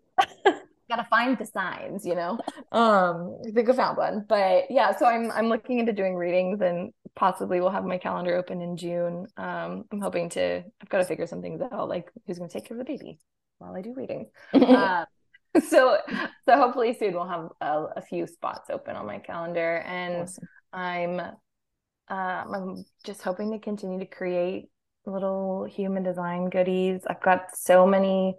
Gotta 0.91 1.07
find 1.09 1.39
the 1.39 1.47
signs, 1.47 2.05
you 2.05 2.15
know. 2.15 2.39
Um, 2.71 3.39
I 3.47 3.51
think 3.53 3.71
I 3.71 3.73
found 3.73 3.97
one, 3.97 4.27
but 4.29 4.65
yeah. 4.69 4.95
So 4.95 5.07
I'm 5.07 5.31
I'm 5.31 5.49
looking 5.49 5.79
into 5.79 5.95
doing 5.95 6.15
readings, 6.15 6.61
and 6.61 6.93
possibly 7.17 7.59
we'll 7.59 7.71
have 7.71 7.87
my 7.87 7.97
calendar 7.97 8.37
open 8.37 8.61
in 8.61 8.77
June. 8.77 9.27
Um, 9.39 9.85
I'm 9.91 10.01
hoping 10.03 10.29
to. 10.31 10.63
I've 10.83 10.89
got 10.91 10.99
to 10.99 11.05
figure 11.05 11.27
some 11.27 11.41
things 11.41 11.63
out, 11.73 11.89
like 11.89 12.11
who's 12.27 12.37
going 12.37 12.51
to 12.51 12.53
take 12.53 12.69
care 12.69 12.79
of 12.79 12.87
the 12.87 12.93
baby 12.93 13.19
while 13.59 13.75
I 13.75 13.81
do 13.81 13.95
readings. 13.95 14.29
uh, 14.53 15.07
so 15.69 15.99
so 16.45 16.57
hopefully 16.57 16.97
soon 16.99 17.15
we'll 17.15 17.29
have 17.29 17.49
a, 17.61 17.85
a, 17.97 18.03
few 18.03 18.27
spots 18.27 18.71
open 18.71 18.97
on 18.97 19.07
my 19.07 19.19
calendar. 19.19 19.79
And 19.87 20.23
awesome. 20.23 20.49
i'm 20.73 21.21
uh, 21.21 21.33
i'm 22.11 22.85
just 23.05 23.23
hoping 23.23 23.53
to 23.53 23.59
continue 23.59 23.99
to 23.99 24.07
create 24.07 24.69
little 25.07 25.65
human 25.65 26.03
design 26.03 26.49
goodies. 26.49 27.03
I've 27.07 27.23
got 27.23 27.57
so 27.57 27.87
many 27.87 28.37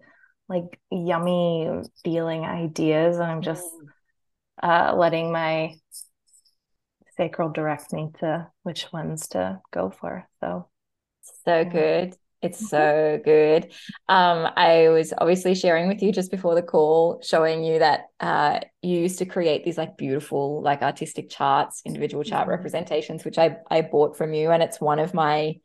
like 0.49 0.80
yummy 0.91 1.70
feeling 2.03 2.43
ideas 2.45 3.18
and 3.18 3.26
i'm 3.26 3.41
just 3.41 3.66
mm. 3.66 4.91
uh, 4.91 4.95
letting 4.95 5.32
my 5.32 5.76
sacral 7.18 7.49
direct 7.49 7.93
me 7.93 8.09
to 8.20 8.47
which 8.63 8.91
ones 8.91 9.30
to 9.30 9.59
go 9.72 9.89
for. 9.89 10.28
So 10.41 10.68
so 11.45 11.63
good 11.66 12.16
It's 12.46 12.70
so 12.70 13.20
good. 13.24 13.72
Um, 14.08 14.48
I 14.56 14.89
was 14.89 15.14
obviously 15.18 15.56
sharing 15.56 15.88
with 15.88 16.02
you 16.02 16.12
just 16.12 16.32
before 16.32 16.56
the 16.56 16.62
call, 16.62 17.22
showing 17.24 17.64
you 17.64 17.80
that 17.80 18.06
uh, 18.20 18.60
you 18.82 19.00
used 19.00 19.20
to 19.20 19.26
create 19.26 19.64
these 19.64 19.78
like 19.78 19.98
beautiful, 19.98 20.62
like 20.62 20.82
artistic 20.82 21.30
charts, 21.30 21.82
individual 21.86 22.24
chart 22.24 22.43
mm-hmm. 22.43 22.52
representations, 22.52 23.26
which 23.26 23.38
I 23.38 23.58
I 23.70 23.82
bought 23.82 24.18
from 24.18 24.34
you, 24.34 24.52
and 24.52 24.62
it's 24.62 24.80
one 24.80 25.00
of 25.00 25.14
my, 25.14 25.56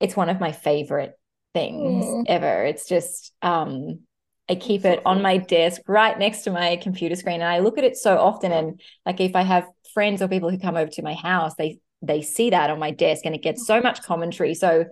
it's 0.00 0.16
one 0.16 0.28
of 0.28 0.40
my 0.40 0.52
favorite 0.52 1.18
things 1.54 2.04
mm. 2.04 2.24
ever. 2.26 2.64
It's 2.64 2.88
just 2.88 3.32
um, 3.42 4.00
I 4.48 4.54
keep 4.54 4.84
it 4.84 5.02
on 5.04 5.22
my 5.22 5.36
desk 5.36 5.82
right 5.86 6.18
next 6.18 6.42
to 6.42 6.50
my 6.50 6.76
computer 6.76 7.16
screen, 7.16 7.40
and 7.40 7.50
I 7.50 7.60
look 7.60 7.78
at 7.78 7.84
it 7.84 7.96
so 7.96 8.18
often. 8.18 8.52
And 8.52 8.80
like 9.04 9.20
if 9.20 9.36
I 9.36 9.42
have 9.42 9.66
friends 9.94 10.22
or 10.22 10.28
people 10.28 10.50
who 10.50 10.58
come 10.58 10.76
over 10.76 10.90
to 10.90 11.02
my 11.02 11.14
house, 11.14 11.54
they 11.56 11.78
they 12.00 12.22
see 12.22 12.50
that 12.50 12.70
on 12.70 12.78
my 12.78 12.90
desk, 12.90 13.26
and 13.26 13.34
it 13.34 13.42
gets 13.42 13.66
so 13.66 13.80
much 13.80 14.02
commentary. 14.02 14.54
So 14.54 14.86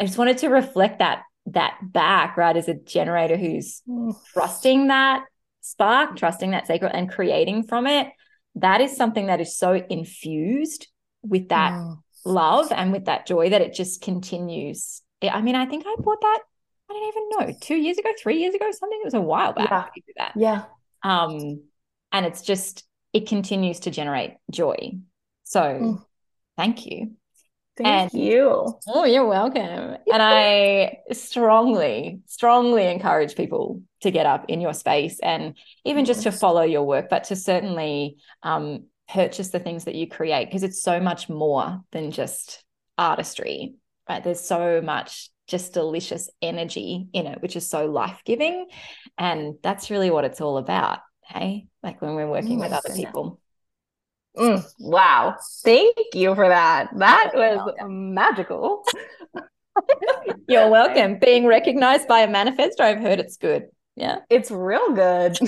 I 0.00 0.06
just 0.06 0.18
wanted 0.18 0.38
to 0.38 0.48
reflect 0.48 0.98
that 0.98 1.22
that 1.46 1.78
back, 1.82 2.36
right, 2.36 2.56
as 2.56 2.68
a 2.68 2.74
generator 2.74 3.36
who's 3.36 3.82
mm. 3.88 4.14
trusting 4.32 4.88
that 4.88 5.24
spark, 5.60 6.16
trusting 6.16 6.52
that 6.52 6.66
sacred 6.66 6.92
and 6.94 7.10
creating 7.10 7.64
from 7.64 7.86
it. 7.86 8.08
That 8.56 8.80
is 8.80 8.96
something 8.96 9.26
that 9.26 9.40
is 9.40 9.56
so 9.56 9.72
infused 9.72 10.88
with 11.22 11.48
that 11.48 11.72
mm. 11.72 11.96
love 12.24 12.70
and 12.70 12.92
with 12.92 13.06
that 13.06 13.26
joy 13.26 13.50
that 13.50 13.62
it 13.62 13.74
just 13.74 14.02
continues. 14.02 15.02
I 15.22 15.40
mean, 15.40 15.54
I 15.54 15.66
think 15.66 15.84
I 15.86 15.94
bought 15.98 16.20
that, 16.20 16.40
I 16.90 16.92
don't 16.92 17.08
even 17.08 17.28
know, 17.30 17.58
two 17.60 17.76
years 17.76 17.98
ago, 17.98 18.10
three 18.20 18.38
years 18.38 18.54
ago, 18.54 18.70
something. 18.70 19.00
It 19.00 19.06
was 19.06 19.14
a 19.14 19.20
while 19.20 19.52
back. 19.52 19.92
Yeah. 19.96 20.12
That. 20.18 20.32
yeah. 20.36 20.64
Um, 21.02 21.62
and 22.10 22.26
it's 22.26 22.42
just, 22.42 22.84
it 23.12 23.26
continues 23.26 23.80
to 23.80 23.90
generate 23.90 24.34
joy. 24.50 24.98
So 25.44 25.60
mm. 25.60 26.04
thank 26.56 26.86
you. 26.86 27.12
Thank 27.76 28.12
and, 28.12 28.22
you. 28.22 28.78
Oh, 28.86 29.04
you're 29.04 29.26
welcome. 29.26 29.62
and 29.62 30.22
I 30.22 30.98
strongly, 31.12 32.20
strongly 32.26 32.86
encourage 32.86 33.34
people 33.34 33.82
to 34.02 34.10
get 34.10 34.26
up 34.26 34.44
in 34.48 34.60
your 34.60 34.74
space 34.74 35.18
and 35.20 35.56
even 35.84 36.04
just 36.04 36.24
to 36.24 36.32
follow 36.32 36.62
your 36.62 36.82
work, 36.82 37.08
but 37.08 37.24
to 37.24 37.36
certainly 37.36 38.16
um, 38.42 38.84
purchase 39.08 39.48
the 39.48 39.58
things 39.58 39.84
that 39.84 39.94
you 39.94 40.06
create 40.06 40.46
because 40.46 40.62
it's 40.62 40.82
so 40.82 41.00
much 41.00 41.28
more 41.28 41.80
than 41.92 42.10
just 42.10 42.62
artistry, 42.98 43.74
right? 44.08 44.22
There's 44.22 44.40
so 44.40 44.82
much 44.82 45.30
just 45.46 45.72
delicious 45.72 46.30
energy 46.40 47.08
in 47.12 47.26
it, 47.26 47.40
which 47.42 47.56
is 47.56 47.68
so 47.68 47.86
life 47.86 48.20
giving. 48.24 48.68
And 49.18 49.54
that's 49.62 49.90
really 49.90 50.10
what 50.10 50.24
it's 50.24 50.40
all 50.40 50.58
about. 50.58 51.00
Hey, 51.24 51.66
like 51.82 52.02
when 52.02 52.14
we're 52.14 52.28
working 52.28 52.58
with 52.58 52.72
other 52.72 52.94
people. 52.94 53.40
Mm, 54.36 54.64
wow. 54.78 55.36
Thank 55.62 55.96
you 56.14 56.34
for 56.34 56.48
that. 56.48 56.88
That 56.96 57.32
was 57.34 57.74
magical. 57.86 58.84
You're 60.48 60.70
welcome. 60.70 61.18
Being 61.18 61.46
recognized 61.46 62.08
by 62.08 62.20
a 62.20 62.28
manifestor, 62.28 62.80
I've 62.80 63.00
heard 63.00 63.20
it's 63.20 63.36
good. 63.36 63.66
Yeah. 63.96 64.18
It's 64.30 64.50
real 64.50 64.92
good. 64.92 65.38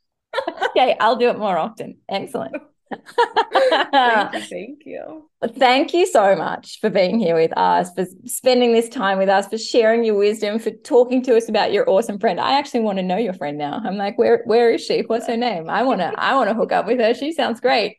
okay, 0.70 0.96
I'll 1.00 1.16
do 1.16 1.30
it 1.30 1.38
more 1.38 1.56
often. 1.56 1.98
Excellent 2.08 2.56
thank, 2.90 4.34
you, 4.34 4.40
thank 4.48 4.78
you. 4.86 5.28
Thank 5.56 5.94
you 5.94 6.06
so 6.06 6.34
much 6.34 6.80
for 6.80 6.90
being 6.90 7.18
here 7.18 7.34
with 7.34 7.56
us, 7.56 7.90
for 7.94 8.06
spending 8.24 8.72
this 8.72 8.88
time 8.88 9.18
with 9.18 9.28
us, 9.28 9.48
for 9.48 9.58
sharing 9.58 10.04
your 10.04 10.16
wisdom, 10.16 10.58
for 10.58 10.70
talking 10.70 11.22
to 11.24 11.36
us 11.36 11.48
about 11.48 11.72
your 11.72 11.88
awesome 11.88 12.18
friend. 12.18 12.40
I 12.40 12.58
actually 12.58 12.80
want 12.80 12.98
to 12.98 13.02
know 13.02 13.16
your 13.16 13.34
friend 13.34 13.58
now. 13.58 13.80
I'm 13.84 13.96
like, 13.96 14.18
where 14.18 14.42
where 14.46 14.70
is 14.70 14.84
she? 14.84 15.00
What's 15.02 15.26
her 15.26 15.36
name? 15.36 15.68
I 15.68 15.82
want 15.82 16.00
to 16.00 16.12
I 16.16 16.34
want 16.34 16.48
to 16.48 16.54
hook 16.54 16.72
up 16.72 16.86
with 16.86 16.98
her. 17.00 17.14
She 17.14 17.32
sounds 17.32 17.60
great. 17.60 17.96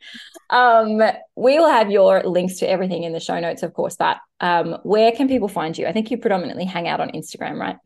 Um, 0.49 1.01
we 1.35 1.59
will 1.59 1.69
have 1.69 1.91
your 1.91 2.23
links 2.23 2.57
to 2.57 2.69
everything 2.69 3.03
in 3.03 3.13
the 3.13 3.19
show 3.19 3.39
notes, 3.39 3.63
of 3.63 3.73
course. 3.73 3.95
But 3.95 4.17
um, 4.39 4.77
where 4.83 5.11
can 5.11 5.27
people 5.27 5.47
find 5.47 5.77
you? 5.77 5.87
I 5.87 5.91
think 5.91 6.11
you 6.11 6.17
predominantly 6.17 6.65
hang 6.65 6.87
out 6.87 6.99
on 6.99 7.09
Instagram, 7.11 7.59
right? 7.59 7.77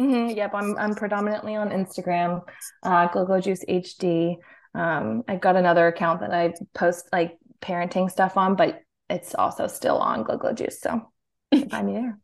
Mm-hmm, 0.00 0.36
yep, 0.36 0.52
I'm 0.54 0.76
I'm 0.78 0.94
predominantly 0.94 1.54
on 1.54 1.70
Instagram, 1.70 2.42
uh, 2.82 3.08
Glow 3.08 3.40
Juice 3.40 3.64
HD. 3.68 4.36
Um, 4.74 5.22
I've 5.28 5.40
got 5.40 5.56
another 5.56 5.86
account 5.86 6.20
that 6.20 6.32
I 6.32 6.54
post 6.74 7.06
like 7.12 7.38
parenting 7.60 8.10
stuff 8.10 8.36
on, 8.36 8.56
but 8.56 8.80
it's 9.10 9.34
also 9.34 9.66
still 9.66 9.98
on 9.98 10.24
Glow 10.24 10.52
Juice. 10.52 10.80
So 10.80 11.10
find 11.70 11.86
me 11.86 11.92
there. 11.94 12.18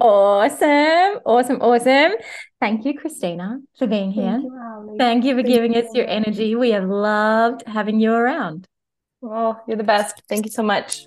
awesome. 0.00 1.20
Awesome. 1.24 1.60
Awesome. 1.60 2.12
Thank 2.60 2.84
you, 2.84 2.98
Christina, 2.98 3.58
for 3.78 3.86
being 3.86 4.12
here. 4.12 4.32
Thank 4.32 4.44
you, 4.44 4.94
Thank 4.98 5.24
you 5.24 5.34
for 5.34 5.42
Thank 5.42 5.48
giving 5.48 5.74
you. 5.74 5.80
us 5.80 5.94
your 5.94 6.06
energy. 6.06 6.54
We 6.54 6.70
have 6.70 6.84
loved 6.88 7.62
having 7.66 8.00
you 8.00 8.12
around. 8.12 8.66
Oh, 9.22 9.58
you're 9.66 9.76
the 9.76 9.84
best. 9.84 10.22
Thank 10.28 10.46
you 10.46 10.52
so 10.52 10.62
much. 10.62 11.06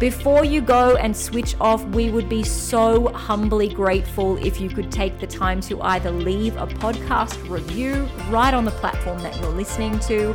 Before 0.00 0.46
you 0.46 0.62
go 0.62 0.96
and 0.96 1.14
switch 1.14 1.54
off, 1.60 1.84
we 1.88 2.08
would 2.08 2.26
be 2.26 2.42
so 2.42 3.08
humbly 3.08 3.68
grateful 3.68 4.38
if 4.38 4.58
you 4.58 4.70
could 4.70 4.90
take 4.90 5.20
the 5.20 5.26
time 5.26 5.60
to 5.60 5.78
either 5.82 6.10
leave 6.10 6.56
a 6.56 6.66
podcast 6.66 7.36
review 7.50 8.08
right 8.30 8.54
on 8.54 8.64
the 8.64 8.70
platform 8.70 9.18
that 9.18 9.38
you're 9.38 9.50
listening 9.50 9.98
to 10.00 10.34